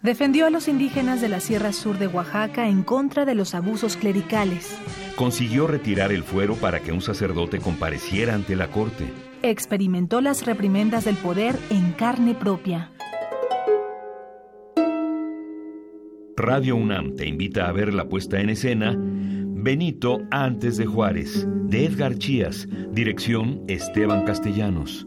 Defendió 0.00 0.46
a 0.46 0.50
los 0.50 0.68
indígenas 0.68 1.20
de 1.20 1.30
la 1.30 1.40
Sierra 1.40 1.72
Sur 1.72 1.98
de 1.98 2.06
Oaxaca 2.06 2.68
en 2.68 2.84
contra 2.84 3.24
de 3.24 3.34
los 3.34 3.56
abusos 3.56 3.96
clericales. 3.96 4.78
Consiguió 5.16 5.66
retirar 5.66 6.12
el 6.12 6.22
fuero 6.22 6.54
para 6.54 6.78
que 6.78 6.92
un 6.92 7.00
sacerdote 7.00 7.58
compareciera 7.58 8.36
ante 8.36 8.54
la 8.54 8.68
corte. 8.70 9.12
Experimentó 9.42 10.20
las 10.20 10.46
reprimendas 10.46 11.04
del 11.04 11.16
poder 11.16 11.58
en 11.70 11.90
carne 11.90 12.36
propia. 12.36 12.92
Radio 16.38 16.76
UNAM 16.76 17.16
te 17.16 17.26
invita 17.26 17.66
a 17.66 17.72
ver 17.72 17.92
la 17.92 18.08
puesta 18.08 18.38
en 18.38 18.48
escena 18.50 18.94
Benito 18.96 20.20
antes 20.30 20.76
de 20.76 20.86
Juárez, 20.86 21.44
de 21.64 21.84
Edgar 21.84 22.16
Chías, 22.16 22.68
dirección 22.92 23.64
Esteban 23.66 24.24
Castellanos. 24.24 25.04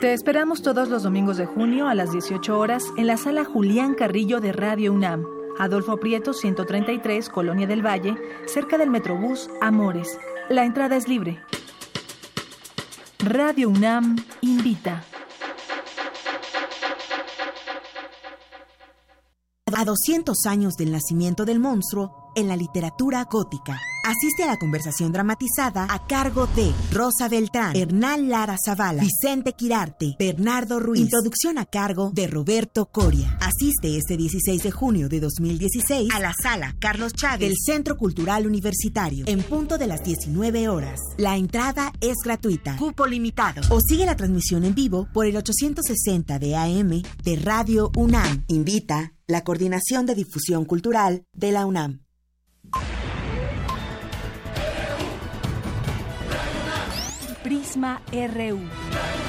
Te 0.00 0.14
esperamos 0.14 0.62
todos 0.62 0.88
los 0.88 1.02
domingos 1.02 1.36
de 1.36 1.44
junio 1.44 1.88
a 1.88 1.94
las 1.94 2.10
18 2.10 2.58
horas 2.58 2.84
en 2.96 3.06
la 3.06 3.18
sala 3.18 3.44
Julián 3.44 3.92
Carrillo 3.92 4.40
de 4.40 4.52
Radio 4.52 4.94
UNAM, 4.94 5.26
Adolfo 5.58 5.98
Prieto 5.98 6.32
133, 6.32 7.28
Colonia 7.28 7.66
del 7.66 7.84
Valle, 7.84 8.16
cerca 8.46 8.78
del 8.78 8.88
Metrobús 8.88 9.50
Amores. 9.60 10.18
La 10.48 10.64
entrada 10.64 10.96
es 10.96 11.06
libre. 11.06 11.42
Radio 13.18 13.68
UNAM 13.68 14.16
invita. 14.40 15.04
A 19.72 19.86
200 19.86 20.44
años 20.44 20.76
del 20.76 20.92
nacimiento 20.92 21.46
del 21.46 21.58
monstruo 21.58 22.30
en 22.34 22.48
la 22.48 22.56
literatura 22.56 23.24
gótica. 23.24 23.80
Asiste 24.04 24.42
a 24.42 24.46
la 24.46 24.58
conversación 24.58 25.12
dramatizada 25.12 25.86
a 25.88 26.06
cargo 26.06 26.46
de 26.48 26.74
Rosa 26.92 27.26
Beltrán, 27.30 27.74
Hernán 27.74 28.28
Lara 28.28 28.56
Zavala, 28.62 29.02
Vicente 29.02 29.54
Quirarte, 29.54 30.14
Bernardo 30.18 30.78
Ruiz. 30.78 31.00
Introducción 31.00 31.56
a 31.56 31.64
cargo 31.64 32.10
de 32.12 32.26
Roberto 32.26 32.84
Coria. 32.84 33.38
Asiste 33.40 33.96
este 33.96 34.18
16 34.18 34.62
de 34.62 34.70
junio 34.70 35.08
de 35.08 35.20
2016 35.20 36.10
a 36.14 36.20
la 36.20 36.34
sala 36.42 36.76
Carlos 36.80 37.14
Chávez 37.14 37.48
del 37.48 37.56
Centro 37.56 37.96
Cultural 37.96 38.46
Universitario 38.46 39.24
en 39.26 39.42
punto 39.42 39.78
de 39.78 39.86
las 39.86 40.04
19 40.04 40.68
horas. 40.68 41.00
La 41.16 41.38
entrada 41.38 41.90
es 42.02 42.16
gratuita. 42.22 42.76
Cupo 42.76 43.06
limitado. 43.06 43.62
O 43.70 43.80
sigue 43.80 44.04
la 44.04 44.16
transmisión 44.16 44.66
en 44.66 44.74
vivo 44.74 45.08
por 45.14 45.24
el 45.24 45.34
860 45.38 46.38
de 46.38 46.56
AM 46.56 47.02
de 47.22 47.36
Radio 47.36 47.90
UNAM. 47.96 48.44
Invita 48.48 49.14
la 49.26 49.44
Coordinación 49.44 50.04
de 50.04 50.14
Difusión 50.14 50.66
Cultural 50.66 51.24
de 51.32 51.52
la 51.52 51.64
UNAM. 51.64 52.03
Prisma 57.74 58.00
RU. 58.12 59.23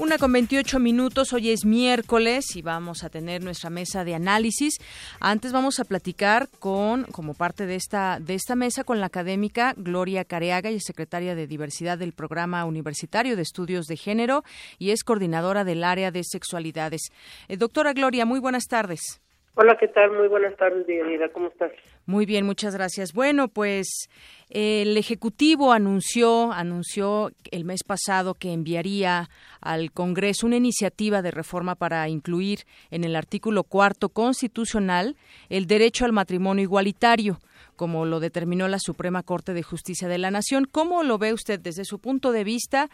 Una 0.00 0.18
con 0.18 0.32
28 0.32 0.80
minutos, 0.80 1.32
hoy 1.32 1.50
es 1.50 1.64
miércoles 1.64 2.56
y 2.56 2.62
vamos 2.62 3.04
a 3.04 3.10
tener 3.10 3.44
nuestra 3.44 3.70
mesa 3.70 4.02
de 4.02 4.16
análisis. 4.16 4.78
Antes 5.20 5.52
vamos 5.52 5.78
a 5.78 5.84
platicar 5.84 6.48
con, 6.58 7.04
como 7.04 7.34
parte 7.34 7.64
de 7.64 7.76
esta, 7.76 8.18
de 8.20 8.34
esta 8.34 8.56
mesa, 8.56 8.82
con 8.82 8.98
la 8.98 9.06
académica 9.06 9.72
Gloria 9.76 10.24
Careaga, 10.24 10.72
y 10.72 10.76
es 10.76 10.84
secretaria 10.84 11.36
de 11.36 11.46
Diversidad 11.46 11.96
del 11.96 12.12
Programa 12.12 12.64
Universitario 12.64 13.36
de 13.36 13.42
Estudios 13.42 13.86
de 13.86 13.96
Género 13.96 14.42
y 14.80 14.90
es 14.90 15.04
coordinadora 15.04 15.62
del 15.62 15.84
área 15.84 16.10
de 16.10 16.24
sexualidades. 16.24 17.12
Eh, 17.46 17.56
doctora 17.56 17.92
Gloria, 17.92 18.26
muy 18.26 18.40
buenas 18.40 18.64
tardes. 18.64 19.20
Hola, 19.56 19.76
¿qué 19.78 19.86
tal? 19.86 20.10
Muy 20.10 20.26
buenas 20.26 20.56
tardes, 20.56 20.84
Dianira. 20.84 21.28
¿Cómo 21.28 21.46
estás? 21.46 21.70
Muy 22.06 22.26
bien, 22.26 22.44
muchas 22.44 22.74
gracias. 22.74 23.12
Bueno, 23.12 23.46
pues 23.46 24.08
el 24.54 24.96
Ejecutivo 24.96 25.72
anunció, 25.72 26.52
anunció 26.52 27.32
el 27.50 27.64
mes 27.64 27.82
pasado 27.82 28.34
que 28.34 28.52
enviaría 28.52 29.28
al 29.60 29.90
Congreso 29.90 30.46
una 30.46 30.56
iniciativa 30.56 31.22
de 31.22 31.32
reforma 31.32 31.74
para 31.74 32.08
incluir 32.08 32.60
en 32.92 33.02
el 33.02 33.16
artículo 33.16 33.64
cuarto 33.64 34.10
constitucional 34.10 35.16
el 35.48 35.66
derecho 35.66 36.04
al 36.04 36.12
matrimonio 36.12 36.62
igualitario 36.62 37.40
como 37.76 38.06
lo 38.06 38.20
determinó 38.20 38.68
la 38.68 38.78
Suprema 38.78 39.22
Corte 39.22 39.52
de 39.52 39.62
Justicia 39.62 40.08
de 40.08 40.18
la 40.18 40.30
Nación. 40.30 40.66
¿Cómo 40.70 41.02
lo 41.02 41.18
ve 41.18 41.32
usted 41.32 41.60
desde 41.60 41.84
su 41.84 41.98
punto 41.98 42.32
de 42.32 42.44
vista 42.44 42.88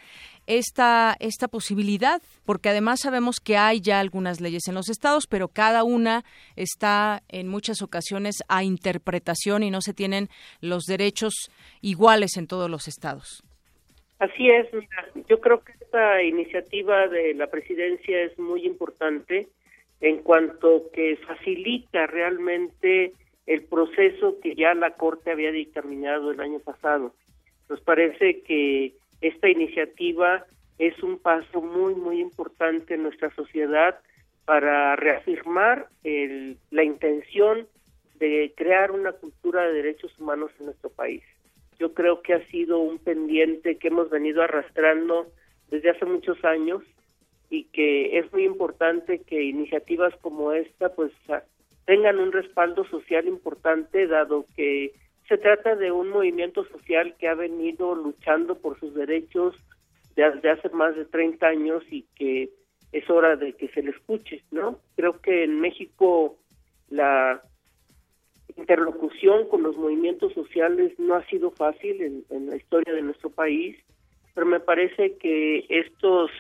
esta, 0.47 1.16
esta 1.21 1.49
posibilidad? 1.49 2.23
Porque 2.45 2.69
además 2.69 3.01
sabemos 3.01 3.40
que 3.40 3.57
hay 3.57 3.81
ya 3.81 4.01
algunas 4.01 4.40
leyes 4.40 4.69
en 4.69 4.75
los 4.75 4.88
estados, 4.88 5.27
pero 5.27 5.49
cada 5.49 5.85
una 5.85 6.25
está 6.57 7.23
en 7.29 7.49
muchas 7.49 7.83
ocasiones 7.83 8.37
a 8.49 8.64
interpretación 8.64 9.62
y 9.62 9.71
no 9.71 9.81
se 9.81 9.95
tienen 9.95 10.29
los 10.61 10.85
derechos 10.85 11.35
iguales 11.81 12.37
en 12.37 12.47
todos 12.47 12.71
los 12.71 12.88
estados. 12.88 13.43
Así 14.19 14.51
es, 14.51 14.66
yo 15.29 15.40
creo 15.40 15.64
que 15.64 15.73
esta 15.81 16.23
iniciativa 16.23 17.09
de 17.09 17.33
la 17.35 17.47
presidencia 17.47 18.23
es 18.23 18.38
muy 18.38 18.66
importante 18.66 19.49
en 20.01 20.19
cuanto 20.19 20.90
que 20.93 21.16
facilita 21.27 22.07
realmente 22.07 23.12
el 23.51 23.65
proceso 23.65 24.39
que 24.41 24.55
ya 24.55 24.75
la 24.75 24.93
Corte 24.93 25.33
había 25.33 25.51
dictaminado 25.51 26.31
el 26.31 26.41
año 26.41 26.61
pasado. 26.61 27.13
Nos 27.69 27.81
parece 27.81 28.43
que 28.43 28.95
esta 29.21 29.49
iniciativa 29.49 30.47
es 30.79 31.03
un 31.03 31.19
paso 31.19 31.61
muy, 31.61 31.97
muy 31.97 32.21
importante 32.21 32.95
en 32.95 33.03
nuestra 33.03 33.35
sociedad 33.35 33.99
para 34.45 34.95
reafirmar 34.95 35.89
la 36.05 36.85
intención 36.85 37.67
de 38.21 38.53
crear 38.57 38.93
una 38.93 39.11
cultura 39.13 39.67
de 39.67 39.73
derechos 39.73 40.17
humanos 40.21 40.53
en 40.61 40.67
nuestro 40.67 40.91
país. 40.91 41.25
Yo 41.81 41.93
creo 41.93 42.23
que 42.23 42.35
ha 42.35 42.47
sido 42.51 42.79
un 42.79 42.99
pendiente 42.99 43.79
que 43.79 43.89
hemos 43.89 44.11
venido 44.11 44.43
arrastrando 44.43 45.27
desde 45.73 45.91
hace 45.91 46.05
muchos 46.05 46.45
años 46.45 46.85
y 47.49 47.65
que 47.65 48.17
es 48.17 48.33
muy 48.33 48.45
importante 48.45 49.23
que 49.23 49.43
iniciativas 49.43 50.15
como 50.21 50.53
esta 50.53 50.95
pues 50.95 51.11
tengan 51.90 52.20
un 52.20 52.31
respaldo 52.31 52.85
social 52.85 53.26
importante, 53.26 54.07
dado 54.07 54.46
que 54.55 54.92
se 55.29 55.38
trata 55.38 55.74
de 55.74 55.90
un 55.90 56.11
movimiento 56.11 56.64
social 56.66 57.16
que 57.18 57.26
ha 57.26 57.35
venido 57.35 57.96
luchando 57.96 58.55
por 58.55 58.79
sus 58.79 58.94
derechos 58.94 59.57
desde 60.14 60.50
hace 60.50 60.68
más 60.68 60.94
de 60.94 61.05
30 61.05 61.44
años 61.48 61.83
y 61.90 62.05
que 62.14 62.50
es 62.92 63.11
hora 63.11 63.35
de 63.35 63.55
que 63.55 63.66
se 63.70 63.83
le 63.83 63.90
escuche, 63.90 64.44
¿no? 64.53 64.79
Creo 64.94 65.20
que 65.20 65.42
en 65.42 65.61
México 65.61 66.37
la 66.90 67.42
interlocución 68.57 69.48
con 69.48 69.64
los 69.64 69.76
movimientos 69.76 70.33
sociales 70.33 70.96
no 70.96 71.16
ha 71.16 71.26
sido 71.26 71.50
fácil 71.50 72.24
en, 72.31 72.46
la 72.46 72.55
historia 72.55 72.94
de 72.94 73.03
nuestro 73.03 73.31
país, 73.31 73.76
pero 74.33 74.46
me 74.46 74.61
parece 74.61 75.16
que 75.16 75.66
estos 75.68 76.31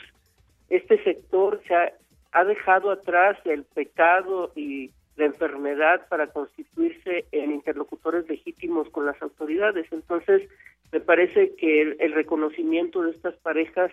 este 0.68 1.02
sector 1.02 1.60
se 1.66 1.74
ha 1.74 2.44
dejado 2.44 2.92
atrás 2.92 3.36
el 3.44 3.64
pecado 3.64 4.52
y 4.54 4.92
la 5.20 5.26
enfermedad 5.26 6.08
para 6.08 6.28
constituirse 6.28 7.26
en 7.30 7.52
interlocutores 7.52 8.28
legítimos 8.28 8.88
con 8.90 9.06
las 9.06 9.20
autoridades. 9.22 9.86
Entonces, 9.92 10.48
me 10.92 11.00
parece 11.00 11.54
que 11.56 11.82
el, 11.82 12.12
reconocimiento 12.12 13.02
de 13.02 13.12
estas 13.12 13.34
parejas 13.36 13.92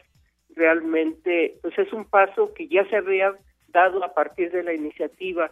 realmente 0.56 1.60
pues 1.62 1.78
es 1.78 1.94
un 1.94 2.06
paso 2.06 2.54
que 2.54 2.68
ya 2.68 2.88
se 2.90 2.96
había 2.96 3.36
dado 3.68 4.04
a 4.04 4.14
partir 4.14 4.52
de 4.52 4.64
la 4.64 4.74
iniciativa 4.74 5.52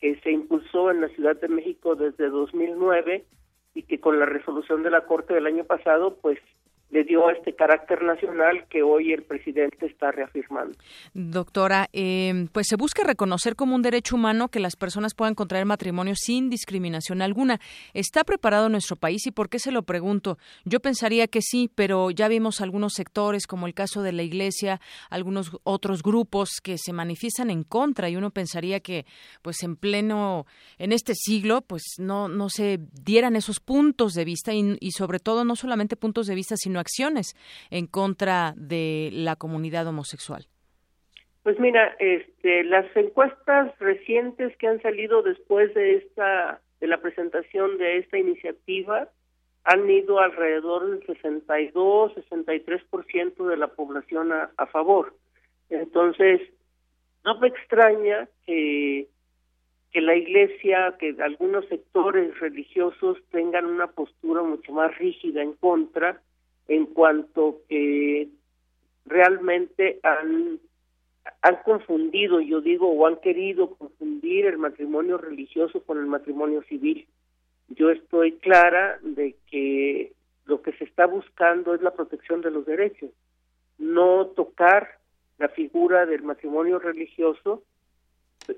que 0.00 0.18
se 0.20 0.32
impulsó 0.32 0.90
en 0.90 1.02
la 1.02 1.08
Ciudad 1.08 1.36
de 1.36 1.48
México 1.48 1.94
desde 1.94 2.30
2009 2.30 3.24
y 3.74 3.82
que 3.82 4.00
con 4.00 4.18
la 4.18 4.26
resolución 4.26 4.82
de 4.82 4.90
la 4.90 5.02
Corte 5.02 5.34
del 5.34 5.46
año 5.46 5.64
pasado 5.64 6.16
pues 6.20 6.38
le 6.90 7.04
dio 7.04 7.30
este 7.30 7.54
carácter 7.54 8.02
nacional 8.02 8.66
que 8.68 8.82
hoy 8.82 9.12
el 9.12 9.22
presidente 9.22 9.86
está 9.86 10.10
reafirmando. 10.10 10.76
Doctora, 11.14 11.88
eh, 11.92 12.48
pues 12.52 12.66
se 12.68 12.76
busca 12.76 13.04
reconocer 13.04 13.54
como 13.54 13.76
un 13.76 13.82
derecho 13.82 14.16
humano 14.16 14.48
que 14.48 14.60
las 14.60 14.76
personas 14.76 15.14
puedan 15.14 15.34
contraer 15.34 15.66
matrimonio 15.66 16.14
sin 16.16 16.50
discriminación 16.50 17.22
alguna. 17.22 17.60
¿Está 17.94 18.24
preparado 18.24 18.68
nuestro 18.68 18.96
país 18.96 19.26
y 19.26 19.30
por 19.30 19.48
qué 19.48 19.58
se 19.58 19.70
lo 19.70 19.82
pregunto? 19.82 20.38
Yo 20.64 20.80
pensaría 20.80 21.28
que 21.28 21.42
sí, 21.42 21.70
pero 21.74 22.10
ya 22.10 22.28
vimos 22.28 22.60
algunos 22.60 22.94
sectores, 22.94 23.46
como 23.46 23.66
el 23.66 23.74
caso 23.74 24.02
de 24.02 24.12
la 24.12 24.22
Iglesia, 24.22 24.80
algunos 25.10 25.52
otros 25.62 26.02
grupos 26.02 26.60
que 26.62 26.76
se 26.76 26.92
manifiestan 26.92 27.50
en 27.50 27.62
contra 27.62 28.08
y 28.08 28.16
uno 28.16 28.30
pensaría 28.30 28.80
que, 28.80 29.06
pues 29.42 29.62
en 29.62 29.76
pleno, 29.76 30.46
en 30.78 30.92
este 30.92 31.14
siglo, 31.14 31.62
pues 31.62 31.82
no, 31.98 32.28
no 32.28 32.48
se 32.48 32.80
dieran 33.04 33.36
esos 33.36 33.60
puntos 33.60 34.14
de 34.14 34.24
vista 34.24 34.52
y, 34.52 34.76
y 34.80 34.90
sobre 34.90 35.20
todo 35.20 35.44
no 35.44 35.54
solamente 35.54 35.96
puntos 35.96 36.26
de 36.26 36.34
vista, 36.34 36.56
sino 36.56 36.79
acciones 36.80 37.36
en 37.70 37.86
contra 37.86 38.54
de 38.56 39.10
la 39.12 39.36
comunidad 39.36 39.86
homosexual? 39.86 40.46
Pues 41.42 41.58
mira, 41.58 41.96
este, 41.98 42.64
las 42.64 42.84
encuestas 42.96 43.78
recientes 43.78 44.56
que 44.56 44.66
han 44.66 44.82
salido 44.82 45.22
después 45.22 45.72
de 45.74 45.96
esta 45.96 46.60
de 46.80 46.86
la 46.86 47.00
presentación 47.00 47.78
de 47.78 47.98
esta 47.98 48.18
iniciativa 48.18 49.08
han 49.64 49.88
ido 49.88 50.18
alrededor 50.18 50.90
del 50.90 51.06
62, 51.06 52.14
63% 52.14 53.46
de 53.46 53.56
la 53.56 53.68
población 53.68 54.32
a, 54.32 54.66
favor. 54.66 55.14
Entonces, 55.68 56.40
no 57.24 57.38
me 57.38 57.48
extraña 57.48 58.28
que 58.46 59.08
que 59.92 60.00
la 60.00 60.14
iglesia, 60.14 60.94
que 60.98 61.16
algunos 61.20 61.66
sectores 61.66 62.38
religiosos 62.38 63.18
tengan 63.30 63.66
una 63.66 63.88
postura 63.88 64.42
mucho 64.42 64.72
más 64.72 64.96
rígida 64.98 65.42
en 65.42 65.54
contra 65.54 66.20
en 66.70 66.86
cuanto 66.86 67.62
que 67.68 68.28
realmente 69.04 69.98
han, 70.04 70.60
han 71.42 71.56
confundido, 71.64 72.40
yo 72.40 72.60
digo, 72.60 72.88
o 72.88 73.08
han 73.08 73.16
querido 73.16 73.74
confundir 73.74 74.46
el 74.46 74.56
matrimonio 74.56 75.18
religioso 75.18 75.82
con 75.82 75.98
el 75.98 76.06
matrimonio 76.06 76.62
civil. 76.68 77.08
Yo 77.70 77.90
estoy 77.90 78.36
clara 78.36 79.00
de 79.02 79.34
que 79.50 80.12
lo 80.46 80.62
que 80.62 80.70
se 80.74 80.84
está 80.84 81.06
buscando 81.06 81.74
es 81.74 81.82
la 81.82 81.90
protección 81.90 82.40
de 82.40 82.52
los 82.52 82.64
derechos, 82.64 83.10
no 83.78 84.26
tocar 84.26 84.90
la 85.38 85.48
figura 85.48 86.06
del 86.06 86.22
matrimonio 86.22 86.78
religioso 86.78 87.64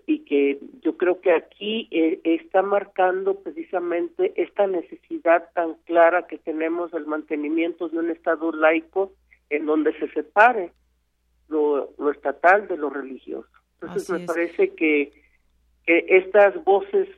y 0.06 0.20
que 0.20 0.58
yo 0.82 0.96
creo 0.96 1.20
que 1.20 1.32
aquí 1.32 1.88
eh, 1.90 2.20
está 2.24 2.62
marcando 2.62 3.40
precisamente 3.40 4.32
esta 4.36 4.66
necesidad 4.66 5.50
tan 5.54 5.74
clara 5.84 6.26
que 6.26 6.38
tenemos 6.38 6.92
del 6.92 7.06
mantenimiento 7.06 7.88
de 7.88 7.98
un 7.98 8.10
Estado 8.10 8.52
laico 8.52 9.12
en 9.50 9.66
donde 9.66 9.92
se 9.98 10.08
separe 10.08 10.72
lo, 11.48 11.92
estatal 12.10 12.68
de 12.68 12.76
lo 12.76 12.90
religioso. 12.90 13.48
Entonces 13.80 14.10
me 14.10 14.26
parece 14.26 14.74
que, 14.74 15.12
que 15.84 16.06
estas 16.08 16.62
voces 16.64 17.08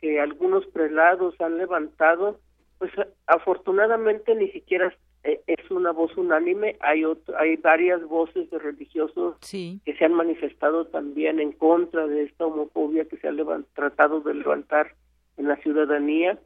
que 0.00 0.20
algunos 0.20 0.66
prelados 0.66 1.38
han 1.40 1.58
levantado, 1.58 2.40
pues 2.78 2.92
afortunadamente 3.26 4.34
ni 4.34 4.48
siquiera 4.50 4.94
es 5.24 5.70
una 5.70 5.92
voz 5.92 6.16
unánime, 6.16 6.76
hay 6.80 7.04
hay 7.38 7.56
varias 7.56 8.02
voces 8.04 8.50
de 8.50 8.58
religiosos 8.58 9.36
que 9.40 9.94
se 9.96 10.04
han 10.04 10.14
manifestado 10.14 10.86
también 10.86 11.38
en 11.38 11.52
contra 11.52 12.06
de 12.06 12.24
esta 12.24 12.46
homofobia 12.46 13.04
que 13.04 13.16
se 13.18 13.28
ha 13.28 13.32
tratado 13.74 14.20
de 14.20 14.34
levantar 14.34 14.94
en 15.36 15.48
la 15.48 15.56
ciudadanía. 15.56 16.38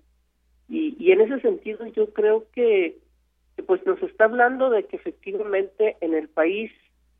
Y, 0.69 0.97
y 0.99 1.13
en 1.13 1.21
ese 1.23 1.41
sentido 1.41 1.87
yo 1.87 2.13
creo 2.13 2.47
que 2.53 2.99
pues 3.67 3.85
nos 3.87 4.03
está 4.03 4.25
hablando 4.25 4.69
de 4.69 4.85
que 4.85 4.97
efectivamente 4.97 5.97
en 6.01 6.13
el 6.15 6.29
país 6.29 6.71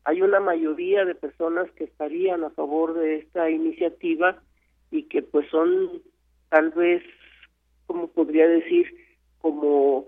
hay 0.03 0.21
una 0.21 0.39
mayoría 0.39 1.05
de 1.05 1.15
personas 1.15 1.69
que 1.71 1.85
estarían 1.85 2.43
a 2.43 2.49
favor 2.51 2.93
de 2.93 3.17
esta 3.17 3.49
iniciativa 3.49 4.41
y 4.91 5.03
que 5.03 5.21
pues 5.21 5.49
son 5.49 6.01
tal 6.49 6.69
vez 6.71 7.03
como 7.87 8.07
podría 8.07 8.47
decir 8.47 8.87
como 9.39 10.07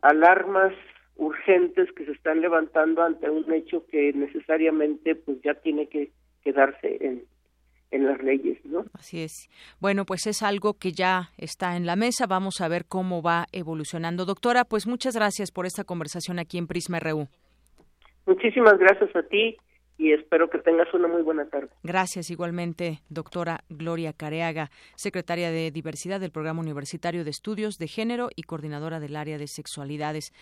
alarmas 0.00 0.72
urgentes 1.16 1.90
que 1.92 2.04
se 2.04 2.12
están 2.12 2.40
levantando 2.40 3.02
ante 3.02 3.28
un 3.30 3.52
hecho 3.52 3.86
que 3.86 4.12
necesariamente 4.12 5.14
pues 5.14 5.40
ya 5.42 5.54
tiene 5.54 5.88
que 5.88 6.10
quedarse 6.42 6.98
en, 7.00 7.24
en 7.90 8.06
las 8.06 8.20
leyes, 8.22 8.58
¿no? 8.64 8.84
Así 8.94 9.22
es. 9.22 9.48
Bueno, 9.80 10.04
pues 10.04 10.26
es 10.26 10.42
algo 10.42 10.74
que 10.74 10.92
ya 10.92 11.30
está 11.36 11.76
en 11.76 11.86
la 11.86 11.96
mesa. 11.96 12.26
Vamos 12.26 12.60
a 12.60 12.68
ver 12.68 12.86
cómo 12.86 13.22
va 13.22 13.46
evolucionando. 13.52 14.24
Doctora, 14.24 14.64
pues 14.64 14.86
muchas 14.86 15.14
gracias 15.14 15.52
por 15.52 15.66
esta 15.66 15.84
conversación 15.84 16.38
aquí 16.38 16.58
en 16.58 16.66
Prisma 16.66 16.98
RU. 16.98 17.28
Muchísimas 18.26 18.78
gracias 18.78 19.14
a 19.14 19.22
ti 19.22 19.56
y 20.02 20.12
espero 20.12 20.50
que 20.50 20.58
tengas 20.58 20.92
una 20.94 21.06
muy 21.06 21.22
buena 21.22 21.46
tarde. 21.48 21.68
Gracias 21.84 22.28
igualmente, 22.28 23.02
doctora 23.08 23.62
Gloria 23.68 24.12
Careaga, 24.12 24.68
secretaria 24.96 25.52
de 25.52 25.70
Diversidad 25.70 26.18
del 26.18 26.32
Programa 26.32 26.60
Universitario 26.60 27.22
de 27.22 27.30
Estudios 27.30 27.78
de 27.78 27.86
Género 27.86 28.28
y 28.34 28.42
coordinadora 28.42 28.98
del 28.98 29.14
área 29.14 29.38
de 29.38 29.46
sexualidades. 29.46 30.32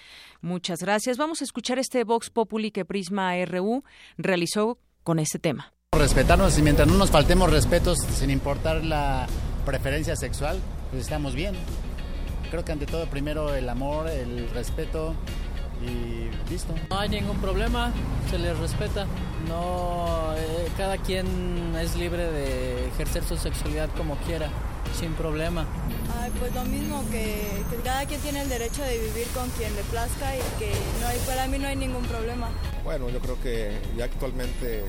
Muchas 0.41 0.81
gracias. 0.81 1.19
Vamos 1.19 1.43
a 1.43 1.45
escuchar 1.45 1.79
este 1.79 2.05
Vox 2.05 2.31
Populi 2.31 2.71
que 2.71 2.87
Prisma 2.87 3.35
RU 3.45 3.85
realizó 4.17 4.79
con 5.03 5.19
este 5.19 5.39
tema. 5.39 5.75
Respetarnos 5.93 6.59
y 6.59 6.63
mientras 6.63 6.89
no 6.89 6.97
nos 6.97 7.11
faltemos 7.11 7.53
respetos 7.53 7.99
sin 7.99 8.31
importar 8.31 8.83
la 8.83 9.27
preferencia 9.67 10.17
sexual, 10.17 10.59
pues 10.89 11.03
estamos 11.03 11.35
bien. 11.35 11.55
Creo 12.51 12.65
que 12.65 12.73
ante 12.73 12.87
todo 12.87 13.05
primero 13.11 13.55
el 13.55 13.69
amor, 13.69 14.09
el 14.09 14.49
respeto 14.51 15.15
y 15.83 16.31
listo. 16.51 16.75
No 16.91 16.99
hay 16.99 17.09
ningún 17.09 17.39
problema, 17.39 17.93
se 18.31 18.39
les 18.39 18.59
respeta. 18.59 19.07
No, 19.49 20.35
eh, 20.37 20.69
cada 20.77 20.99
quien 20.99 21.75
es 21.81 21.97
libre 21.97 22.31
de 22.31 22.89
ejercer 22.89 23.25
su 23.25 23.37
sexualidad 23.37 23.89
como 23.97 24.17
quiera, 24.17 24.49
sin 24.99 25.13
problema. 25.15 25.67
Ay, 26.21 26.31
pues 26.39 26.55
lo 26.55 26.65
mismo 26.65 27.03
que, 27.11 27.63
cada 27.85 28.05
quien 28.07 28.21
tiene 28.21 28.43
el 28.43 28.49
derecho 28.49 28.83
de 28.83 28.99
vivir 28.99 29.27
con 29.29 29.49
quien 29.51 29.75
le 29.75 29.83
plazca 29.85 30.37
y 30.37 30.41
que 30.59 30.73
no 31.01 31.07
hay, 31.07 31.19
para 31.21 31.47
mí 31.47 31.59
no 31.59 31.69
hay 31.69 31.77
ningún 31.77 32.05
problema. 32.05 32.49
Bueno, 32.85 33.09
yo 33.09 33.21
creo 33.21 33.41
que 33.41 33.79
ya 33.97 34.05
actualmente 34.05 34.85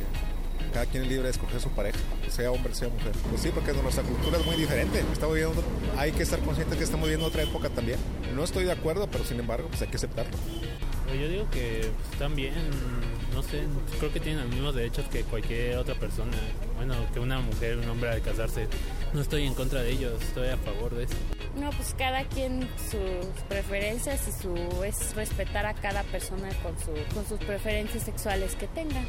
cada 0.72 0.86
quien 0.86 1.04
es 1.04 1.10
libre 1.10 1.26
de 1.26 1.32
escoger 1.32 1.60
su 1.60 1.70
pareja, 1.70 2.00
sea 2.30 2.52
hombre, 2.52 2.74
sea 2.74 2.90
mujer. 2.90 3.12
Pues 3.30 3.42
sí, 3.42 3.50
porque 3.54 3.74
nuestra 3.74 4.04
cultura 4.04 4.38
es 4.38 4.46
muy 4.46 4.56
diferente. 4.56 5.04
Estamos 5.12 5.36
viviendo, 5.36 5.64
hay 5.98 6.12
que 6.12 6.24
estar 6.24 6.40
conscientes 6.40 6.78
que 6.78 6.84
estamos 6.84 7.06
viviendo 7.06 7.28
otra 7.28 7.44
época 7.44 7.70
también. 7.70 8.00
No 8.36 8.44
estoy 8.44 8.64
de 8.64 8.72
acuerdo, 8.72 9.08
pero 9.12 9.24
sin 9.26 9.40
embargo, 9.40 9.68
pues 9.68 9.82
hay 9.82 9.88
que 9.88 9.98
aceptarlo. 9.98 10.38
Yo 11.20 11.28
digo 11.28 11.50
que 11.52 11.92
pues, 12.08 12.20
también, 12.20 12.54
no 13.34 13.44
sé, 13.44 13.64
creo 14.00 14.14
que 14.14 14.20
tienen 14.20 14.44
los 14.44 14.52
mismos 14.52 14.76
derechos 14.76 15.06
que 15.10 15.24
cualquier 15.24 15.78
otra 15.78 15.96
persona. 15.96 16.38
Bueno, 16.78 16.96
que 17.14 17.20
una 17.20 17.40
mujer, 17.40 17.78
un 17.78 17.90
hombre 17.90 18.10
al 18.10 18.22
casarse. 18.22 18.68
No 19.14 19.22
estoy 19.22 19.46
en 19.46 19.54
contra 19.54 19.82
de 19.82 19.92
ellos, 19.92 20.22
estoy 20.22 20.48
a 20.48 20.58
favor 20.58 20.96
de 20.96 21.04
eso. 21.04 21.16
No, 21.60 21.70
pues 21.72 21.94
cada 21.98 22.24
quien 22.26 22.62
sus 22.78 23.42
preferencias 23.50 24.26
y 24.28 24.32
su 24.42 24.84
es 24.84 25.14
respetar 25.16 25.66
a 25.66 25.74
cada 25.74 26.04
persona 26.04 26.50
con, 26.64 26.80
su, 26.80 26.92
con 27.14 27.28
sus 27.28 27.40
preferencias 27.40 28.04
sexuales 28.04 28.56
que 28.56 28.68
tenga. 28.68 29.04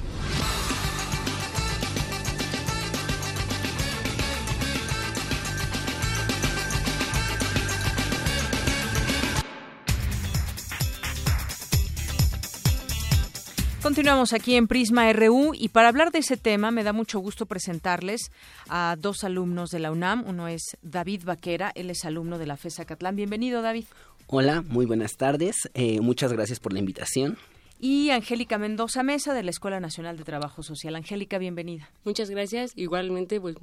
Continuamos 13.92 14.32
aquí 14.32 14.54
en 14.54 14.68
Prisma 14.68 15.12
RU 15.12 15.52
y 15.52 15.68
para 15.68 15.88
hablar 15.88 16.12
de 16.12 16.20
ese 16.20 16.38
tema 16.38 16.70
me 16.70 16.82
da 16.82 16.94
mucho 16.94 17.18
gusto 17.18 17.44
presentarles 17.44 18.32
a 18.70 18.96
dos 18.98 19.22
alumnos 19.22 19.68
de 19.68 19.80
la 19.80 19.92
UNAM. 19.92 20.24
Uno 20.26 20.48
es 20.48 20.78
David 20.80 21.24
Vaquera, 21.26 21.72
él 21.74 21.90
es 21.90 22.06
alumno 22.06 22.38
de 22.38 22.46
la 22.46 22.56
FESA 22.56 22.86
Catlán. 22.86 23.16
Bienvenido, 23.16 23.60
David. 23.60 23.84
Hola, 24.28 24.62
muy 24.62 24.86
buenas 24.86 25.18
tardes. 25.18 25.68
Eh, 25.74 26.00
muchas 26.00 26.32
gracias 26.32 26.58
por 26.58 26.72
la 26.72 26.78
invitación. 26.78 27.36
Y 27.78 28.08
Angélica 28.08 28.56
Mendoza 28.56 29.02
Mesa 29.02 29.34
de 29.34 29.42
la 29.42 29.50
Escuela 29.50 29.78
Nacional 29.78 30.16
de 30.16 30.24
Trabajo 30.24 30.62
Social. 30.62 30.96
Angélica, 30.96 31.36
bienvenida. 31.36 31.90
Muchas 32.02 32.30
gracias. 32.30 32.72
Igualmente, 32.76 33.42
pues 33.42 33.56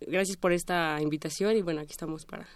gracias 0.00 0.36
por 0.36 0.50
esta 0.50 1.00
invitación 1.00 1.56
y 1.56 1.62
bueno, 1.62 1.82
aquí 1.82 1.92
estamos 1.92 2.26
para 2.26 2.48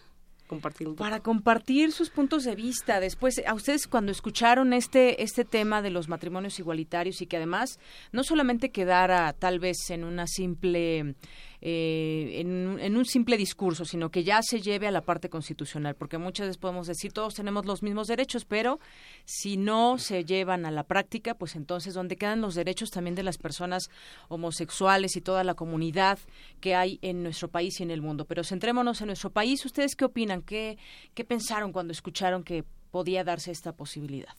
para 0.97 1.21
compartir 1.21 1.93
sus 1.93 2.11
puntos 2.11 2.45
de 2.45 2.55
vista. 2.55 3.01
Después, 3.01 3.41
a 3.47 3.55
ustedes 3.55 3.87
cuando 3.87 4.13
escucharon 4.13 4.73
este, 4.73 5.23
este 5.23 5.45
tema 5.45 5.83
de 5.83 5.91
los 5.91 6.09
matrimonios 6.09 6.59
igualitarios 6.59 7.23
y 7.23 7.27
que 7.27 7.37
además 7.37 7.79
no 8.13 8.25
solamente 8.25 8.71
quedara 8.71 9.33
tal 9.33 9.61
vez 9.61 9.91
en 9.91 10.05
una 10.05 10.27
simple 10.27 11.15
eh, 11.63 12.41
en, 12.41 12.97
un 12.97 13.05
simple 13.05 13.37
discurso, 13.37 13.85
sino 13.85 14.11
que 14.11 14.25
ya 14.25 14.43
se 14.43 14.61
lleve 14.61 14.87
a 14.87 14.91
la 14.91 15.03
parte 15.03 15.29
constitucional, 15.29 15.95
porque 15.95 16.19
muchas 16.19 16.47
veces 16.47 16.59
podemos 16.59 16.87
decir 16.87 17.13
todos 17.13 17.35
tenemos 17.35 17.67
los 17.67 17.83
mismos 17.83 18.09
derechos, 18.09 18.45
pero 18.45 18.79
si 19.25 19.57
no 19.57 19.99
se 19.99 20.25
llevan 20.25 20.65
a 20.65 20.71
la 20.71 20.85
práctica, 20.85 21.35
pues 21.35 21.57
entonces 21.57 21.95
¿dónde 21.95 22.17
quedan 22.17 22.41
los 22.41 22.55
derechos 22.55 22.91
también 22.91 23.15
de 23.15 23.23
las 23.23 23.39
personas 23.39 23.91
homosexuales 24.29 25.17
y 25.17 25.21
toda 25.21 25.45
la 25.45 25.55
comunidad 25.55 26.19
que 26.61 26.75
hay 26.75 26.99
en 27.03 27.23
nuestro 27.23 27.49
país 27.49 27.81
y 27.81 27.83
en 27.83 27.91
el 27.91 28.03
mundo. 28.03 28.25
Pero 28.25 28.45
centrémonos 28.45 29.01
en 29.01 29.09
nuestro 29.09 29.31
país. 29.31 29.65
¿Ustedes 29.65 29.95
qué 29.97 30.05
opinan? 30.05 30.43
¿Qué, 30.43 30.79
qué 31.15 31.25
pensaron 31.25 31.73
cuando 31.73 31.93
escucharon 31.93 32.43
que 32.43 32.65
podía 32.91 33.25
darse 33.25 33.51
esta 33.51 33.73
posibilidad? 33.73 34.35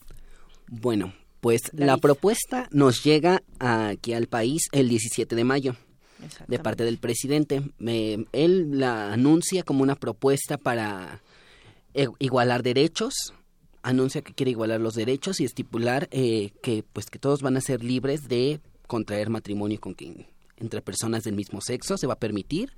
Bueno, 0.68 1.14
pues 1.40 1.62
la 1.72 1.96
propuesta 1.96 2.68
nos 2.70 3.02
llega 3.02 3.42
aquí 3.58 4.12
al 4.12 4.26
país 4.26 4.62
el 4.72 4.88
17 4.88 5.34
de 5.34 5.44
mayo 5.44 5.76
de 6.46 6.58
parte 6.58 6.84
del 6.84 6.98
presidente. 6.98 7.62
él 7.80 8.78
la 8.78 9.12
anuncia 9.12 9.62
como 9.62 9.82
una 9.82 9.96
propuesta 9.96 10.58
para 10.58 11.20
e, 11.94 12.08
igualar 12.18 12.62
derechos, 12.62 13.34
anuncia 13.82 14.22
que 14.22 14.34
quiere 14.34 14.52
igualar 14.52 14.80
los 14.80 14.94
derechos 14.94 15.40
y 15.40 15.44
estipular 15.44 16.08
eh, 16.10 16.52
que 16.62 16.84
pues 16.92 17.06
que 17.06 17.18
todos 17.18 17.42
van 17.42 17.56
a 17.56 17.60
ser 17.60 17.82
libres 17.82 18.28
de 18.28 18.60
contraer 18.86 19.30
matrimonio 19.30 19.80
con 19.80 19.94
quien 19.94 20.26
entre 20.56 20.80
personas 20.80 21.24
del 21.24 21.34
mismo 21.34 21.60
sexo 21.60 21.96
se 21.98 22.06
va 22.06 22.14
a 22.14 22.18
permitir 22.18 22.72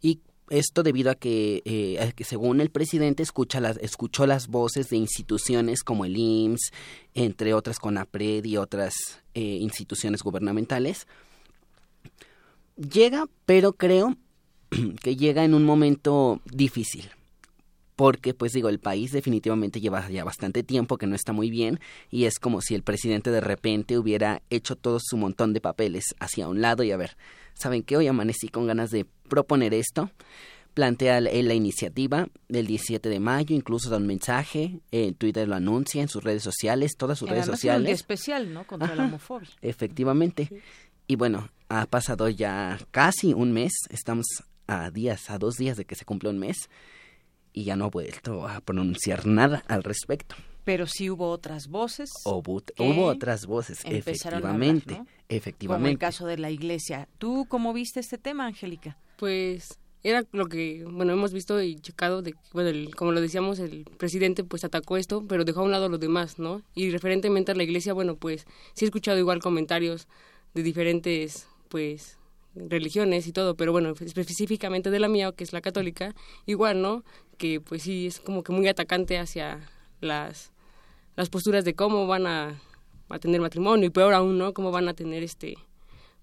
y 0.00 0.20
esto 0.48 0.82
debido 0.82 1.10
a 1.10 1.14
que, 1.16 1.62
eh, 1.64 2.12
que 2.14 2.24
según 2.24 2.60
el 2.60 2.70
presidente 2.70 3.22
escucha 3.22 3.60
las, 3.60 3.76
escuchó 3.78 4.26
las 4.26 4.46
voces 4.46 4.88
de 4.88 4.96
instituciones 4.96 5.82
como 5.82 6.04
el 6.04 6.16
IMSS, 6.16 6.72
entre 7.14 7.52
otras 7.52 7.78
CONAPRED 7.78 8.44
y 8.44 8.56
otras 8.56 8.94
eh, 9.34 9.40
instituciones 9.40 10.22
gubernamentales, 10.22 11.06
llega, 12.76 13.26
pero 13.44 13.72
creo 13.72 14.16
que 15.02 15.16
llega 15.16 15.44
en 15.44 15.54
un 15.54 15.64
momento 15.64 16.40
difícil. 16.44 17.10
Porque, 17.96 18.34
pues 18.34 18.52
digo, 18.52 18.68
el 18.68 18.78
país 18.78 19.12
definitivamente 19.12 19.80
lleva 19.80 20.06
ya 20.10 20.22
bastante 20.22 20.62
tiempo 20.62 20.98
que 20.98 21.06
no 21.06 21.14
está 21.14 21.32
muy 21.32 21.48
bien 21.48 21.80
y 22.10 22.24
es 22.24 22.38
como 22.38 22.60
si 22.60 22.74
el 22.74 22.82
presidente 22.82 23.30
de 23.30 23.40
repente 23.40 23.96
hubiera 23.96 24.42
hecho 24.50 24.76
todo 24.76 24.98
su 25.00 25.16
montón 25.16 25.54
de 25.54 25.62
papeles 25.62 26.14
hacia 26.20 26.46
un 26.46 26.60
lado 26.60 26.82
y 26.82 26.90
a 26.92 26.98
ver, 26.98 27.16
¿saben 27.54 27.82
qué? 27.82 27.96
Hoy 27.96 28.06
amanecí 28.06 28.48
con 28.48 28.66
ganas 28.66 28.90
de 28.90 29.06
proponer 29.28 29.72
esto. 29.72 30.10
Plantea 30.74 31.22
la 31.22 31.54
iniciativa 31.54 32.28
del 32.50 32.66
17 32.66 33.08
de 33.08 33.18
mayo, 33.18 33.56
incluso 33.56 33.88
da 33.88 33.96
un 33.96 34.06
mensaje, 34.06 34.80
en 34.90 35.14
Twitter 35.14 35.48
lo 35.48 35.54
anuncia, 35.54 36.02
en 36.02 36.08
sus 36.08 36.22
redes 36.22 36.42
sociales, 36.42 36.98
todas 36.98 37.18
sus 37.18 37.30
redes 37.30 37.46
sociales. 37.46 37.90
Es 37.90 38.00
especial, 38.00 38.52
¿no? 38.52 38.66
Contra 38.66 38.94
la 38.94 39.06
homofobia. 39.06 39.48
Efectivamente. 39.62 40.50
Y 41.06 41.16
bueno, 41.16 41.48
ha 41.68 41.86
pasado 41.86 42.28
ya 42.28 42.78
casi 42.90 43.34
un 43.34 43.52
mes, 43.52 43.72
estamos 43.90 44.26
a 44.66 44.90
días, 44.90 45.30
a 45.30 45.38
dos 45.38 45.56
días 45.56 45.76
de 45.76 45.84
que 45.84 45.94
se 45.94 46.04
cumple 46.04 46.30
un 46.30 46.38
mes, 46.38 46.68
y 47.52 47.64
ya 47.64 47.76
no 47.76 47.86
ha 47.86 47.90
vuelto 47.90 48.46
a 48.46 48.60
pronunciar 48.60 49.26
nada 49.26 49.64
al 49.66 49.82
respecto. 49.82 50.36
Pero 50.64 50.86
sí 50.86 51.08
hubo 51.10 51.30
otras 51.30 51.68
voces. 51.68 52.10
Hubo, 52.24 52.62
hubo 52.78 53.04
otras 53.04 53.46
voces, 53.46 53.80
efectivamente. 53.84 55.00
Efectivamente. 55.28 55.82
Como 55.82 55.92
el 55.92 55.98
caso 55.98 56.26
de 56.26 56.38
la 56.38 56.50
iglesia. 56.50 57.08
¿Tú 57.18 57.46
cómo 57.48 57.72
viste 57.72 58.00
este 58.00 58.18
tema, 58.18 58.46
Angélica? 58.46 58.98
Pues 59.16 59.78
era 60.02 60.24
lo 60.32 60.46
que, 60.46 60.84
bueno, 60.84 61.12
hemos 61.12 61.32
visto 61.32 61.60
y 61.62 61.76
checado, 61.76 62.20
de, 62.22 62.34
bueno, 62.52 62.90
como 62.96 63.12
lo 63.12 63.20
decíamos, 63.20 63.58
el 63.58 63.84
presidente 63.96 64.44
pues 64.44 64.64
atacó 64.64 64.96
esto, 64.96 65.24
pero 65.26 65.44
dejó 65.44 65.60
a 65.60 65.64
un 65.64 65.72
lado 65.72 65.86
a 65.86 65.88
los 65.88 66.00
demás, 66.00 66.38
¿no? 66.38 66.62
Y 66.74 66.90
referentemente 66.90 67.52
a 67.52 67.54
la 67.54 67.62
iglesia, 67.62 67.92
bueno, 67.92 68.16
pues 68.16 68.44
sí 68.74 68.84
he 68.84 68.88
escuchado 68.88 69.18
igual 69.18 69.40
comentarios 69.40 70.08
de 70.54 70.62
diferentes 70.62 71.48
pues 71.68 72.18
religiones 72.54 73.26
y 73.26 73.32
todo, 73.32 73.56
pero 73.56 73.72
bueno, 73.72 73.92
específicamente 74.00 74.90
de 74.90 75.00
la 75.00 75.08
mía, 75.08 75.32
que 75.32 75.44
es 75.44 75.52
la 75.52 75.60
católica, 75.60 76.14
igual, 76.46 76.80
¿no? 76.80 77.04
Que 77.38 77.60
pues 77.60 77.82
sí 77.82 78.06
es 78.06 78.20
como 78.20 78.42
que 78.42 78.52
muy 78.52 78.66
atacante 78.68 79.18
hacia 79.18 79.60
las 80.00 80.52
las 81.16 81.30
posturas 81.30 81.64
de 81.64 81.74
cómo 81.74 82.06
van 82.06 82.26
a, 82.26 82.60
a 83.08 83.18
tener 83.18 83.40
matrimonio 83.40 83.86
y 83.86 83.90
peor 83.90 84.14
aún, 84.14 84.38
¿no? 84.38 84.52
Cómo 84.52 84.70
van 84.70 84.88
a 84.88 84.94
tener 84.94 85.22
este 85.22 85.56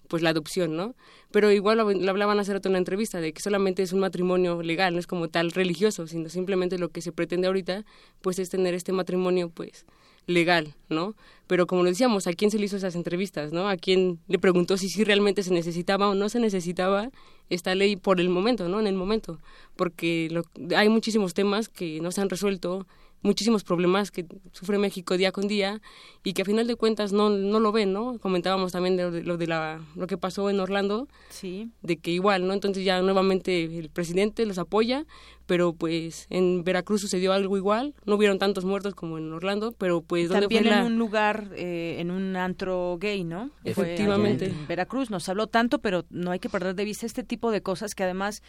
pues 0.07 0.21
la 0.21 0.29
adopción, 0.29 0.75
¿no? 0.75 0.95
Pero 1.31 1.51
igual 1.51 1.77
lo, 1.77 1.89
lo 1.91 2.09
hablaban 2.11 2.39
hace 2.39 2.53
rato 2.53 2.67
en 2.67 2.73
una 2.73 2.79
entrevista 2.79 3.19
de 3.19 3.33
que 3.33 3.41
solamente 3.41 3.81
es 3.81 3.93
un 3.93 3.99
matrimonio 3.99 4.61
legal, 4.61 4.93
no 4.93 4.99
es 4.99 5.07
como 5.07 5.29
tal 5.29 5.51
religioso, 5.51 6.05
sino 6.07 6.29
simplemente 6.29 6.77
lo 6.77 6.89
que 6.89 7.01
se 7.01 7.11
pretende 7.11 7.47
ahorita 7.47 7.85
pues 8.21 8.37
es 8.37 8.49
tener 8.49 8.75
este 8.75 8.91
matrimonio 8.91 9.49
pues 9.49 9.85
legal, 10.27 10.75
¿no? 10.89 11.15
Pero 11.47 11.67
como 11.67 11.83
lo 11.83 11.89
decíamos, 11.89 12.27
¿a 12.27 12.33
quién 12.33 12.51
se 12.51 12.57
le 12.57 12.65
hizo 12.65 12.77
esas 12.77 12.95
entrevistas, 12.95 13.51
no? 13.51 13.67
¿A 13.67 13.77
quién 13.77 14.19
le 14.27 14.39
preguntó 14.39 14.77
si 14.77 14.89
sí 14.89 15.03
realmente 15.03 15.43
se 15.43 15.53
necesitaba 15.53 16.09
o 16.09 16.15
no 16.15 16.29
se 16.29 16.39
necesitaba 16.39 17.11
esta 17.49 17.75
ley 17.75 17.95
por 17.95 18.19
el 18.19 18.29
momento, 18.29 18.69
¿no? 18.69 18.79
En 18.79 18.87
el 18.87 18.95
momento, 18.95 19.39
porque 19.75 20.29
lo, 20.31 20.43
hay 20.75 20.89
muchísimos 20.89 21.33
temas 21.33 21.69
que 21.69 21.99
no 21.99 22.11
se 22.11 22.21
han 22.21 22.29
resuelto, 22.29 22.87
muchísimos 23.23 23.63
problemas 23.63 24.11
que 24.11 24.25
sufre 24.51 24.77
México 24.77 25.17
día 25.17 25.31
con 25.31 25.47
día 25.47 25.81
y 26.23 26.33
que 26.33 26.43
a 26.43 26.45
final 26.45 26.67
de 26.67 26.75
cuentas 26.75 27.13
no, 27.13 27.29
no 27.29 27.59
lo 27.59 27.71
ven, 27.71 27.93
¿no? 27.93 28.19
Comentábamos 28.19 28.73
también 28.73 28.97
de 28.97 29.23
lo 29.23 29.37
de 29.37 29.47
la 29.47 29.81
lo 29.95 30.07
que 30.07 30.17
pasó 30.17 30.49
en 30.49 30.59
Orlando, 30.59 31.07
sí. 31.29 31.71
de 31.81 31.97
que 31.97 32.11
igual, 32.11 32.45
¿no? 32.45 32.53
Entonces 32.53 32.83
ya 32.83 33.01
nuevamente 33.01 33.63
el 33.63 33.89
presidente 33.89 34.45
los 34.45 34.57
apoya, 34.57 35.05
pero 35.45 35.73
pues 35.73 36.27
en 36.29 36.63
Veracruz 36.63 37.01
sucedió 37.01 37.33
algo 37.33 37.57
igual, 37.57 37.93
no 38.05 38.15
hubieron 38.15 38.39
tantos 38.39 38.65
muertos 38.65 38.95
como 38.95 39.17
en 39.17 39.31
Orlando, 39.33 39.73
pero 39.77 40.01
pues 40.01 40.29
¿dónde 40.29 40.41
También 40.47 40.63
fue 40.63 40.71
en 40.73 40.79
la... 40.79 40.85
un 40.85 40.97
lugar, 40.97 41.49
eh, 41.55 41.97
en 41.99 42.11
un 42.11 42.35
antro 42.35 42.97
gay, 42.99 43.23
¿no? 43.23 43.49
Fue 43.61 43.71
Efectivamente. 43.71 44.45
en 44.45 44.67
Veracruz 44.67 45.09
nos 45.09 45.27
habló 45.29 45.47
tanto, 45.47 45.79
pero 45.79 46.05
no 46.09 46.31
hay 46.31 46.39
que 46.39 46.49
perder 46.49 46.75
de 46.75 46.85
vista 46.85 47.05
este 47.05 47.23
tipo 47.23 47.51
de 47.51 47.61
cosas 47.61 47.93
que 47.95 48.03
además, 48.03 48.41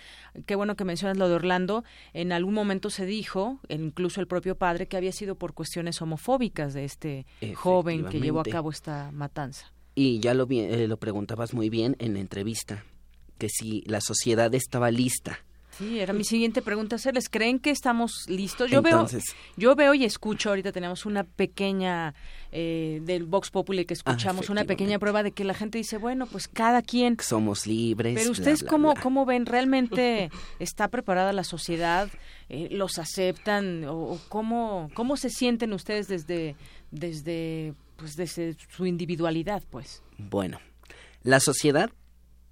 qué 0.46 0.54
bueno 0.54 0.76
que 0.76 0.84
mencionas 0.84 1.16
lo 1.18 1.28
de 1.28 1.34
Orlando, 1.34 1.84
en 2.12 2.32
algún 2.32 2.54
momento 2.54 2.90
se 2.90 3.06
dijo, 3.06 3.60
incluso 3.68 4.20
el 4.20 4.26
propio 4.26 4.56
padre, 4.56 4.86
que 4.86 4.96
había 4.96 5.12
sido 5.12 5.34
por 5.34 5.52
cuestiones 5.54 6.00
homofóbicas 6.02 6.74
de 6.74 6.84
este 6.84 7.26
joven 7.54 8.04
que 8.06 8.20
llevó 8.20 8.40
a 8.40 8.44
cabo 8.44 8.70
esta 8.70 9.10
matanza. 9.12 9.72
Y 9.96 10.18
ya 10.20 10.34
lo, 10.34 10.46
vi- 10.46 10.60
eh, 10.60 10.88
lo 10.88 10.96
preguntabas 10.96 11.54
muy 11.54 11.70
bien 11.70 11.96
en 11.98 12.14
la 12.14 12.20
entrevista, 12.20 12.84
que 13.38 13.48
si 13.48 13.82
la 13.86 14.00
sociedad 14.00 14.54
estaba 14.54 14.90
lista. 14.90 15.38
Sí, 15.78 15.98
era 16.00 16.12
mi 16.12 16.24
siguiente 16.24 16.62
pregunta 16.62 16.96
hacerles. 16.96 17.28
¿Creen 17.28 17.58
que 17.58 17.70
estamos 17.70 18.24
listos? 18.28 18.70
Yo 18.70 18.78
Entonces- 18.78 19.24
veo, 19.56 19.70
yo 19.70 19.74
veo 19.76 19.94
y 19.94 20.04
escucho. 20.04 20.50
Ahorita 20.50 20.72
tenemos 20.72 21.04
una 21.06 21.24
pequeña 21.24 22.14
eh, 22.52 23.00
del 23.02 23.24
Vox 23.24 23.50
Populi 23.50 23.84
que 23.84 23.94
escuchamos, 23.94 24.48
una 24.50 24.64
pequeña 24.64 24.98
prueba 24.98 25.22
de 25.22 25.32
que 25.32 25.42
la 25.44 25.54
gente 25.54 25.78
dice, 25.78 25.98
bueno, 25.98 26.26
pues 26.26 26.46
cada 26.48 26.82
quien. 26.82 27.16
Somos 27.20 27.66
libres. 27.66 28.14
Pero 28.14 28.30
bla, 28.30 28.32
ustedes 28.32 28.60
bla, 28.60 28.70
cómo 28.70 28.92
bla. 28.94 29.02
cómo 29.02 29.26
ven 29.26 29.46
realmente 29.46 30.30
está 30.60 30.88
preparada 30.88 31.32
la 31.32 31.44
sociedad, 31.44 32.08
Eh, 32.50 32.68
los 32.70 32.98
aceptan 32.98 33.84
o, 33.84 33.96
o 33.96 34.20
cómo 34.28 34.90
cómo 34.94 35.16
se 35.16 35.30
sienten 35.30 35.72
ustedes 35.72 36.08
desde 36.08 36.56
desde 36.90 37.72
pues 37.96 38.16
desde 38.16 38.54
su 38.76 38.84
individualidad, 38.86 39.62
pues. 39.70 40.02
Bueno, 40.18 40.58
la 41.22 41.40
sociedad 41.40 41.90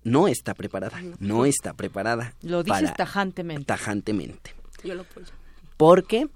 no 0.05 0.29
está 0.29 0.55
preparada, 0.55 1.01
no 1.21 1.45
está 1.47 1.75
preparada. 1.75 2.35
Lo 2.43 2.63
dices 2.63 2.83
para- 2.83 2.95
tajantemente. 2.95 3.65
Tajantemente. 3.65 4.55
Yo 4.85 4.95
lo 4.95 5.03
apoyo. 5.03 5.27
Porque, 5.77 6.29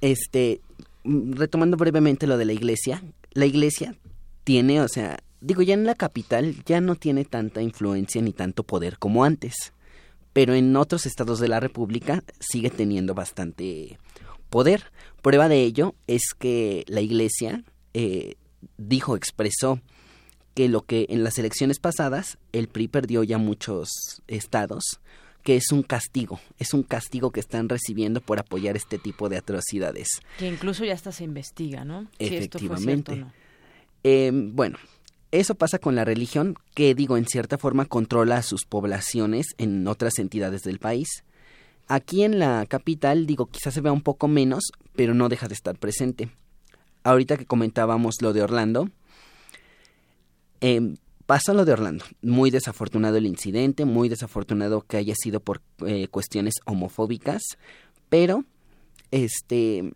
este, 0.00 0.60
mm, 1.04 1.32
retomando 1.34 1.76
brevemente 1.76 2.26
lo 2.26 2.36
de 2.38 2.44
la 2.44 2.52
iglesia, 2.52 3.02
la 3.32 3.46
iglesia 3.46 3.94
tiene, 4.44 4.80
o 4.80 4.88
sea, 4.88 5.18
digo, 5.40 5.62
ya 5.62 5.74
en 5.74 5.84
la 5.84 5.94
capital 5.94 6.56
ya 6.64 6.80
no 6.80 6.94
tiene 6.96 7.24
tanta 7.24 7.62
influencia 7.62 8.20
ni 8.22 8.32
tanto 8.32 8.62
poder 8.64 8.98
como 8.98 9.24
antes, 9.24 9.54
pero 10.32 10.54
en 10.54 10.74
otros 10.76 11.06
estados 11.06 11.38
de 11.38 11.48
la 11.48 11.60
República 11.60 12.22
sigue 12.40 12.70
teniendo 12.70 13.14
bastante 13.14 13.98
poder. 14.50 14.90
Prueba 15.22 15.48
de 15.48 15.62
ello 15.62 15.94
es 16.06 16.34
que 16.38 16.84
la 16.88 17.00
iglesia 17.00 17.62
eh, 17.94 18.34
dijo, 18.76 19.14
expresó 19.16 19.80
que 20.54 20.68
lo 20.68 20.82
que 20.82 21.06
en 21.08 21.24
las 21.24 21.38
elecciones 21.38 21.78
pasadas 21.78 22.38
el 22.52 22.68
PRI 22.68 22.88
perdió 22.88 23.22
ya 23.22 23.38
muchos 23.38 24.22
estados, 24.28 25.00
que 25.42 25.56
es 25.56 25.72
un 25.72 25.82
castigo, 25.82 26.40
es 26.58 26.72
un 26.72 26.82
castigo 26.82 27.30
que 27.30 27.40
están 27.40 27.68
recibiendo 27.68 28.20
por 28.20 28.38
apoyar 28.38 28.76
este 28.76 28.98
tipo 28.98 29.28
de 29.28 29.36
atrocidades. 29.36 30.08
Que 30.38 30.48
incluso 30.48 30.84
ya 30.84 30.94
hasta 30.94 31.12
se 31.12 31.24
investiga, 31.24 31.84
¿no? 31.84 32.08
Si 32.18 32.36
esto 32.36 32.58
fue 32.58 32.66
Efectivamente. 32.68 33.12
cierto 33.12 33.12
o 33.12 33.16
no. 33.16 33.32
Eh, 34.04 34.30
bueno, 34.32 34.78
eso 35.32 35.56
pasa 35.56 35.78
con 35.78 35.96
la 35.96 36.04
religión, 36.04 36.56
que 36.74 36.94
digo, 36.94 37.16
en 37.16 37.26
cierta 37.26 37.58
forma 37.58 37.86
controla 37.86 38.36
a 38.36 38.42
sus 38.42 38.64
poblaciones 38.64 39.48
en 39.58 39.86
otras 39.88 40.18
entidades 40.18 40.62
del 40.62 40.78
país. 40.78 41.24
Aquí 41.88 42.22
en 42.22 42.38
la 42.38 42.64
capital, 42.66 43.26
digo, 43.26 43.46
quizás 43.46 43.74
se 43.74 43.80
vea 43.80 43.92
un 43.92 44.00
poco 44.00 44.28
menos, 44.28 44.70
pero 44.94 45.12
no 45.12 45.28
deja 45.28 45.48
de 45.48 45.54
estar 45.54 45.76
presente. 45.76 46.30
Ahorita 47.02 47.36
que 47.36 47.44
comentábamos 47.44 48.22
lo 48.22 48.32
de 48.32 48.42
Orlando, 48.42 48.90
eh, 50.66 50.94
pasa 51.26 51.52
lo 51.52 51.66
de 51.66 51.72
Orlando. 51.72 52.06
Muy 52.22 52.50
desafortunado 52.50 53.18
el 53.18 53.26
incidente, 53.26 53.84
muy 53.84 54.08
desafortunado 54.08 54.80
que 54.80 54.96
haya 54.96 55.14
sido 55.14 55.40
por 55.40 55.60
eh, 55.86 56.08
cuestiones 56.08 56.54
homofóbicas, 56.64 57.42
pero, 58.08 58.44
este, 59.10 59.92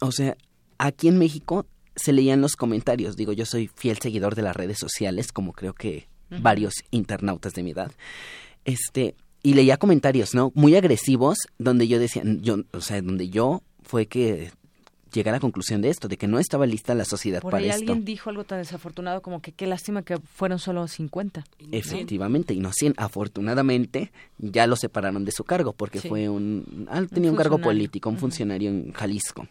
o 0.00 0.10
sea, 0.10 0.36
aquí 0.78 1.06
en 1.06 1.18
México 1.18 1.66
se 1.94 2.12
leían 2.12 2.40
los 2.40 2.56
comentarios. 2.56 3.14
Digo, 3.14 3.32
yo 3.32 3.46
soy 3.46 3.68
fiel 3.68 3.98
seguidor 3.98 4.34
de 4.34 4.42
las 4.42 4.56
redes 4.56 4.78
sociales, 4.78 5.30
como 5.30 5.52
creo 5.52 5.72
que 5.72 6.08
varios 6.40 6.74
internautas 6.90 7.52
de 7.52 7.62
mi 7.62 7.70
edad. 7.70 7.92
Este, 8.64 9.14
y 9.44 9.54
leía 9.54 9.76
comentarios, 9.76 10.34
¿no? 10.34 10.50
Muy 10.56 10.74
agresivos, 10.74 11.38
donde 11.58 11.86
yo 11.86 12.00
decía, 12.00 12.24
yo, 12.24 12.56
o 12.72 12.80
sea, 12.80 13.00
donde 13.02 13.28
yo 13.28 13.62
fue 13.84 14.06
que 14.06 14.50
llegué 15.14 15.30
a 15.30 15.32
la 15.32 15.40
conclusión 15.40 15.80
de 15.80 15.88
esto, 15.88 16.08
de 16.08 16.16
que 16.18 16.26
no 16.26 16.38
estaba 16.38 16.66
lista 16.66 16.94
la 16.94 17.04
sociedad 17.06 17.40
Por 17.40 17.52
para 17.52 17.62
ahí 17.62 17.70
esto. 17.70 17.78
alguien 17.80 18.04
dijo 18.04 18.28
algo 18.30 18.44
tan 18.44 18.58
desafortunado 18.58 19.22
como 19.22 19.40
que 19.40 19.52
qué 19.52 19.66
lástima 19.66 20.02
que 20.02 20.18
fueron 20.18 20.58
solo 20.58 20.86
50. 20.86 21.44
Efectivamente, 21.72 22.52
y 22.54 22.60
no 22.60 22.72
100. 22.72 22.94
Afortunadamente, 22.96 24.12
ya 24.38 24.66
lo 24.66 24.76
separaron 24.76 25.24
de 25.24 25.32
su 25.32 25.44
cargo 25.44 25.72
porque 25.72 26.00
Sí. 26.00 26.08
fue 26.08 26.28
un... 26.28 26.86
ah, 26.90 27.02
tenía 27.12 27.30
un, 27.30 27.36
cargo 27.36 27.56
funcionario. 27.56 27.78
político, 27.78 28.10
un 28.10 28.18
funcionario 28.18 28.70
en 28.70 28.92
Jalisco. 28.92 29.48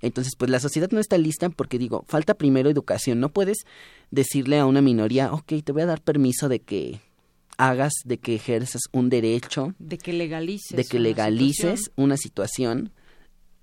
Entonces, 0.00 0.34
pues 0.36 0.50
la 0.50 0.60
sociedad 0.60 0.90
no 0.92 1.00
está 1.00 1.18
lista 1.18 1.48
porque 1.50 1.78
digo, 1.78 2.04
falta 2.08 2.34
primero 2.34 2.70
educación. 2.70 3.20
No 3.20 3.30
puedes 3.30 3.58
decirle 4.10 4.58
a 4.58 4.66
una 4.66 4.80
minoría, 4.80 5.32
ok, 5.32 5.52
te 5.64 5.72
voy 5.72 5.82
a 5.82 5.86
dar 5.86 6.00
permiso 6.00 6.48
de 6.48 6.60
que 6.60 7.00
hagas, 7.56 7.92
de 8.04 8.18
que 8.18 8.36
ejerzas 8.36 8.82
un 8.92 9.08
derecho, 9.08 9.74
De 9.80 9.98
que 9.98 10.12
legalices. 10.12 10.76
de 10.76 10.84
que 10.84 10.96
una 10.98 11.02
legalices 11.08 11.80
situación. 11.80 12.04
una 12.04 12.16
situación 12.16 12.92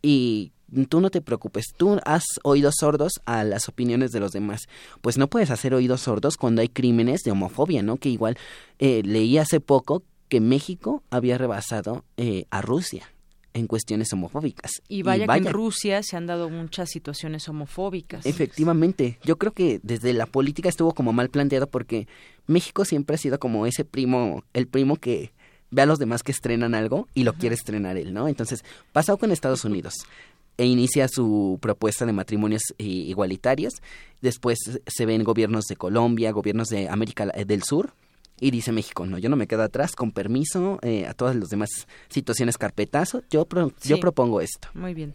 y 0.02 0.52
tú 0.90 1.02
no 1.02 1.10
te 1.10 1.22
preocupes, 1.22 1.66
tú 1.76 2.00
has 2.06 2.24
oídos 2.44 2.76
sordos 2.80 3.14
a 3.26 3.44
las 3.44 3.70
opiniones 3.70 4.12
de 4.12 4.20
los 4.20 4.32
demás. 4.32 4.68
Pues 5.02 5.18
no 5.18 5.28
puedes 5.28 5.52
hacer 5.52 5.74
oídos 5.74 6.02
sordos 6.02 6.38
cuando 6.38 6.62
hay 6.62 6.70
crímenes 6.70 7.24
de 7.24 7.32
homofobia, 7.32 7.84
¿no? 7.84 7.98
Que 7.98 8.10
igual 8.10 8.38
eh, 8.80 9.02
leí 9.04 9.38
hace 9.38 9.60
poco 9.60 10.04
que 10.30 10.42
México 10.42 11.04
había 11.10 11.38
rebasado 11.38 12.04
eh, 12.18 12.46
a 12.50 12.62
Rusia 12.62 13.12
en 13.54 13.68
cuestiones 13.68 14.12
homofóbicas. 14.12 14.82
Y 14.90 15.04
vaya, 15.04 15.26
que 15.28 15.38
en 15.38 15.46
Rusia 15.54 16.04
se 16.04 16.18
han 16.18 16.28
dado 16.28 16.50
muchas 16.50 16.90
situaciones 16.90 17.48
homofóbicas. 17.48 18.26
Efectivamente, 18.26 19.18
yo 19.24 19.38
creo 19.38 19.54
que 19.54 19.80
desde 19.82 20.12
la 20.14 20.26
política 20.26 20.68
estuvo 20.68 20.94
como 20.94 21.14
mal 21.14 21.30
planteado 21.30 21.68
porque 21.68 22.08
México 22.48 22.84
siempre 22.84 23.16
ha 23.16 23.18
sido 23.18 23.40
como 23.40 23.66
ese 23.66 23.86
primo, 23.86 24.44
el 24.54 24.68
primo 24.68 24.98
que 24.98 25.32
ve 25.72 25.84
a 25.84 25.86
los 25.86 26.00
demás 26.00 26.22
que 26.22 26.34
estrenan 26.34 26.76
algo 26.76 27.08
y 27.14 27.24
lo 27.24 27.34
quiere 27.34 27.56
estrenar 27.56 27.98
él, 27.98 28.14
¿no? 28.14 28.28
Entonces, 28.28 28.64
pasado 28.92 29.18
con 29.18 29.32
Estados 29.32 29.64
Unidos 29.64 30.06
e 30.58 30.66
inicia 30.66 31.08
su 31.08 31.58
propuesta 31.62 32.06
de 32.06 32.14
matrimonios 32.14 32.62
eh, 32.78 32.84
igualitarios, 32.86 33.74
después 34.22 34.58
se 34.88 35.06
ven 35.06 35.24
gobiernos 35.24 35.66
de 35.66 35.76
Colombia, 35.76 36.32
gobiernos 36.32 36.70
de 36.70 36.90
América 36.90 37.32
eh, 37.34 37.46
del 37.46 37.64
Sur, 37.64 37.94
y 38.40 38.52
dice 38.52 38.72
México, 38.72 39.06
no, 39.06 39.18
yo 39.18 39.30
no 39.30 39.38
me 39.38 39.48
quedo 39.48 39.64
atrás, 39.64 39.96
con 39.96 40.12
permiso, 40.12 40.80
eh, 40.82 41.06
a 41.08 41.14
todas 41.14 41.36
las 41.36 41.50
demás 41.50 41.70
situaciones 42.10 42.58
carpetazo, 42.58 43.24
yo, 43.30 43.46
pro- 43.46 43.72
yo 43.84 43.98
propongo 44.00 44.42
esto. 44.42 44.68
Muy 44.74 44.94
bien. 44.94 45.14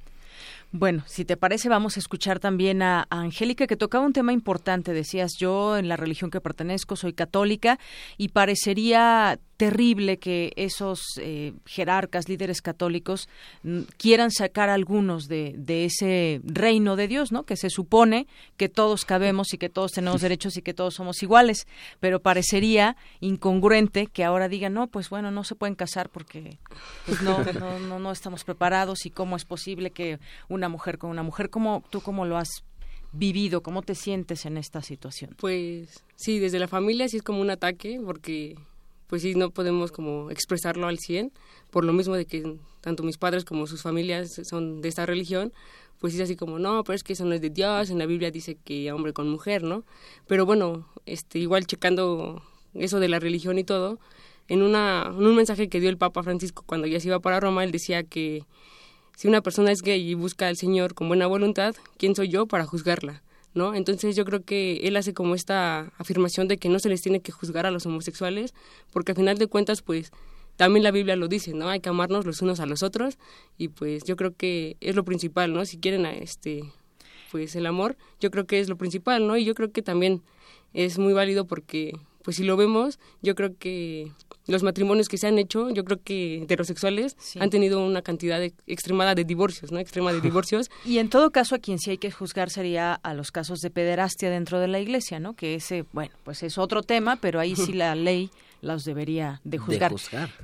Bueno, 0.72 1.02
si 1.06 1.24
te 1.24 1.36
parece, 1.36 1.68
vamos 1.68 1.96
a 1.96 2.00
escuchar 2.00 2.38
también 2.38 2.80
a, 2.80 3.06
a 3.10 3.20
Angélica, 3.20 3.66
que 3.66 3.76
tocaba 3.76 4.06
un 4.06 4.12
tema 4.12 4.32
importante. 4.32 4.92
Decías, 4.92 5.32
yo 5.36 5.76
en 5.76 5.88
la 5.88 5.96
religión 5.96 6.30
que 6.30 6.40
pertenezco 6.40 6.94
soy 6.96 7.12
católica 7.12 7.78
y 8.16 8.28
parecería 8.28 9.40
terrible 9.60 10.16
que 10.16 10.54
esos 10.56 11.02
eh, 11.18 11.52
jerarcas, 11.66 12.30
líderes 12.30 12.62
católicos, 12.62 13.28
mm, 13.62 13.80
quieran 13.98 14.30
sacar 14.30 14.70
a 14.70 14.74
algunos 14.74 15.28
de, 15.28 15.52
de 15.54 15.84
ese 15.84 16.40
reino 16.44 16.96
de 16.96 17.06
Dios, 17.08 17.30
¿no? 17.30 17.42
Que 17.42 17.58
se 17.58 17.68
supone 17.68 18.26
que 18.56 18.70
todos 18.70 19.04
cabemos 19.04 19.52
y 19.52 19.58
que 19.58 19.68
todos 19.68 19.92
tenemos 19.92 20.22
derechos 20.22 20.56
y 20.56 20.62
que 20.62 20.72
todos 20.72 20.94
somos 20.94 21.22
iguales, 21.22 21.66
pero 22.00 22.20
parecería 22.20 22.96
incongruente 23.20 24.06
que 24.06 24.24
ahora 24.24 24.48
digan, 24.48 24.72
no, 24.72 24.86
pues 24.86 25.10
bueno, 25.10 25.30
no 25.30 25.44
se 25.44 25.54
pueden 25.56 25.74
casar 25.74 26.08
porque 26.08 26.56
pues 27.04 27.20
no, 27.20 27.44
no, 27.60 27.78
no, 27.80 27.98
no 27.98 28.12
estamos 28.12 28.44
preparados 28.44 29.04
y 29.04 29.10
cómo 29.10 29.36
es 29.36 29.44
posible 29.44 29.90
que 29.90 30.20
una 30.48 30.70
mujer 30.70 30.96
con 30.96 31.10
una 31.10 31.22
mujer, 31.22 31.50
¿cómo, 31.50 31.84
¿tú 31.90 32.00
cómo 32.00 32.24
lo 32.24 32.38
has 32.38 32.64
vivido? 33.12 33.62
¿Cómo 33.62 33.82
te 33.82 33.94
sientes 33.94 34.46
en 34.46 34.56
esta 34.56 34.80
situación? 34.80 35.36
Pues 35.38 36.02
sí, 36.16 36.38
desde 36.38 36.58
la 36.58 36.66
familia 36.66 37.08
sí 37.08 37.18
es 37.18 37.22
como 37.22 37.42
un 37.42 37.50
ataque 37.50 38.00
porque 38.02 38.56
pues 39.10 39.22
sí, 39.22 39.34
no 39.34 39.50
podemos 39.50 39.90
como 39.90 40.30
expresarlo 40.30 40.86
al 40.86 41.00
100, 41.00 41.32
por 41.72 41.84
lo 41.84 41.92
mismo 41.92 42.14
de 42.14 42.26
que 42.26 42.56
tanto 42.80 43.02
mis 43.02 43.18
padres 43.18 43.44
como 43.44 43.66
sus 43.66 43.82
familias 43.82 44.40
son 44.44 44.80
de 44.80 44.88
esta 44.88 45.04
religión, 45.04 45.52
pues 45.98 46.14
es 46.14 46.20
así 46.20 46.36
como, 46.36 46.60
no, 46.60 46.84
pero 46.84 46.94
es 46.94 47.02
que 47.02 47.14
eso 47.14 47.24
no 47.24 47.34
es 47.34 47.40
de 47.40 47.50
Dios, 47.50 47.90
en 47.90 47.98
la 47.98 48.06
Biblia 48.06 48.30
dice 48.30 48.56
que 48.64 48.92
hombre 48.92 49.12
con 49.12 49.28
mujer, 49.28 49.64
¿no? 49.64 49.82
Pero 50.28 50.46
bueno, 50.46 50.86
este, 51.06 51.40
igual 51.40 51.66
checando 51.66 52.40
eso 52.72 53.00
de 53.00 53.08
la 53.08 53.18
religión 53.18 53.58
y 53.58 53.64
todo, 53.64 53.98
en, 54.46 54.62
una, 54.62 55.06
en 55.08 55.26
un 55.26 55.34
mensaje 55.34 55.68
que 55.68 55.80
dio 55.80 55.90
el 55.90 55.98
Papa 55.98 56.22
Francisco 56.22 56.62
cuando 56.64 56.86
ya 56.86 57.00
se 57.00 57.08
iba 57.08 57.18
para 57.18 57.40
Roma, 57.40 57.64
él 57.64 57.72
decía 57.72 58.04
que 58.04 58.44
si 59.16 59.26
una 59.26 59.40
persona 59.40 59.72
es 59.72 59.82
gay 59.82 60.08
y 60.08 60.14
busca 60.14 60.46
al 60.46 60.56
Señor 60.56 60.94
con 60.94 61.08
buena 61.08 61.26
voluntad, 61.26 61.74
¿quién 61.98 62.14
soy 62.14 62.28
yo 62.28 62.46
para 62.46 62.64
juzgarla? 62.64 63.24
¿No? 63.52 63.74
Entonces 63.74 64.14
yo 64.14 64.24
creo 64.24 64.44
que 64.44 64.76
él 64.84 64.96
hace 64.96 65.12
como 65.12 65.34
esta 65.34 65.92
afirmación 65.98 66.46
de 66.46 66.56
que 66.56 66.68
no 66.68 66.78
se 66.78 66.88
les 66.88 67.02
tiene 67.02 67.20
que 67.20 67.32
juzgar 67.32 67.66
a 67.66 67.72
los 67.72 67.84
homosexuales, 67.84 68.54
porque 68.92 69.12
al 69.12 69.16
final 69.16 69.38
de 69.38 69.48
cuentas, 69.48 69.82
pues, 69.82 70.12
también 70.60 70.84
la 70.84 70.90
Biblia 70.90 71.16
lo 71.16 71.26
dice, 71.26 71.54
¿no? 71.54 71.70
Hay 71.70 71.80
que 71.80 71.88
amarnos 71.88 72.26
los 72.26 72.42
unos 72.42 72.60
a 72.60 72.66
los 72.66 72.82
otros 72.82 73.18
y 73.56 73.68
pues 73.68 74.04
yo 74.04 74.14
creo 74.16 74.36
que 74.36 74.76
es 74.80 74.94
lo 74.94 75.06
principal, 75.06 75.54
¿no? 75.54 75.64
Si 75.64 75.78
quieren 75.78 76.04
este 76.04 76.64
pues 77.32 77.56
el 77.56 77.64
amor, 77.64 77.96
yo 78.20 78.30
creo 78.30 78.46
que 78.46 78.60
es 78.60 78.68
lo 78.68 78.76
principal, 78.76 79.26
¿no? 79.26 79.38
Y 79.38 79.46
yo 79.46 79.54
creo 79.54 79.72
que 79.72 79.80
también 79.80 80.22
es 80.74 80.98
muy 80.98 81.14
válido 81.14 81.46
porque 81.46 81.92
pues 82.22 82.36
si 82.36 82.44
lo 82.44 82.58
vemos, 82.58 82.98
yo 83.22 83.34
creo 83.34 83.56
que 83.56 84.12
los 84.50 84.62
matrimonios 84.62 85.08
que 85.08 85.16
se 85.16 85.26
han 85.26 85.38
hecho, 85.38 85.70
yo 85.70 85.84
creo 85.84 85.98
que 86.02 86.42
heterosexuales 86.42 87.16
han 87.38 87.50
tenido 87.50 87.84
una 87.84 88.02
cantidad 88.02 88.42
extremada 88.66 89.14
de 89.14 89.24
divorcios, 89.24 89.72
¿no? 89.72 89.78
Extrema 89.78 90.12
de 90.12 90.20
divorcios. 90.20 90.70
Y 90.84 90.98
en 90.98 91.08
todo 91.08 91.30
caso, 91.30 91.54
a 91.54 91.58
quien 91.58 91.78
sí 91.78 91.90
hay 91.90 91.98
que 91.98 92.10
juzgar 92.10 92.50
sería 92.50 92.94
a 92.94 93.14
los 93.14 93.30
casos 93.30 93.60
de 93.60 93.70
pederastia 93.70 94.30
dentro 94.30 94.60
de 94.60 94.68
la 94.68 94.80
iglesia, 94.80 95.20
¿no? 95.20 95.34
Que 95.34 95.54
ese, 95.54 95.84
bueno, 95.92 96.12
pues 96.24 96.42
es 96.42 96.58
otro 96.58 96.82
tema, 96.82 97.16
pero 97.16 97.40
ahí 97.40 97.56
sí 97.56 97.72
la 97.72 97.94
ley 97.94 98.30
los 98.62 98.84
debería 98.84 99.40
de 99.44 99.58
juzgar. 99.58 99.92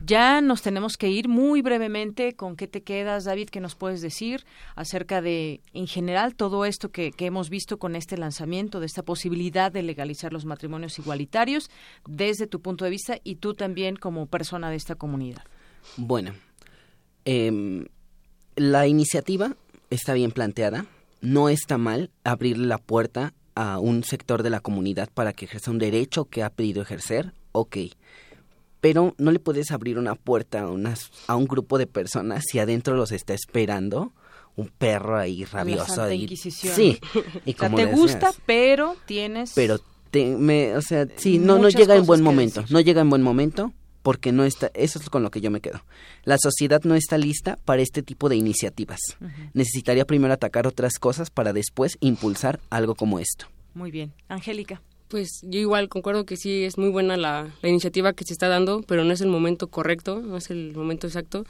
Ya 0.04 0.40
nos 0.40 0.62
tenemos 0.62 0.96
que 0.96 1.10
ir 1.10 1.28
muy 1.28 1.62
brevemente. 1.62 2.34
¿Con 2.34 2.56
qué 2.56 2.66
te 2.66 2.82
quedas, 2.82 3.24
David? 3.24 3.48
¿Qué 3.50 3.60
nos 3.60 3.74
puedes 3.74 4.00
decir 4.00 4.44
acerca 4.74 5.20
de, 5.20 5.60
en 5.72 5.86
general, 5.86 6.34
todo 6.34 6.64
esto 6.64 6.90
que, 6.90 7.12
que 7.12 7.26
hemos 7.26 7.50
visto 7.50 7.78
con 7.78 7.96
este 7.96 8.16
lanzamiento, 8.16 8.80
de 8.80 8.86
esta 8.86 9.02
posibilidad 9.02 9.70
de 9.70 9.82
legalizar 9.82 10.32
los 10.32 10.44
matrimonios 10.44 10.98
igualitarios, 10.98 11.70
desde 12.06 12.46
tu 12.46 12.60
punto 12.60 12.84
de 12.84 12.90
vista 12.90 13.18
y 13.22 13.36
tú 13.36 13.54
también 13.54 13.96
como 13.96 14.26
persona 14.26 14.70
de 14.70 14.76
esta 14.76 14.94
comunidad? 14.94 15.44
Bueno, 15.96 16.32
em, 17.24 17.86
la 18.56 18.86
iniciativa 18.86 19.56
está 19.90 20.14
bien 20.14 20.30
planteada. 20.30 20.86
No 21.20 21.48
está 21.48 21.78
mal 21.78 22.10
abrirle 22.24 22.66
la 22.66 22.78
puerta 22.78 23.34
a 23.54 23.78
un 23.78 24.04
sector 24.04 24.42
de 24.42 24.50
la 24.50 24.60
comunidad 24.60 25.08
para 25.12 25.32
que 25.32 25.46
ejerza 25.46 25.70
un 25.70 25.78
derecho 25.78 26.26
que 26.26 26.42
ha 26.42 26.50
pedido 26.50 26.82
ejercer, 26.82 27.32
ok 27.52 27.76
pero 28.86 29.16
no 29.18 29.32
le 29.32 29.40
puedes 29.40 29.72
abrir 29.72 29.98
una 29.98 30.14
puerta 30.14 30.60
a, 30.60 30.70
unas, 30.70 31.10
a 31.26 31.34
un 31.34 31.46
grupo 31.46 31.76
de 31.76 31.88
personas 31.88 32.44
si 32.48 32.60
adentro 32.60 32.94
los 32.94 33.10
está 33.10 33.34
esperando 33.34 34.12
un 34.54 34.68
perro 34.68 35.18
ahí 35.18 35.44
rabioso. 35.44 36.04
ahí. 36.04 36.28
Sí. 36.36 37.00
Y 37.44 37.54
como 37.54 37.78
te 37.78 37.86
gusta, 37.86 38.32
pero 38.46 38.94
tienes... 39.04 39.54
Pero, 39.56 39.80
me, 40.38 40.76
o 40.76 40.82
sea, 40.82 41.08
sí, 41.16 41.40
no, 41.40 41.58
no 41.58 41.68
llega 41.68 41.96
en 41.96 42.06
buen 42.06 42.22
momento. 42.22 42.64
No 42.70 42.78
llega 42.78 43.00
en 43.00 43.10
buen 43.10 43.22
momento 43.22 43.72
porque 44.02 44.30
no 44.30 44.44
está, 44.44 44.70
eso 44.74 45.00
es 45.00 45.10
con 45.10 45.24
lo 45.24 45.32
que 45.32 45.40
yo 45.40 45.50
me 45.50 45.60
quedo. 45.60 45.84
La 46.22 46.38
sociedad 46.38 46.80
no 46.84 46.94
está 46.94 47.18
lista 47.18 47.58
para 47.64 47.82
este 47.82 48.04
tipo 48.04 48.28
de 48.28 48.36
iniciativas. 48.36 49.00
Necesitaría 49.52 50.04
primero 50.04 50.32
atacar 50.32 50.68
otras 50.68 51.00
cosas 51.00 51.30
para 51.30 51.52
después 51.52 51.98
impulsar 51.98 52.60
algo 52.70 52.94
como 52.94 53.18
esto. 53.18 53.46
Muy 53.74 53.90
bien. 53.90 54.12
Angélica. 54.28 54.80
Pues 55.08 55.40
yo 55.42 55.60
igual 55.60 55.88
concuerdo 55.88 56.26
que 56.26 56.36
sí 56.36 56.64
es 56.64 56.78
muy 56.78 56.88
buena 56.88 57.16
la, 57.16 57.54
iniciativa 57.62 58.12
que 58.12 58.24
se 58.24 58.32
está 58.32 58.48
dando, 58.48 58.82
pero 58.82 59.04
no 59.04 59.12
es 59.12 59.20
el 59.20 59.28
momento 59.28 59.68
correcto, 59.68 60.20
no 60.20 60.36
es 60.36 60.50
el 60.50 60.74
momento 60.74 61.06
exacto. 61.06 61.44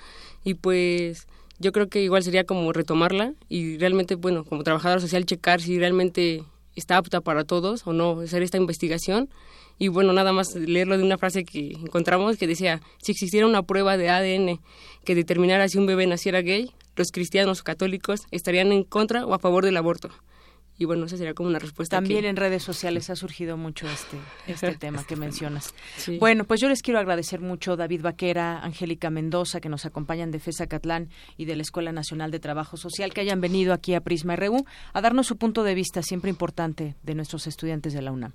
Y 0.44 0.54
pues 0.54 1.26
yo 1.58 1.72
creo 1.72 1.88
que 1.88 2.02
igual 2.02 2.22
sería 2.22 2.44
como 2.44 2.70
retomarla 2.74 3.32
y 3.48 3.78
realmente, 3.78 4.14
bueno, 4.14 4.44
como 4.44 4.62
trabajadora 4.62 5.00
social, 5.00 5.24
checar 5.24 5.62
si 5.62 5.78
realmente 5.78 6.44
está 6.74 6.98
apta 6.98 7.22
para 7.22 7.44
todos 7.44 7.86
o 7.86 7.94
no, 7.94 8.20
hacer 8.20 8.42
esta 8.42 8.58
investigación. 8.58 9.30
Y 9.78 9.88
bueno, 9.88 10.12
nada 10.12 10.32
más 10.32 10.54
leerlo 10.54 10.98
de 10.98 11.04
una 11.04 11.16
frase 11.16 11.44
que 11.44 11.72
encontramos 11.72 12.36
que 12.36 12.46
decía, 12.46 12.82
si 13.02 13.12
existiera 13.12 13.46
una 13.46 13.62
prueba 13.62 13.96
de 13.96 14.10
ADN 14.10 14.60
que 15.04 15.14
determinara 15.14 15.68
si 15.68 15.78
un 15.78 15.86
bebé 15.86 16.06
naciera 16.06 16.42
gay, 16.42 16.72
los 16.94 17.08
cristianos 17.10 17.60
o 17.60 17.64
católicos 17.64 18.20
estarían 18.30 18.72
en 18.72 18.84
contra 18.84 19.24
o 19.24 19.32
a 19.32 19.38
favor 19.38 19.64
del 19.64 19.78
aborto. 19.78 20.10
Y 20.78 20.84
bueno, 20.84 21.06
esa 21.06 21.16
sería 21.16 21.34
como 21.34 21.48
una 21.48 21.58
respuesta. 21.58 21.96
También 21.96 22.24
en 22.24 22.36
redes 22.36 22.62
sociales 22.62 23.08
ha 23.08 23.16
surgido 23.16 23.56
mucho 23.56 23.86
este, 23.88 24.18
este 24.46 24.76
tema 24.76 25.04
que 25.04 25.16
mencionas. 25.16 25.74
Bueno, 26.18 26.44
pues 26.44 26.60
yo 26.60 26.68
les 26.68 26.82
quiero 26.82 27.00
agradecer 27.00 27.40
mucho 27.40 27.76
David 27.76 28.02
Vaquera, 28.02 28.60
Angélica 28.62 29.10
Mendoza, 29.10 29.60
que 29.60 29.68
nos 29.68 29.86
acompañan 29.86 30.30
de 30.30 30.38
FESA 30.38 30.66
Catlán 30.66 31.08
y 31.36 31.46
de 31.46 31.56
la 31.56 31.62
Escuela 31.62 31.92
Nacional 31.92 32.30
de 32.30 32.40
Trabajo 32.40 32.76
Social, 32.76 33.14
que 33.14 33.22
hayan 33.22 33.40
venido 33.40 33.72
aquí 33.72 33.94
a 33.94 34.00
Prisma 34.00 34.36
RU 34.36 34.64
a 34.92 35.00
darnos 35.00 35.26
su 35.26 35.36
punto 35.36 35.62
de 35.64 35.74
vista 35.74 36.02
siempre 36.02 36.30
importante 36.30 36.94
de 37.02 37.14
nuestros 37.14 37.46
estudiantes 37.46 37.94
de 37.94 38.02
la 38.02 38.12
UNAM. 38.12 38.32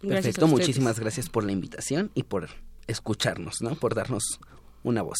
Perfecto, 0.00 0.46
muchísimas 0.46 1.00
gracias 1.00 1.28
por 1.28 1.44
la 1.44 1.52
invitación 1.52 2.10
y 2.14 2.24
por 2.24 2.48
escucharnos, 2.86 3.62
¿no? 3.62 3.76
Por 3.76 3.94
darnos 3.94 4.40
una 4.82 5.02
voz. 5.02 5.18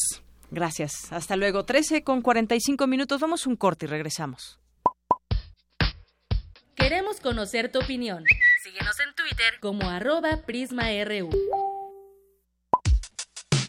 Gracias. 0.51 1.13
Hasta 1.13 1.37
luego. 1.37 1.65
13 1.65 2.03
con 2.05 2.23
45 2.23 2.87
minutos. 2.87 3.21
Vamos 3.21 3.47
un 3.47 3.57
corte 3.57 3.87
y 3.87 3.89
regresamos. 3.89 4.59
Queremos 6.77 7.21
conocer 7.21 7.73
tu 7.73 7.79
opinión. 7.79 8.25
Síguenos 8.63 9.01
en 9.01 9.15
Twitter 9.15 9.55
como 9.61 9.89
arroba 9.89 10.43
PrismaRU. 10.45 11.31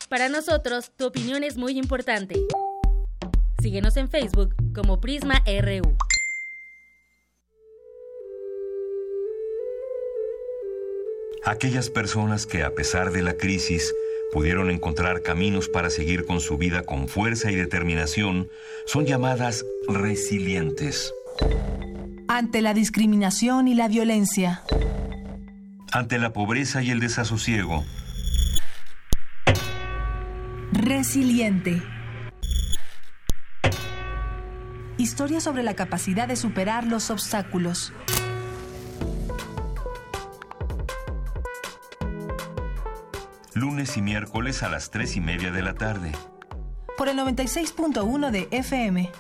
Para 0.10 0.28
nosotros, 0.28 0.92
tu 0.96 1.06
opinión 1.08 1.44
es 1.44 1.56
muy 1.58 1.78
importante. 1.78 2.36
Síguenos 3.62 3.96
en 3.96 4.10
Facebook 4.10 4.54
como 4.76 5.00
PrismaRU. 5.00 5.98
Aquellas 11.46 11.90
personas 11.90 12.46
que 12.46 12.64
a 12.64 12.76
pesar 12.76 13.12
de 13.12 13.22
la 13.22 13.38
crisis 13.38 13.94
pudieron 14.34 14.70
encontrar 14.70 15.22
caminos 15.22 15.70
para 15.70 15.90
seguir 15.90 16.26
con 16.26 16.42
su 16.42 16.58
vida 16.58 16.84
con 16.84 17.08
fuerza 17.08 17.50
y 17.52 17.56
determinación 17.56 18.50
son 18.86 19.06
llamadas 19.06 19.66
resilientes 19.88 21.14
ante 22.28 22.62
la 22.62 22.74
discriminación 22.74 23.68
y 23.68 23.74
la 23.74 23.88
violencia, 23.88 24.62
ante 25.92 26.20
la 26.20 26.34
pobreza 26.34 26.82
y 26.84 26.92
el 26.92 27.00
desasosiego. 27.00 27.86
Resiliente. 30.72 31.82
Historia 34.98 35.40
sobre 35.40 35.64
la 35.64 35.76
capacidad 35.76 36.28
de 36.28 36.36
superar 36.36 36.86
los 36.86 37.10
obstáculos. 37.10 37.94
Lunes 43.54 43.98
y 43.98 44.02
miércoles 44.02 44.62
a 44.64 44.70
las 44.70 44.92
3 44.92 45.16
y 45.16 45.22
media 45.22 45.52
de 45.52 45.62
la 45.62 45.74
tarde. 45.74 46.12
Por 46.98 47.08
el 47.10 47.18
96.1 47.18 48.32
de 48.32 48.48
FM. 48.52 49.12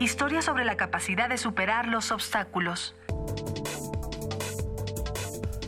Historia 0.00 0.40
sobre 0.40 0.64
la 0.64 0.78
capacidad 0.78 1.28
de 1.28 1.36
superar 1.36 1.86
los 1.86 2.10
obstáculos. 2.10 2.94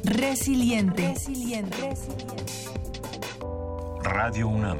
Resiliente. 0.04 1.08
Resiliente. 1.08 1.94
Radio 4.02 4.48
UNAM. 4.48 4.78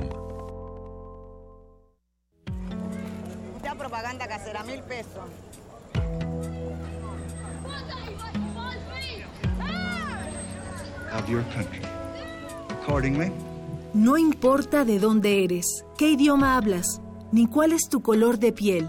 Mucha 3.52 3.74
propaganda 3.74 4.26
casera, 4.26 4.62
mil 4.62 4.80
pesos. 4.84 5.28
Of 11.14 11.28
your 11.28 11.44
country. 11.54 11.82
Accordingly. 12.80 13.30
No 13.92 14.16
importa 14.16 14.86
de 14.86 14.98
dónde 14.98 15.44
eres, 15.44 15.84
qué 15.98 16.08
idioma 16.12 16.56
hablas, 16.56 17.02
ni 17.32 17.46
cuál 17.46 17.72
es 17.72 17.90
tu 17.90 18.00
color 18.00 18.38
de 18.38 18.52
piel. 18.52 18.88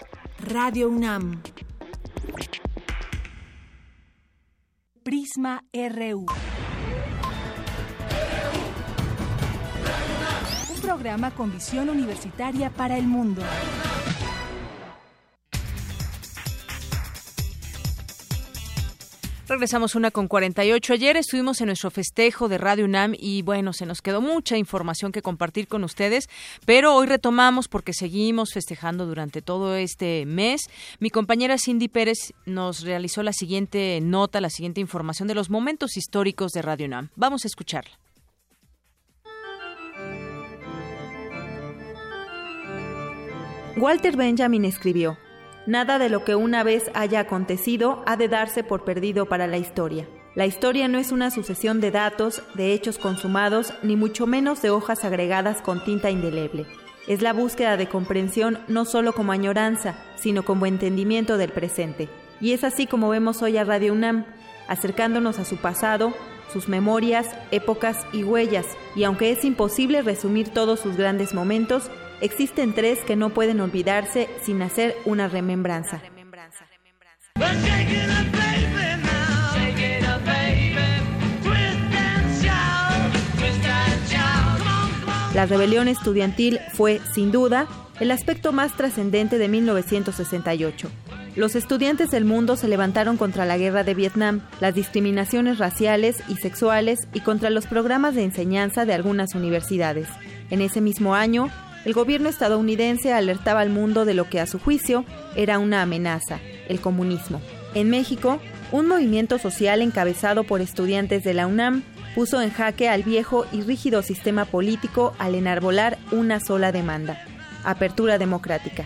Radio 0.47 0.89
UNAM. 0.89 1.41
Prisma 5.03 5.63
RU. 5.71 6.25
Un 10.73 10.81
programa 10.81 11.31
con 11.31 11.51
visión 11.51 11.89
universitaria 11.89 12.69
para 12.71 12.97
el 12.97 13.05
mundo. 13.05 13.43
Regresamos 19.51 19.95
una 19.95 20.11
con 20.11 20.29
48. 20.29 20.93
Ayer 20.93 21.17
estuvimos 21.17 21.59
en 21.59 21.67
nuestro 21.67 21.91
festejo 21.91 22.47
de 22.47 22.57
Radio 22.57 22.85
UNAM 22.85 23.15
y 23.19 23.41
bueno, 23.41 23.73
se 23.73 23.85
nos 23.85 24.01
quedó 24.01 24.21
mucha 24.21 24.55
información 24.55 25.11
que 25.11 25.21
compartir 25.21 25.67
con 25.67 25.83
ustedes, 25.83 26.29
pero 26.65 26.95
hoy 26.95 27.05
retomamos 27.05 27.67
porque 27.67 27.91
seguimos 27.91 28.53
festejando 28.53 29.05
durante 29.05 29.41
todo 29.41 29.75
este 29.75 30.25
mes. 30.25 30.61
Mi 31.01 31.09
compañera 31.09 31.57
Cindy 31.57 31.89
Pérez 31.89 32.31
nos 32.45 32.83
realizó 32.83 33.23
la 33.23 33.33
siguiente 33.33 33.99
nota, 34.01 34.39
la 34.39 34.49
siguiente 34.49 34.79
información 34.79 35.27
de 35.27 35.35
los 35.35 35.49
momentos 35.49 35.97
históricos 35.97 36.53
de 36.53 36.61
Radio 36.61 36.85
UNAM. 36.85 37.09
Vamos 37.17 37.43
a 37.43 37.49
escucharla. 37.49 37.91
Walter 43.75 44.15
Benjamin 44.15 44.63
escribió, 44.63 45.17
Nada 45.67 45.99
de 45.99 46.09
lo 46.09 46.25
que 46.25 46.33
una 46.35 46.63
vez 46.63 46.89
haya 46.95 47.19
acontecido 47.19 48.03
ha 48.07 48.17
de 48.17 48.27
darse 48.27 48.63
por 48.63 48.83
perdido 48.83 49.27
para 49.27 49.45
la 49.45 49.57
historia. 49.57 50.07
La 50.33 50.47
historia 50.47 50.87
no 50.87 50.97
es 50.97 51.11
una 51.11 51.29
sucesión 51.29 51.81
de 51.81 51.91
datos, 51.91 52.41
de 52.55 52.73
hechos 52.73 52.97
consumados, 52.97 53.73
ni 53.83 53.95
mucho 53.95 54.25
menos 54.25 54.61
de 54.61 54.71
hojas 54.71 55.03
agregadas 55.03 55.61
con 55.61 55.83
tinta 55.83 56.09
indeleble. 56.09 56.65
Es 57.07 57.21
la 57.21 57.33
búsqueda 57.33 57.77
de 57.77 57.87
comprensión 57.87 58.57
no 58.67 58.85
solo 58.85 59.13
como 59.13 59.33
añoranza, 59.33 59.95
sino 60.15 60.43
como 60.43 60.65
entendimiento 60.65 61.37
del 61.37 61.51
presente. 61.51 62.09
Y 62.39 62.53
es 62.53 62.63
así 62.63 62.87
como 62.87 63.09
vemos 63.09 63.41
hoy 63.43 63.57
a 63.57 63.63
Radio 63.63 63.93
UNAM, 63.93 64.25
acercándonos 64.67 65.37
a 65.37 65.45
su 65.45 65.57
pasado, 65.57 66.13
sus 66.51 66.69
memorias, 66.69 67.27
épocas 67.51 67.97
y 68.13 68.23
huellas, 68.23 68.65
y 68.95 69.03
aunque 69.03 69.31
es 69.31 69.45
imposible 69.45 70.01
resumir 70.01 70.49
todos 70.49 70.79
sus 70.79 70.97
grandes 70.97 71.33
momentos, 71.33 71.91
existen 72.21 72.73
tres 72.73 72.99
que 73.05 73.15
no 73.15 73.29
pueden 73.31 73.59
olvidarse 73.59 74.29
sin 74.43 74.61
hacer 74.61 74.95
una 75.05 75.27
remembranza. 75.27 76.01
La 85.33 85.45
rebelión 85.45 85.87
estudiantil 85.87 86.59
fue, 86.73 86.99
sin 87.13 87.31
duda, 87.31 87.67
el 88.01 88.11
aspecto 88.11 88.51
más 88.51 88.75
trascendente 88.75 89.37
de 89.37 89.47
1968. 89.47 90.89
Los 91.37 91.55
estudiantes 91.55 92.11
del 92.11 92.25
mundo 92.25 92.57
se 92.57 92.67
levantaron 92.67 93.15
contra 93.15 93.45
la 93.45 93.57
guerra 93.57 93.85
de 93.85 93.93
Vietnam, 93.93 94.41
las 94.59 94.75
discriminaciones 94.75 95.57
raciales 95.57 96.17
y 96.27 96.35
sexuales 96.35 96.99
y 97.13 97.21
contra 97.21 97.49
los 97.49 97.67
programas 97.67 98.15
de 98.15 98.23
enseñanza 98.23 98.83
de 98.83 98.93
algunas 98.93 99.33
universidades. 99.33 100.09
En 100.49 100.59
ese 100.59 100.81
mismo 100.81 101.15
año, 101.15 101.49
el 101.85 101.93
gobierno 101.93 102.29
estadounidense 102.29 103.13
alertaba 103.13 103.61
al 103.61 103.69
mundo 103.69 104.05
de 104.05 104.13
lo 104.13 104.29
que 104.29 104.39
a 104.39 104.45
su 104.45 104.59
juicio 104.59 105.05
era 105.35 105.59
una 105.59 105.81
amenaza, 105.81 106.39
el 106.67 106.79
comunismo. 106.79 107.41
En 107.73 107.89
México, 107.89 108.39
un 108.71 108.87
movimiento 108.87 109.37
social 109.37 109.81
encabezado 109.81 110.43
por 110.43 110.61
estudiantes 110.61 111.23
de 111.23 111.33
la 111.33 111.47
UNAM 111.47 111.83
puso 112.15 112.41
en 112.41 112.51
jaque 112.51 112.89
al 112.89 113.03
viejo 113.03 113.45
y 113.51 113.61
rígido 113.61 114.01
sistema 114.01 114.45
político 114.45 115.13
al 115.17 115.35
enarbolar 115.35 115.97
una 116.11 116.39
sola 116.39 116.71
demanda, 116.71 117.23
apertura 117.63 118.17
democrática. 118.17 118.85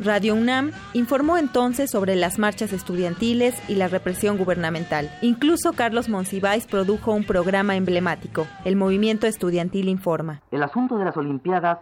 Radio 0.00 0.36
UNAM 0.36 0.70
informó 0.92 1.38
entonces 1.38 1.90
sobre 1.90 2.14
las 2.14 2.38
marchas 2.38 2.72
estudiantiles 2.72 3.60
y 3.68 3.74
la 3.74 3.88
represión 3.88 4.38
gubernamental. 4.38 5.10
Incluso 5.22 5.72
Carlos 5.72 6.08
Monsiváis 6.08 6.66
produjo 6.66 7.12
un 7.12 7.24
programa 7.24 7.74
emblemático, 7.74 8.46
el 8.64 8.76
Movimiento 8.76 9.26
Estudiantil 9.26 9.88
Informa. 9.88 10.40
El 10.52 10.62
asunto 10.62 10.98
de 10.98 11.04
las 11.04 11.16
Olimpiadas 11.16 11.78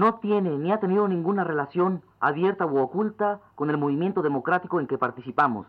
no 0.00 0.14
tiene 0.14 0.56
ni 0.56 0.72
ha 0.72 0.80
tenido 0.80 1.06
ninguna 1.08 1.44
relación 1.44 2.02
abierta 2.20 2.64
u 2.64 2.78
oculta 2.78 3.40
con 3.54 3.68
el 3.68 3.76
movimiento 3.76 4.22
democrático 4.22 4.80
en 4.80 4.86
que 4.86 4.96
participamos. 4.96 5.66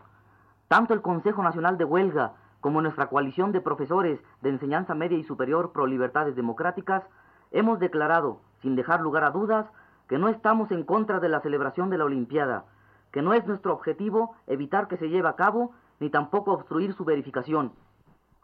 Tanto 0.69 0.93
el 0.93 1.01
Consejo 1.01 1.43
Nacional 1.43 1.77
de 1.77 1.83
Huelga 1.83 2.31
como 2.61 2.81
nuestra 2.81 3.07
coalición 3.07 3.51
de 3.51 3.59
profesores 3.59 4.21
de 4.39 4.51
enseñanza 4.51 4.95
media 4.95 5.17
y 5.17 5.25
superior 5.25 5.73
pro 5.73 5.85
libertades 5.85 6.33
democráticas 6.33 7.03
hemos 7.51 7.77
declarado, 7.79 8.39
sin 8.61 8.77
dejar 8.77 9.01
lugar 9.01 9.25
a 9.25 9.31
dudas, 9.31 9.65
que 10.07 10.17
no 10.17 10.29
estamos 10.29 10.71
en 10.71 10.85
contra 10.85 11.19
de 11.19 11.27
la 11.27 11.41
celebración 11.41 11.89
de 11.89 11.97
la 11.97 12.05
Olimpiada, 12.05 12.63
que 13.11 13.21
no 13.21 13.33
es 13.33 13.45
nuestro 13.45 13.73
objetivo 13.73 14.37
evitar 14.47 14.87
que 14.87 14.95
se 14.95 15.09
lleve 15.09 15.27
a 15.27 15.35
cabo 15.35 15.73
ni 15.99 16.09
tampoco 16.09 16.53
obstruir 16.53 16.93
su 16.93 17.03
verificación, 17.03 17.73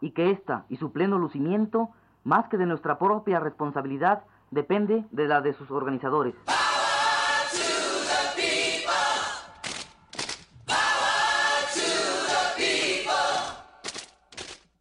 y 0.02 0.10
que 0.10 0.32
ésta 0.32 0.66
y 0.68 0.76
su 0.76 0.92
pleno 0.92 1.16
lucimiento, 1.16 1.88
más 2.24 2.46
que 2.48 2.58
de 2.58 2.66
nuestra 2.66 2.98
propia 2.98 3.40
responsabilidad, 3.40 4.24
depende 4.50 5.04
de 5.10 5.26
la 5.26 5.40
de 5.40 5.52
sus 5.52 5.70
organizadores. 5.70 6.34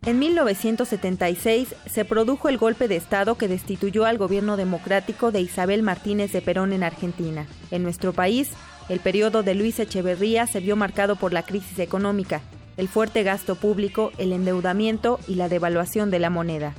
En 0.07 0.19
1976 0.19 1.75
se 1.85 2.05
produjo 2.05 2.47
el 2.47 2.57
golpe 2.57 2.87
de 2.87 2.95
Estado 2.95 3.37
que 3.37 3.49
destituyó 3.49 4.05
al 4.05 4.17
gobierno 4.17 4.55
democrático 4.55 5.33
de 5.33 5.41
Isabel 5.41 5.83
Martínez 5.83 6.31
de 6.31 6.41
Perón 6.41 6.71
en 6.71 6.83
Argentina. 6.83 7.45
En 7.71 7.83
nuestro 7.83 8.13
país, 8.13 8.51
el 8.87 9.01
periodo 9.01 9.43
de 9.43 9.53
Luis 9.53 9.79
Echeverría 9.79 10.47
se 10.47 10.61
vio 10.61 10.77
marcado 10.77 11.17
por 11.17 11.33
la 11.33 11.43
crisis 11.43 11.77
económica, 11.79 12.39
el 12.77 12.87
fuerte 12.87 13.23
gasto 13.23 13.55
público, 13.55 14.13
el 14.17 14.31
endeudamiento 14.31 15.19
y 15.27 15.35
la 15.35 15.49
devaluación 15.49 16.09
de 16.09 16.19
la 16.19 16.29
moneda. 16.29 16.73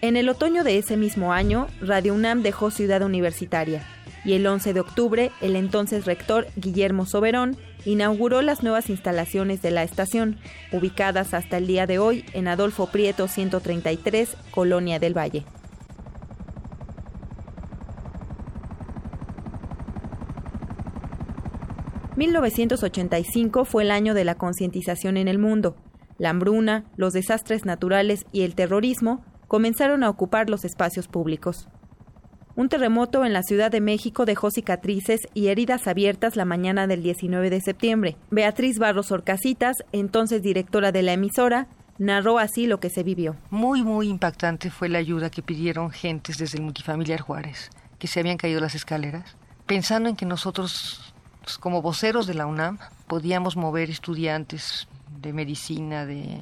En 0.00 0.16
el 0.16 0.28
otoño 0.28 0.64
de 0.64 0.78
ese 0.78 0.96
mismo 0.96 1.32
año, 1.32 1.68
Radio 1.80 2.14
UNAM 2.14 2.42
dejó 2.42 2.70
Ciudad 2.70 3.02
Universitaria 3.02 3.86
y 4.24 4.32
el 4.32 4.46
11 4.46 4.72
de 4.72 4.80
octubre 4.80 5.30
el 5.40 5.54
entonces 5.56 6.06
rector 6.06 6.46
Guillermo 6.56 7.06
Soberón 7.06 7.56
inauguró 7.84 8.42
las 8.42 8.62
nuevas 8.62 8.88
instalaciones 8.88 9.60
de 9.62 9.70
la 9.70 9.82
estación, 9.82 10.38
ubicadas 10.72 11.34
hasta 11.34 11.58
el 11.58 11.66
día 11.66 11.86
de 11.86 11.98
hoy 11.98 12.24
en 12.32 12.48
Adolfo 12.48 12.86
Prieto 12.86 13.28
133, 13.28 14.36
Colonia 14.50 14.98
del 14.98 15.16
Valle. 15.16 15.44
...1985 22.16 23.64
fue 23.64 23.82
el 23.82 23.90
año 23.90 24.14
de 24.14 24.24
la 24.24 24.36
concientización 24.36 25.16
en 25.16 25.26
el 25.26 25.40
mundo. 25.40 25.76
La 26.16 26.30
hambruna, 26.30 26.84
los 26.96 27.12
desastres 27.12 27.64
naturales 27.64 28.24
y 28.30 28.42
el 28.42 28.54
terrorismo 28.54 29.24
comenzaron 29.54 30.02
a 30.02 30.10
ocupar 30.10 30.50
los 30.50 30.64
espacios 30.64 31.06
públicos. 31.06 31.68
Un 32.56 32.68
terremoto 32.68 33.24
en 33.24 33.32
la 33.32 33.44
Ciudad 33.44 33.70
de 33.70 33.80
México 33.80 34.24
dejó 34.24 34.50
cicatrices 34.50 35.28
y 35.32 35.46
heridas 35.46 35.86
abiertas 35.86 36.34
la 36.34 36.44
mañana 36.44 36.88
del 36.88 37.04
19 37.04 37.50
de 37.50 37.60
septiembre. 37.60 38.16
Beatriz 38.32 38.80
Barros 38.80 39.12
Orcasitas, 39.12 39.76
entonces 39.92 40.42
directora 40.42 40.90
de 40.90 41.04
la 41.04 41.12
emisora, 41.12 41.68
narró 41.98 42.40
así 42.40 42.66
lo 42.66 42.80
que 42.80 42.90
se 42.90 43.04
vivió. 43.04 43.36
Muy, 43.50 43.84
muy 43.84 44.08
impactante 44.08 44.72
fue 44.72 44.88
la 44.88 44.98
ayuda 44.98 45.30
que 45.30 45.40
pidieron 45.40 45.92
gentes 45.92 46.36
desde 46.36 46.58
el 46.58 46.64
multifamiliar 46.64 47.20
Juárez, 47.20 47.70
que 48.00 48.08
se 48.08 48.18
habían 48.18 48.38
caído 48.38 48.60
las 48.60 48.74
escaleras, 48.74 49.36
pensando 49.66 50.08
en 50.08 50.16
que 50.16 50.26
nosotros, 50.26 51.14
pues, 51.42 51.58
como 51.58 51.80
voceros 51.80 52.26
de 52.26 52.34
la 52.34 52.46
UNAM, 52.46 52.80
podíamos 53.06 53.56
mover 53.56 53.88
estudiantes 53.88 54.88
de 55.20 55.32
medicina, 55.32 56.06
de 56.06 56.40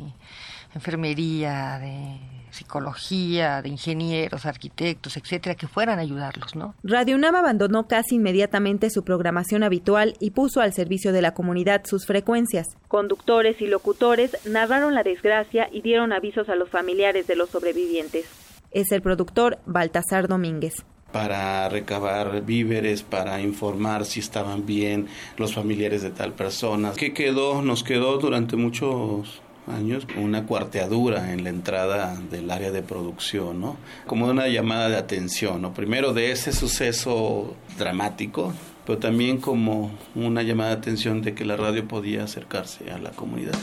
enfermería, 0.75 1.79
de 1.79 2.19
psicología, 2.53 3.63
de 3.63 3.71
ingenieros, 3.71 4.47
arquitectos, 4.47 5.17
etcétera, 5.17 5.55
que 5.55 5.67
fueran 5.67 5.99
a 5.99 6.03
ayudarlos, 6.03 6.55
¿no? 6.55 6.75
Radio 6.83 7.17
UNAM 7.17 7.35
abandonó 7.35 7.89
casi 7.89 8.17
inmediatamente 8.17 8.91
su 8.91 9.05
programación 9.05 9.63
habitual 9.63 10.15
y 10.21 10.31
puso 10.31 10.61
al 10.61 10.73
servicio 10.73 11.13
de 11.13 11.23
la 11.23 11.35
comunidad 11.35 11.83
sus 11.85 12.07
frecuencias. 12.07 12.77
Conductores 12.89 13.61
y 13.61 13.67
locutores 13.67 14.37
narraron 14.47 14.95
la 14.95 15.03
desgracia 15.03 15.69
y 15.73 15.83
dieron 15.83 16.13
avisos 16.13 16.49
a 16.49 16.55
los 16.55 16.69
familiares 16.69 17.27
de 17.27 17.37
los 17.37 17.51
sobrevivientes. 17.51 18.27
Es 18.71 18.93
el 18.93 19.03
productor 19.03 19.59
Baltasar 19.67 20.29
Domínguez 20.29 20.85
para 21.13 21.69
recabar 21.69 22.41
víveres, 22.41 23.03
para 23.03 23.39
informar 23.43 24.07
si 24.07 24.21
estaban 24.21 24.65
bien 24.65 25.09
los 25.37 25.53
familiares 25.53 26.01
de 26.01 26.11
tal 26.11 26.33
persona. 26.33 26.93
¿Qué 26.97 27.13
quedó? 27.13 27.61
Nos 27.61 27.85
quedó 27.85 28.17
durante 28.17 28.57
muchos 28.57 29.43
años 29.67 30.07
una 30.17 30.47
cuarteadura 30.47 31.33
en 31.33 31.45
la 31.45 31.51
entrada 31.51 32.17
del 32.31 32.51
área 32.51 32.71
de 32.71 32.83
producción, 32.83 33.61
¿no? 33.61 33.77
Como 34.07 34.27
una 34.27 34.49
llamada 34.49 34.89
de 34.89 34.97
atención, 34.97 35.63
¿no? 35.63 35.73
Primero 35.75 36.13
de 36.13 36.33
ese 36.33 36.53
suceso 36.53 37.55
dramático, 37.79 38.53
pero 38.87 38.99
también 38.99 39.39
como 39.39 39.93
una 40.15 40.43
llamada 40.43 40.71
de 40.71 40.77
atención 40.77 41.23
de 41.23 41.35
que 41.35 41.45
la 41.45 41.57
radio 41.57 41.87
podía 41.87 42.25
acercarse 42.25 42.91
a 42.91 42.99
la 42.99 43.11
comunidad. 43.11 43.59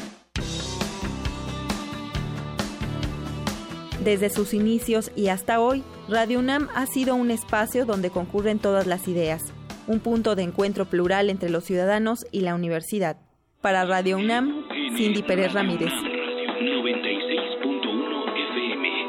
Desde 4.03 4.29
sus 4.29 4.53
inicios 4.53 5.11
y 5.15 5.27
hasta 5.27 5.59
hoy, 5.59 5.83
Radio 6.07 6.39
UNAM 6.39 6.69
ha 6.73 6.85
sido 6.85 7.15
un 7.15 7.31
espacio 7.31 7.85
donde 7.85 8.09
concurren 8.09 8.57
todas 8.57 8.87
las 8.87 9.09
ideas, 9.09 9.41
un 9.87 9.99
punto 9.99 10.35
de 10.35 10.43
encuentro 10.43 10.85
plural 10.85 11.29
entre 11.29 11.49
los 11.49 11.65
ciudadanos 11.65 12.25
y 12.31 12.41
la 12.41 12.55
universidad. 12.55 13.17
Para 13.61 13.85
Radio 13.85 14.15
UNAM, 14.17 14.63
Cindy 14.95 15.23
Pérez 15.23 15.53
Ramírez. 15.53 15.91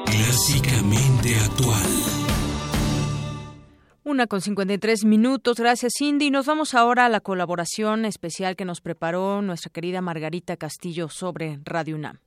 Clásicamente 0.06 1.34
actual. 1.44 2.20
Una 4.04 4.26
con 4.26 4.40
53 4.40 5.04
minutos. 5.04 5.58
Gracias, 5.58 5.92
Cindy. 5.98 6.30
Nos 6.30 6.46
vamos 6.46 6.74
ahora 6.74 7.06
a 7.06 7.08
la 7.08 7.20
colaboración 7.20 8.04
especial 8.04 8.56
que 8.56 8.64
nos 8.64 8.80
preparó 8.80 9.42
nuestra 9.42 9.70
querida 9.70 10.00
Margarita 10.00 10.56
Castillo 10.56 11.08
sobre 11.08 11.60
Radio 11.64 11.96
UNAM. 11.96 12.18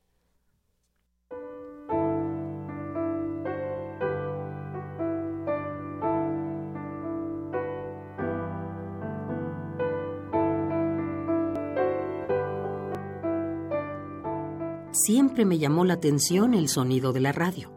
Siempre 14.94 15.44
me 15.44 15.58
llamó 15.58 15.86
la 15.86 15.96
atención 15.96 16.54
el 16.54 16.70
sonido 16.70 17.14
de 17.14 17.20
la 17.20 17.32
radio. 17.32 17.72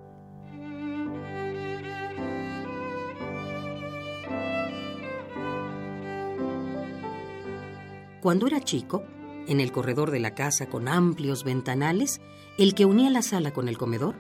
Cuando 8.21 8.47
era 8.47 8.61
chico, 8.61 9.03
en 9.47 9.61
el 9.61 9.73
corredor 9.73 10.11
de 10.11 10.21
la 10.21 10.35
casa 10.35 10.67
con 10.67 10.89
amplios 10.89 11.43
ventanales, 11.43 12.21
el 12.59 12.75
que 12.75 12.85
unía 12.85 13.09
la 13.09 13.23
sala 13.23 13.51
con 13.55 13.69
el 13.69 13.79
comedor, 13.79 14.17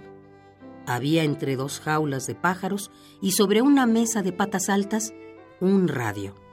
había 0.87 1.23
entre 1.23 1.57
dos 1.57 1.81
jaulas 1.81 2.27
de 2.27 2.35
pájaros 2.35 2.91
y 3.21 3.33
sobre 3.33 3.61
una 3.61 3.85
mesa 3.85 4.23
de 4.23 4.33
patas 4.33 4.71
altas 4.71 5.13
un 5.61 5.89
radio. 5.89 6.46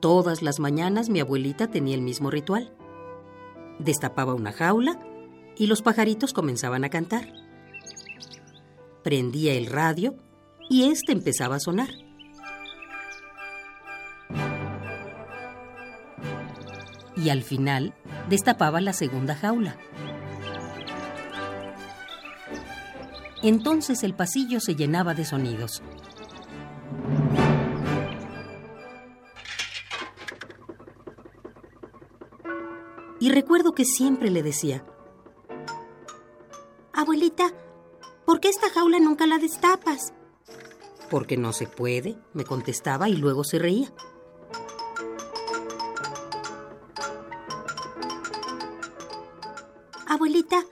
Todas 0.00 0.42
las 0.42 0.60
mañanas 0.60 1.08
mi 1.08 1.20
abuelita 1.20 1.68
tenía 1.68 1.94
el 1.94 2.02
mismo 2.02 2.30
ritual. 2.30 2.72
Destapaba 3.78 4.34
una 4.34 4.52
jaula 4.52 4.98
y 5.56 5.66
los 5.66 5.82
pajaritos 5.82 6.32
comenzaban 6.32 6.84
a 6.84 6.90
cantar. 6.90 7.32
Prendía 9.02 9.54
el 9.54 9.66
radio 9.66 10.16
y 10.68 10.90
éste 10.90 11.12
empezaba 11.12 11.56
a 11.56 11.60
sonar. 11.60 11.88
y 17.18 17.30
al 17.30 17.42
final 17.42 17.94
destapaba 18.28 18.80
la 18.80 18.92
segunda 18.92 19.34
jaula. 19.34 19.76
Entonces 23.42 24.02
el 24.02 24.14
pasillo 24.14 24.60
se 24.60 24.74
llenaba 24.74 25.14
de 25.14 25.24
sonidos. 25.24 25.82
Y 33.20 33.30
recuerdo 33.30 33.72
que 33.72 33.84
siempre 33.84 34.30
le 34.30 34.42
decía, 34.42 34.84
Abuelita, 36.92 37.52
¿por 38.24 38.40
qué 38.40 38.48
esta 38.48 38.70
jaula 38.70 38.98
nunca 39.00 39.26
la 39.26 39.38
destapas? 39.38 40.12
Porque 41.10 41.36
no 41.36 41.52
se 41.52 41.66
puede, 41.66 42.18
me 42.32 42.44
contestaba 42.44 43.08
y 43.08 43.16
luego 43.16 43.44
se 43.44 43.58
reía. 43.58 43.92
Abuelita, 50.06 50.64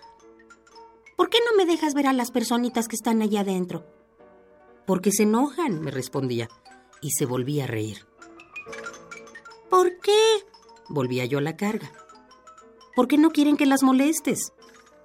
¿por 1.16 1.28
qué 1.28 1.38
no 1.44 1.57
me 1.57 1.70
dejas 1.70 1.94
ver 1.94 2.07
a 2.07 2.12
las 2.12 2.30
personitas 2.30 2.88
que 2.88 2.97
están 2.97 3.22
allá 3.22 3.40
adentro? 3.40 3.84
Porque 4.86 5.11
se 5.11 5.24
enojan, 5.24 5.80
me 5.80 5.90
respondía, 5.90 6.49
y 7.01 7.11
se 7.11 7.26
volvía 7.26 7.64
a 7.64 7.66
reír. 7.66 8.07
¿Por 9.68 9.99
qué? 9.99 10.18
Volvía 10.88 11.24
yo 11.24 11.38
a 11.38 11.42
la 11.42 11.57
carga. 11.57 11.92
Porque 12.97 13.18
no 13.18 13.30
quieren 13.30 13.57
que 13.57 13.66
las 13.66 13.84
molestes. 13.84 14.53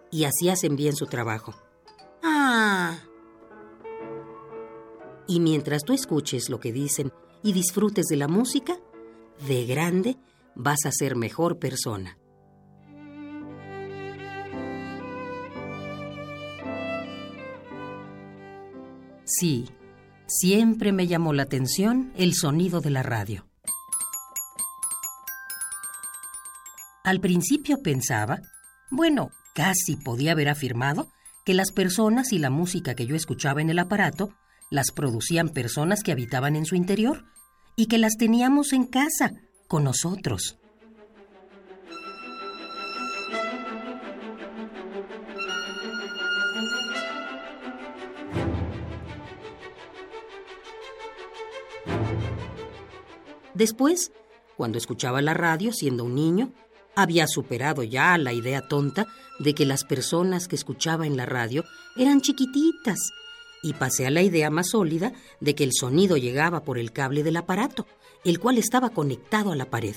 Y 0.10 0.24
así 0.24 0.50
hacen 0.50 0.76
bien 0.76 0.96
su 0.96 1.06
trabajo. 1.06 1.54
Ah. 2.24 2.98
Y 5.28 5.40
mientras 5.40 5.84
tú 5.84 5.94
escuches 5.94 6.50
lo 6.50 6.60
que 6.60 6.72
dicen 6.72 7.14
y 7.44 7.54
disfrutes 7.54 8.08
de 8.08 8.18
la 8.18 8.28
música, 8.28 8.80
de 9.48 9.66
grande 9.66 10.18
vas 10.56 10.86
a 10.86 10.92
ser 10.92 11.16
mejor 11.16 11.60
persona. 11.60 12.18
Sí, 19.26 19.70
siempre 20.28 20.92
me 20.92 21.08
llamó 21.08 21.34
la 21.34 21.44
atención 21.44 22.12
el 22.18 22.34
sonido 22.34 22.82
de 22.82 22.90
la 22.90 23.04
radio. 23.04 23.51
Al 27.12 27.20
principio 27.20 27.84
pensaba, 27.84 28.40
bueno, 28.90 29.32
casi 29.54 29.98
podía 29.98 30.32
haber 30.32 30.48
afirmado, 30.48 31.12
que 31.44 31.54
las 31.54 31.74
personas 31.74 32.32
y 32.32 32.40
la 32.40 32.50
música 32.50 32.96
que 32.96 33.06
yo 33.06 33.18
escuchaba 33.18 33.62
en 33.62 33.70
el 33.70 33.80
aparato 33.80 34.34
las 34.70 34.92
producían 34.92 35.50
personas 35.50 36.04
que 36.04 36.14
habitaban 36.14 36.56
en 36.56 36.66
su 36.66 36.76
interior 36.76 37.26
y 37.76 37.88
que 37.88 37.98
las 37.98 38.16
teníamos 38.16 38.72
en 38.72 38.86
casa, 38.86 39.34
con 39.68 39.84
nosotros. 39.84 40.58
Después, 53.54 54.14
cuando 54.56 54.78
escuchaba 54.78 55.22
la 55.22 55.34
radio 55.34 55.74
siendo 55.74 56.06
un 56.06 56.16
niño, 56.16 56.54
había 56.96 57.28
superado 57.28 57.84
ya 57.84 58.18
la 58.18 58.34
idea 58.34 58.68
tonta 58.68 59.08
de 59.40 59.54
que 59.54 59.66
las 59.66 59.84
personas 59.84 60.48
que 60.48 60.56
escuchaba 60.56 61.08
en 61.08 61.18
la 61.18 61.26
radio 61.26 61.64
eran 61.96 62.22
chiquititas 62.22 63.12
y 63.64 63.74
pasé 63.74 64.08
a 64.08 64.12
la 64.12 64.22
idea 64.22 64.50
más 64.50 64.70
sólida 64.70 65.14
de 65.40 65.56
que 65.56 65.64
el 65.64 65.72
sonido 65.74 66.18
llegaba 66.18 66.64
por 66.64 66.78
el 66.78 66.92
cable 66.92 67.24
del 67.24 67.38
aparato, 67.38 67.88
el 68.24 68.40
cual 68.40 68.58
estaba 68.58 68.90
conectado 68.90 69.52
a 69.52 69.56
la 69.56 69.70
pared. 69.70 69.96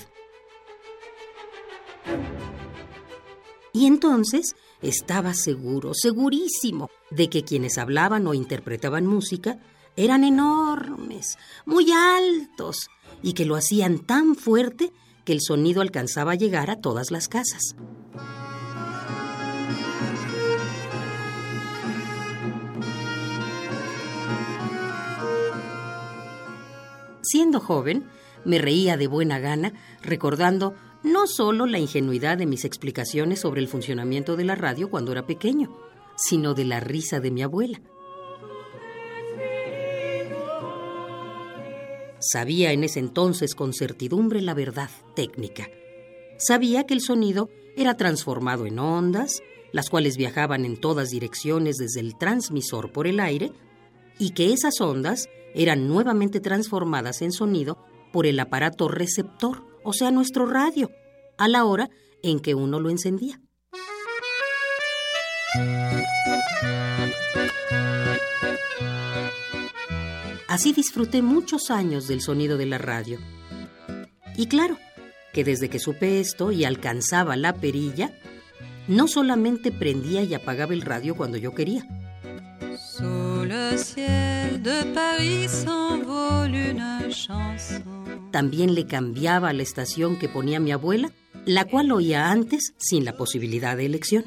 Y 3.73 3.87
entonces 3.87 4.55
estaba 4.81 5.33
seguro, 5.33 5.93
segurísimo, 5.93 6.89
de 7.09 7.29
que 7.29 7.43
quienes 7.43 7.77
hablaban 7.77 8.27
o 8.27 8.33
interpretaban 8.33 9.05
música 9.05 9.59
eran 9.97 10.23
enormes, 10.23 11.37
muy 11.65 11.91
altos, 11.91 12.89
y 13.21 13.33
que 13.33 13.45
lo 13.45 13.55
hacían 13.55 13.99
tan 13.99 14.35
fuerte 14.35 14.91
que 15.25 15.33
el 15.33 15.41
sonido 15.41 15.81
alcanzaba 15.81 16.33
a 16.33 16.35
llegar 16.35 16.69
a 16.69 16.79
todas 16.79 17.11
las 17.11 17.27
casas. 17.27 17.75
Siendo 27.21 27.59
joven, 27.59 28.05
me 28.45 28.59
reía 28.59 28.97
de 28.97 29.07
buena 29.07 29.39
gana 29.39 29.73
recordando 30.01 30.75
no 31.03 31.27
solo 31.27 31.65
la 31.65 31.79
ingenuidad 31.79 32.37
de 32.37 32.45
mis 32.45 32.65
explicaciones 32.65 33.39
sobre 33.39 33.61
el 33.61 33.67
funcionamiento 33.67 34.35
de 34.35 34.45
la 34.45 34.55
radio 34.55 34.89
cuando 34.89 35.11
era 35.11 35.25
pequeño, 35.25 35.75
sino 36.15 36.53
de 36.53 36.65
la 36.65 36.79
risa 36.79 37.19
de 37.19 37.31
mi 37.31 37.41
abuela. 37.41 37.81
Sabía 42.27 42.71
en 42.71 42.83
ese 42.83 42.99
entonces 42.99 43.53
con 43.53 43.71
certidumbre 43.71 44.41
la 44.41 44.55
verdad 44.55 44.89
técnica. 45.15 45.69
Sabía 46.37 46.85
que 46.85 46.95
el 46.95 47.01
sonido 47.01 47.49
era 47.77 47.97
transformado 47.97 48.65
en 48.65 48.79
ondas, 48.79 49.43
las 49.71 49.91
cuales 49.91 50.17
viajaban 50.17 50.65
en 50.65 50.77
todas 50.77 51.11
direcciones 51.11 51.77
desde 51.77 51.99
el 51.99 52.17
transmisor 52.17 52.91
por 52.91 53.05
el 53.05 53.19
aire, 53.19 53.51
y 54.17 54.31
que 54.31 54.53
esas 54.53 54.81
ondas 54.81 55.27
eran 55.53 55.87
nuevamente 55.87 56.39
transformadas 56.39 57.21
en 57.21 57.31
sonido 57.31 57.77
por 58.11 58.25
el 58.25 58.39
aparato 58.39 58.87
receptor, 58.87 59.63
o 59.83 59.93
sea, 59.93 60.09
nuestro 60.09 60.47
radio, 60.47 60.89
a 61.37 61.47
la 61.47 61.63
hora 61.65 61.91
en 62.23 62.39
que 62.39 62.55
uno 62.55 62.79
lo 62.79 62.89
encendía. 62.89 63.39
Así 70.55 70.71
disfruté 70.71 71.21
muchos 71.21 71.69
años 71.69 72.07
del 72.07 72.21
sonido 72.21 72.55
de 72.55 72.65
la 72.65 72.77
radio. 72.77 73.19
Y 74.37 74.45
claro, 74.47 74.77
que 75.33 75.43
desde 75.43 75.67
que 75.67 75.79
supe 75.79 76.21
esto 76.21 76.53
y 76.53 76.63
alcanzaba 76.63 77.35
la 77.35 77.51
perilla, 77.51 78.17
no 78.87 79.09
solamente 79.09 79.73
prendía 79.73 80.23
y 80.23 80.33
apagaba 80.33 80.73
el 80.73 80.79
radio 80.79 81.13
cuando 81.17 81.35
yo 81.35 81.53
quería. 81.53 81.85
También 88.31 88.75
le 88.75 88.85
cambiaba 88.85 89.49
a 89.49 89.53
la 89.53 89.61
estación 89.61 90.17
que 90.17 90.29
ponía 90.29 90.61
mi 90.61 90.71
abuela, 90.71 91.11
la 91.43 91.65
cual 91.65 91.91
oía 91.91 92.31
antes 92.31 92.73
sin 92.77 93.03
la 93.03 93.17
posibilidad 93.17 93.75
de 93.75 93.87
elección. 93.87 94.23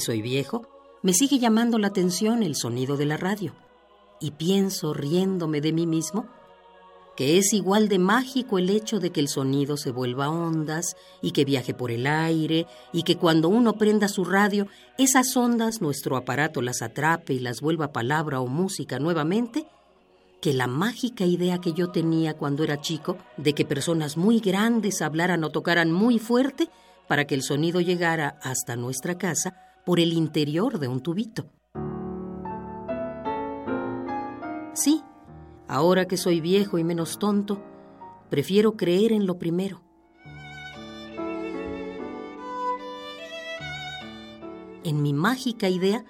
Soy 0.00 0.22
viejo, 0.22 0.68
me 1.02 1.12
sigue 1.12 1.38
llamando 1.38 1.78
la 1.78 1.88
atención 1.88 2.42
el 2.42 2.56
sonido 2.56 2.96
de 2.96 3.06
la 3.06 3.16
radio. 3.16 3.54
Y 4.20 4.32
pienso, 4.32 4.94
riéndome 4.94 5.60
de 5.60 5.72
mí 5.72 5.86
mismo, 5.86 6.26
que 7.18 7.38
es 7.38 7.52
igual 7.52 7.88
de 7.88 7.98
mágico 7.98 8.58
el 8.58 8.70
hecho 8.70 9.00
de 9.00 9.10
que 9.10 9.18
el 9.18 9.28
sonido 9.28 9.76
se 9.76 9.90
vuelva 9.90 10.30
ondas 10.30 10.96
y 11.20 11.32
que 11.32 11.44
viaje 11.44 11.74
por 11.74 11.90
el 11.90 12.06
aire 12.06 12.66
y 12.92 13.02
que 13.02 13.16
cuando 13.16 13.48
uno 13.48 13.72
prenda 13.72 14.06
su 14.06 14.24
radio, 14.24 14.68
esas 14.98 15.36
ondas 15.36 15.80
nuestro 15.80 16.16
aparato 16.16 16.62
las 16.62 16.80
atrape 16.80 17.32
y 17.34 17.40
las 17.40 17.60
vuelva 17.60 17.92
palabra 17.92 18.40
o 18.40 18.46
música 18.46 19.00
nuevamente, 19.00 19.66
que 20.40 20.54
la 20.54 20.68
mágica 20.68 21.24
idea 21.24 21.58
que 21.58 21.72
yo 21.72 21.90
tenía 21.90 22.34
cuando 22.34 22.62
era 22.62 22.80
chico 22.80 23.18
de 23.36 23.52
que 23.52 23.64
personas 23.64 24.16
muy 24.16 24.38
grandes 24.38 25.02
hablaran 25.02 25.42
o 25.42 25.50
tocaran 25.50 25.90
muy 25.90 26.20
fuerte 26.20 26.70
para 27.08 27.26
que 27.26 27.34
el 27.34 27.42
sonido 27.42 27.80
llegara 27.80 28.38
hasta 28.42 28.76
nuestra 28.76 29.18
casa 29.18 29.67
por 29.88 30.00
el 30.00 30.12
interior 30.12 30.78
de 30.78 30.86
un 30.86 31.00
tubito. 31.00 31.46
Sí, 34.74 35.02
Ahora 35.68 36.08
que 36.08 36.16
soy 36.16 36.40
viejo 36.40 36.78
y 36.78 36.84
menos 36.84 37.18
tonto, 37.18 37.62
prefiero 38.30 38.72
creer 38.76 39.12
en 39.12 39.26
lo 39.26 39.38
primero. 39.38 39.82
En 44.82 45.02
mi 45.02 45.12
mágica 45.12 45.68
idea 45.68 46.06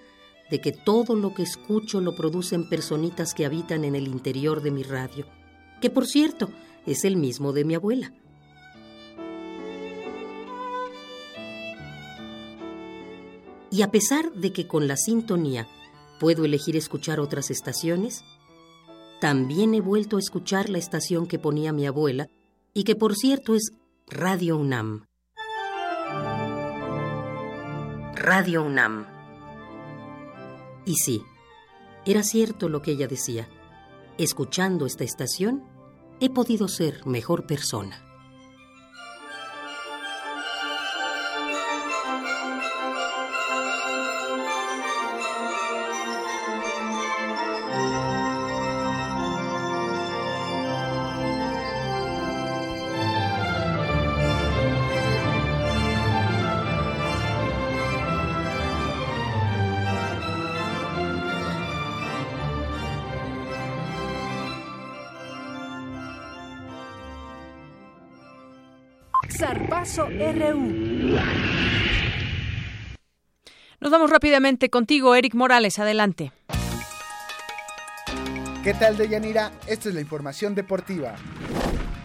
de 0.48 0.60
que 0.60 0.70
todo 0.70 1.16
lo 1.16 1.34
que 1.34 1.42
escucho 1.42 2.00
lo 2.00 2.14
producen 2.14 2.68
personitas 2.68 3.34
que 3.34 3.44
habitan 3.44 3.84
en 3.84 3.96
el 3.96 4.06
interior 4.06 4.62
de 4.62 4.70
mi 4.70 4.84
radio, 4.84 5.26
que 5.80 5.90
por 5.90 6.06
cierto 6.06 6.48
es 6.86 7.04
el 7.04 7.16
mismo 7.16 7.52
de 7.52 7.64
mi 7.64 7.74
abuela. 7.74 8.12
Y 13.70 13.82
a 13.82 13.90
pesar 13.90 14.32
de 14.32 14.52
que 14.52 14.66
con 14.66 14.88
la 14.88 14.96
sintonía 14.96 15.68
puedo 16.18 16.44
elegir 16.44 16.76
escuchar 16.76 17.20
otras 17.20 17.50
estaciones, 17.50 18.24
también 19.20 19.74
he 19.74 19.80
vuelto 19.80 20.16
a 20.16 20.20
escuchar 20.20 20.68
la 20.68 20.78
estación 20.78 21.26
que 21.26 21.38
ponía 21.38 21.72
mi 21.72 21.86
abuela 21.86 22.28
y 22.72 22.84
que 22.84 22.94
por 22.94 23.14
cierto 23.14 23.54
es 23.54 23.72
Radio 24.06 24.56
UNAM. 24.56 25.04
Radio 28.14 28.64
UNAM. 28.64 29.06
Y 30.86 30.94
sí, 30.94 31.22
era 32.06 32.22
cierto 32.22 32.68
lo 32.68 32.80
que 32.80 32.92
ella 32.92 33.06
decía. 33.06 33.48
Escuchando 34.16 34.86
esta 34.86 35.04
estación, 35.04 35.62
he 36.20 36.30
podido 36.30 36.68
ser 36.68 37.06
mejor 37.06 37.46
persona. 37.46 38.07
RU. 70.06 71.18
Nos 73.80 73.90
vamos 73.90 74.10
rápidamente 74.10 74.70
contigo, 74.70 75.14
Eric 75.14 75.34
Morales. 75.34 75.78
Adelante. 75.78 76.32
¿Qué 78.62 78.74
tal, 78.74 78.96
Deyanira? 78.96 79.52
Esta 79.66 79.88
es 79.88 79.94
la 79.94 80.00
información 80.00 80.54
deportiva. 80.54 81.14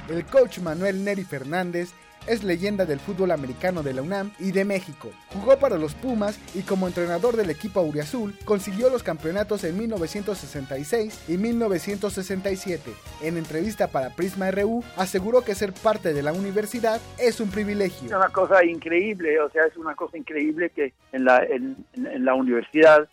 El 0.10 0.26
coach 0.26 0.60
Manuel 0.60 1.04
Neri 1.04 1.24
Fernández 1.24 1.94
es 2.28 2.44
leyenda 2.44 2.86
del 2.86 3.00
fútbol 3.00 3.32
americano 3.32 3.84
de 3.84 3.94
la 3.94 4.02
UNAM 4.02 4.32
y 4.40 4.52
de 4.52 4.66
México. 4.66 5.12
Jugó 5.34 5.58
para 5.58 5.78
los 5.78 5.96
Pumas 5.96 6.40
y 6.56 6.62
como 6.62 6.88
entrenador 6.88 7.36
del 7.36 7.50
equipo 7.50 7.80
auriazul 7.80 8.34
consiguió 8.46 8.90
los 8.90 9.04
campeonatos 9.04 9.64
en 9.64 9.78
1966 9.78 11.30
y 11.30 11.38
1967. 11.38 12.92
En 13.22 13.38
entrevista 13.38 13.88
para 13.88 14.10
Prisma 14.10 14.52
RU 14.52 14.84
aseguró 14.98 15.44
que 15.44 15.56
ser 15.56 15.74
parte 15.74 16.14
de 16.14 16.24
la 16.24 16.34
universidad 16.34 17.00
es 17.20 17.40
un 17.40 17.50
privilegio. 17.50 18.08
Es 18.08 18.14
una 18.14 18.30
cosa 18.30 18.64
increíble, 18.66 19.40
o 19.40 19.50
sea, 19.50 19.66
es 19.66 19.78
una 19.78 19.96
cosa 19.96 20.18
increíble 20.18 20.70
que 20.70 20.94
en 21.12 21.26
la, 21.26 21.44
en, 21.44 21.86
la 21.94 22.34
universidad 22.34 23.08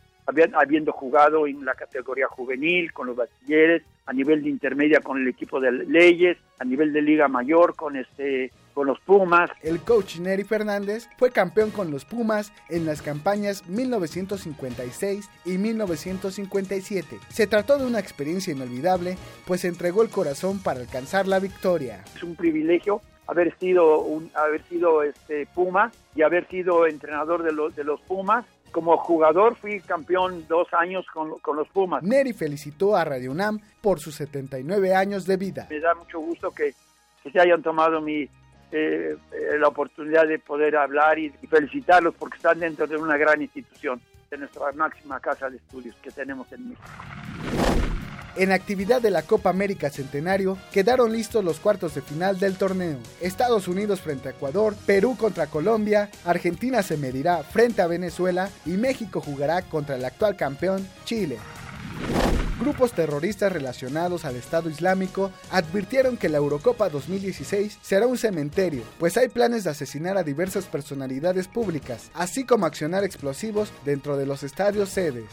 habiendo 0.54 0.92
jugado 0.92 1.46
en 1.48 1.64
la 1.64 1.74
categoría 1.74 2.28
juvenil 2.28 2.92
con 2.92 3.08
los 3.08 3.16
bachilleres, 3.16 3.82
a 4.06 4.12
nivel 4.12 4.44
de 4.44 4.50
intermedia 4.50 5.00
con 5.00 5.20
el 5.20 5.26
equipo 5.26 5.60
de 5.60 5.72
leyes, 5.72 6.36
a 6.58 6.64
nivel 6.64 6.92
de 6.92 7.02
liga 7.02 7.26
mayor 7.26 7.74
con 7.74 7.96
este 7.96 8.52
con 8.74 8.86
los 8.86 9.00
Pumas. 9.00 9.50
El 9.62 9.80
coach 9.80 10.18
Neri 10.18 10.44
Fernández 10.44 11.08
fue 11.18 11.30
campeón 11.30 11.70
con 11.70 11.90
los 11.90 12.04
Pumas 12.04 12.52
en 12.68 12.86
las 12.86 13.02
campañas 13.02 13.68
1956 13.68 15.28
y 15.44 15.58
1957. 15.58 17.18
Se 17.28 17.46
trató 17.46 17.78
de 17.78 17.86
una 17.86 17.98
experiencia 17.98 18.52
inolvidable, 18.52 19.16
pues 19.46 19.64
entregó 19.64 20.02
el 20.02 20.10
corazón 20.10 20.62
para 20.62 20.80
alcanzar 20.80 21.26
la 21.26 21.38
victoria. 21.38 22.04
Es 22.14 22.22
un 22.22 22.36
privilegio 22.36 23.00
haber 23.30 23.56
sido 23.58 24.00
un, 24.00 24.30
haber 24.34 24.62
sido 24.64 25.02
este 25.04 25.46
Puma 25.54 25.92
y 26.16 26.22
haber 26.22 26.48
sido 26.48 26.86
entrenador 26.86 27.42
de 27.44 27.52
los 27.52 27.74
de 27.76 27.84
los 27.84 28.00
Pumas. 28.02 28.44
Como 28.72 28.96
jugador 28.98 29.56
fui 29.56 29.80
campeón 29.80 30.46
dos 30.48 30.68
años 30.72 31.04
con, 31.12 31.38
con 31.40 31.56
los 31.56 31.68
Pumas. 31.68 32.02
Neri 32.02 32.32
felicitó 32.32 32.96
a 32.96 33.04
Radio 33.04 33.32
UNAM 33.32 33.58
por 33.80 33.98
sus 33.98 34.14
79 34.16 34.94
años 34.94 35.26
de 35.26 35.36
vida. 35.36 35.66
Me 35.70 35.80
da 35.80 35.94
mucho 35.94 36.20
gusto 36.20 36.50
que, 36.52 36.74
que 37.22 37.30
se 37.30 37.40
hayan 37.40 37.62
tomado 37.62 38.00
mi, 38.00 38.28
eh, 38.72 39.16
la 39.58 39.68
oportunidad 39.68 40.26
de 40.26 40.38
poder 40.38 40.76
hablar 40.76 41.18
y, 41.18 41.30
felicitarlos 41.48 42.14
porque 42.18 42.36
están 42.36 42.60
dentro 42.60 42.86
de 42.86 42.96
una 42.96 43.16
gran 43.16 43.42
institución, 43.42 44.00
de 44.30 44.38
nuestra 44.38 44.70
máxima 44.72 45.18
casa 45.18 45.50
de 45.50 45.56
estudios 45.56 45.96
que 45.96 46.10
tenemos 46.10 46.50
en 46.52 46.70
México. 46.70 46.88
En 48.36 48.52
actividad 48.52 49.02
de 49.02 49.10
la 49.10 49.22
Copa 49.22 49.50
América 49.50 49.90
Centenario 49.90 50.56
quedaron 50.72 51.12
listos 51.12 51.44
los 51.44 51.58
cuartos 51.58 51.96
de 51.96 52.00
final 52.00 52.38
del 52.38 52.56
torneo. 52.56 52.98
Estados 53.20 53.66
Unidos 53.66 54.00
frente 54.00 54.28
a 54.28 54.30
Ecuador, 54.30 54.76
Perú 54.86 55.16
contra 55.18 55.48
Colombia, 55.48 56.08
Argentina 56.24 56.82
se 56.82 56.96
medirá 56.96 57.42
frente 57.42 57.82
a 57.82 57.88
Venezuela 57.88 58.48
y 58.64 58.70
México 58.70 59.20
jugará 59.20 59.62
contra 59.62 59.96
el 59.96 60.04
actual 60.04 60.36
campeón 60.36 60.86
Chile. 61.04 61.38
Grupos 62.60 62.92
terroristas 62.92 63.50
relacionados 63.50 64.26
al 64.26 64.36
Estado 64.36 64.68
Islámico 64.68 65.30
advirtieron 65.50 66.18
que 66.18 66.28
la 66.28 66.36
Eurocopa 66.36 66.90
2016 66.90 67.78
será 67.80 68.06
un 68.06 68.18
cementerio, 68.18 68.82
pues 68.98 69.16
hay 69.16 69.28
planes 69.28 69.64
de 69.64 69.70
asesinar 69.70 70.18
a 70.18 70.24
diversas 70.24 70.66
personalidades 70.66 71.48
públicas, 71.48 72.10
así 72.12 72.44
como 72.44 72.66
accionar 72.66 73.02
explosivos 73.02 73.72
dentro 73.86 74.18
de 74.18 74.26
los 74.26 74.42
estadios 74.42 74.90
sedes. 74.90 75.30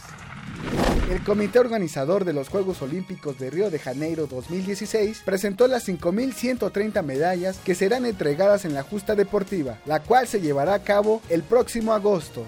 El 1.10 1.22
comité 1.22 1.58
organizador 1.58 2.24
de 2.24 2.32
los 2.32 2.48
Juegos 2.48 2.80
Olímpicos 2.80 3.38
de 3.38 3.50
Río 3.50 3.70
de 3.70 3.78
Janeiro 3.78 4.26
2016 4.26 5.20
presentó 5.22 5.68
las 5.68 5.86
5.130 5.86 7.02
medallas 7.02 7.58
que 7.58 7.74
serán 7.74 8.06
entregadas 8.06 8.64
en 8.64 8.72
la 8.72 8.82
justa 8.82 9.14
deportiva, 9.14 9.78
la 9.84 10.00
cual 10.00 10.26
se 10.26 10.40
llevará 10.40 10.72
a 10.72 10.82
cabo 10.82 11.20
el 11.28 11.42
próximo 11.42 11.92
agosto. 11.92 12.46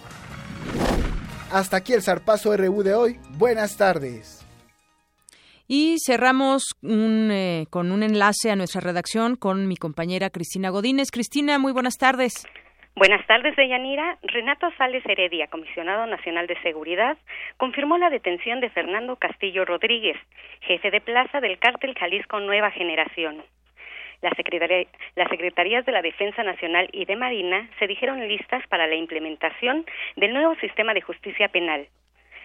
Hasta 1.50 1.76
aquí 1.76 1.92
el 1.92 2.02
zarpazo 2.02 2.56
RU 2.56 2.82
de 2.82 2.94
hoy. 2.94 3.20
Buenas 3.36 3.76
tardes. 3.76 4.39
Y 5.72 5.98
cerramos 6.04 6.74
eh, 6.82 7.64
con 7.70 7.92
un 7.92 8.02
enlace 8.02 8.50
a 8.50 8.56
nuestra 8.56 8.80
redacción 8.80 9.36
con 9.36 9.68
mi 9.68 9.76
compañera 9.76 10.28
Cristina 10.28 10.68
Godínez. 10.70 11.12
Cristina, 11.12 11.60
muy 11.60 11.72
buenas 11.72 11.96
tardes. 11.96 12.44
Buenas 12.96 13.24
tardes, 13.28 13.54
Deyanira. 13.54 14.18
Renato 14.22 14.68
Sales 14.76 15.04
Heredia, 15.06 15.46
comisionado 15.46 16.06
nacional 16.06 16.48
de 16.48 16.60
seguridad, 16.62 17.16
confirmó 17.56 17.98
la 17.98 18.10
detención 18.10 18.58
de 18.58 18.68
Fernando 18.70 19.14
Castillo 19.14 19.64
Rodríguez, 19.64 20.16
jefe 20.62 20.90
de 20.90 21.00
plaza 21.00 21.38
del 21.40 21.60
cártel 21.60 21.94
Jalisco 21.94 22.40
Nueva 22.40 22.72
Generación. 22.72 23.44
las 24.22 25.28
secretarías 25.30 25.86
de 25.86 25.92
la 25.92 26.02
Defensa 26.02 26.42
Nacional 26.42 26.88
y 26.90 27.04
de 27.04 27.14
Marina 27.14 27.70
se 27.78 27.86
dijeron 27.86 28.26
listas 28.26 28.66
para 28.66 28.88
la 28.88 28.96
implementación 28.96 29.86
del 30.16 30.32
nuevo 30.34 30.56
sistema 30.56 30.94
de 30.94 31.00
justicia 31.00 31.46
penal, 31.46 31.86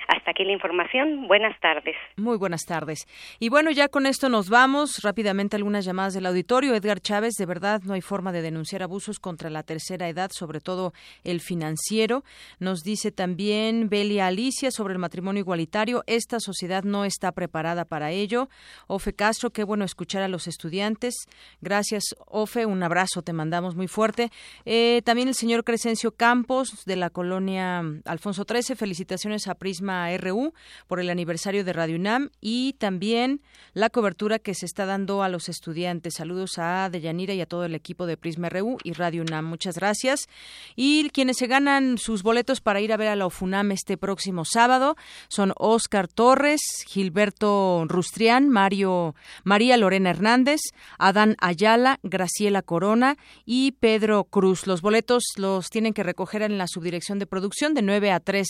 Hasta 0.07 0.31
aquí 0.31 0.43
la 0.43 0.53
información. 0.53 1.27
Buenas 1.27 1.59
tardes. 1.59 1.95
Muy 2.15 2.37
buenas 2.37 2.65
tardes. 2.65 3.07
Y 3.39 3.49
bueno, 3.49 3.71
ya 3.71 3.87
con 3.87 4.05
esto 4.05 4.29
nos 4.29 4.49
vamos. 4.49 5.01
Rápidamente 5.01 5.55
algunas 5.55 5.83
llamadas 5.83 6.13
del 6.13 6.27
auditorio. 6.27 6.75
Edgar 6.75 6.99
Chávez, 6.99 7.33
de 7.35 7.45
verdad 7.45 7.81
no 7.83 7.93
hay 7.93 8.01
forma 8.01 8.31
de 8.31 8.43
denunciar 8.43 8.83
abusos 8.83 9.19
contra 9.19 9.49
la 9.49 9.63
tercera 9.63 10.07
edad, 10.07 10.29
sobre 10.31 10.59
todo 10.59 10.93
el 11.23 11.41
financiero. 11.41 12.23
Nos 12.59 12.83
dice 12.83 13.11
también 13.11 13.89
Belia 13.89 14.27
Alicia 14.27 14.69
sobre 14.69 14.93
el 14.93 14.99
matrimonio 14.99 15.39
igualitario. 15.39 16.03
Esta 16.05 16.39
sociedad 16.39 16.83
no 16.83 17.03
está 17.03 17.31
preparada 17.31 17.85
para 17.85 18.11
ello. 18.11 18.47
Ofe 18.87 19.13
Castro, 19.13 19.49
qué 19.49 19.63
bueno 19.63 19.85
escuchar 19.85 20.21
a 20.21 20.27
los 20.27 20.47
estudiantes. 20.47 21.15
Gracias, 21.61 22.15
Ofe. 22.27 22.67
Un 22.67 22.83
abrazo, 22.83 23.23
te 23.23 23.33
mandamos 23.33 23.75
muy 23.75 23.87
fuerte. 23.87 24.29
Eh, 24.65 25.01
también 25.03 25.29
el 25.29 25.35
señor 25.35 25.63
Crescencio 25.63 26.11
Campos, 26.11 26.85
de 26.85 26.95
la 26.95 27.09
colonia 27.09 27.81
Alfonso 28.05 28.45
XIII. 28.47 28.75
Felicitaciones 28.75 29.47
a 29.47 29.55
Prisma 29.55 29.94
RU 30.17 30.53
por 30.87 30.99
el 30.99 31.09
aniversario 31.09 31.63
de 31.63 31.73
Radio 31.73 31.95
UNAM 31.95 32.29
y 32.41 32.73
también 32.73 33.41
la 33.73 33.89
cobertura 33.89 34.39
que 34.39 34.53
se 34.53 34.65
está 34.65 34.85
dando 34.85 35.23
a 35.23 35.29
los 35.29 35.49
estudiantes. 35.49 36.15
Saludos 36.15 36.57
a 36.57 36.89
Deyanira 36.89 37.33
y 37.33 37.41
a 37.41 37.45
todo 37.45 37.65
el 37.65 37.75
equipo 37.75 38.05
de 38.05 38.17
Prisma 38.17 38.49
RU 38.49 38.77
y 38.83 38.93
Radio 38.93 39.21
UNAM. 39.21 39.45
Muchas 39.45 39.75
gracias. 39.75 40.27
Y 40.75 41.09
quienes 41.09 41.37
se 41.37 41.47
ganan 41.47 41.97
sus 41.97 42.23
boletos 42.23 42.61
para 42.61 42.81
ir 42.81 42.93
a 42.93 42.97
ver 42.97 43.09
a 43.09 43.15
la 43.15 43.27
UFUNAM 43.27 43.71
este 43.71 43.97
próximo 43.97 44.45
sábado 44.45 44.95
son 45.27 45.53
Oscar 45.57 46.07
Torres, 46.07 46.61
Gilberto 46.87 47.85
Rustrián, 47.87 48.49
Mario, 48.49 49.15
María 49.43 49.77
Lorena 49.77 50.09
Hernández, 50.09 50.61
Adán 50.97 51.35
Ayala, 51.39 51.99
Graciela 52.03 52.61
Corona 52.61 53.17
y 53.45 53.73
Pedro 53.73 54.23
Cruz. 54.25 54.67
Los 54.67 54.81
boletos 54.81 55.23
los 55.37 55.69
tienen 55.69 55.93
que 55.93 56.03
recoger 56.03 56.41
en 56.41 56.57
la 56.57 56.67
subdirección 56.67 57.19
de 57.19 57.27
producción 57.27 57.73
de 57.73 57.81
9 57.81 58.11
a 58.11 58.19
3 58.19 58.47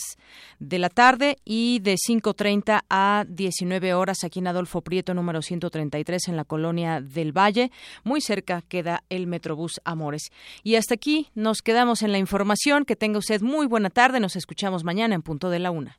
de 0.58 0.78
la 0.78 0.88
tarde 0.88 1.35
y 1.44 1.80
de 1.80 1.94
5.30 1.94 2.82
a 2.88 3.24
19 3.28 3.94
horas 3.94 4.24
aquí 4.24 4.38
en 4.38 4.46
Adolfo 4.46 4.82
Prieto 4.82 5.14
número 5.14 5.42
133 5.42 6.28
en 6.28 6.36
la 6.36 6.44
colonia 6.44 7.00
del 7.00 7.36
Valle. 7.36 7.70
Muy 8.04 8.20
cerca 8.20 8.62
queda 8.62 9.04
el 9.08 9.26
Metrobús 9.26 9.80
Amores. 9.84 10.30
Y 10.62 10.76
hasta 10.76 10.94
aquí 10.94 11.28
nos 11.34 11.62
quedamos 11.62 12.02
en 12.02 12.12
la 12.12 12.18
información. 12.18 12.84
Que 12.84 12.96
tenga 12.96 13.18
usted 13.18 13.40
muy 13.42 13.66
buena 13.66 13.90
tarde. 13.90 14.20
Nos 14.20 14.36
escuchamos 14.36 14.84
mañana 14.84 15.14
en 15.14 15.22
punto 15.22 15.50
de 15.50 15.58
la 15.58 15.70
una. 15.70 15.98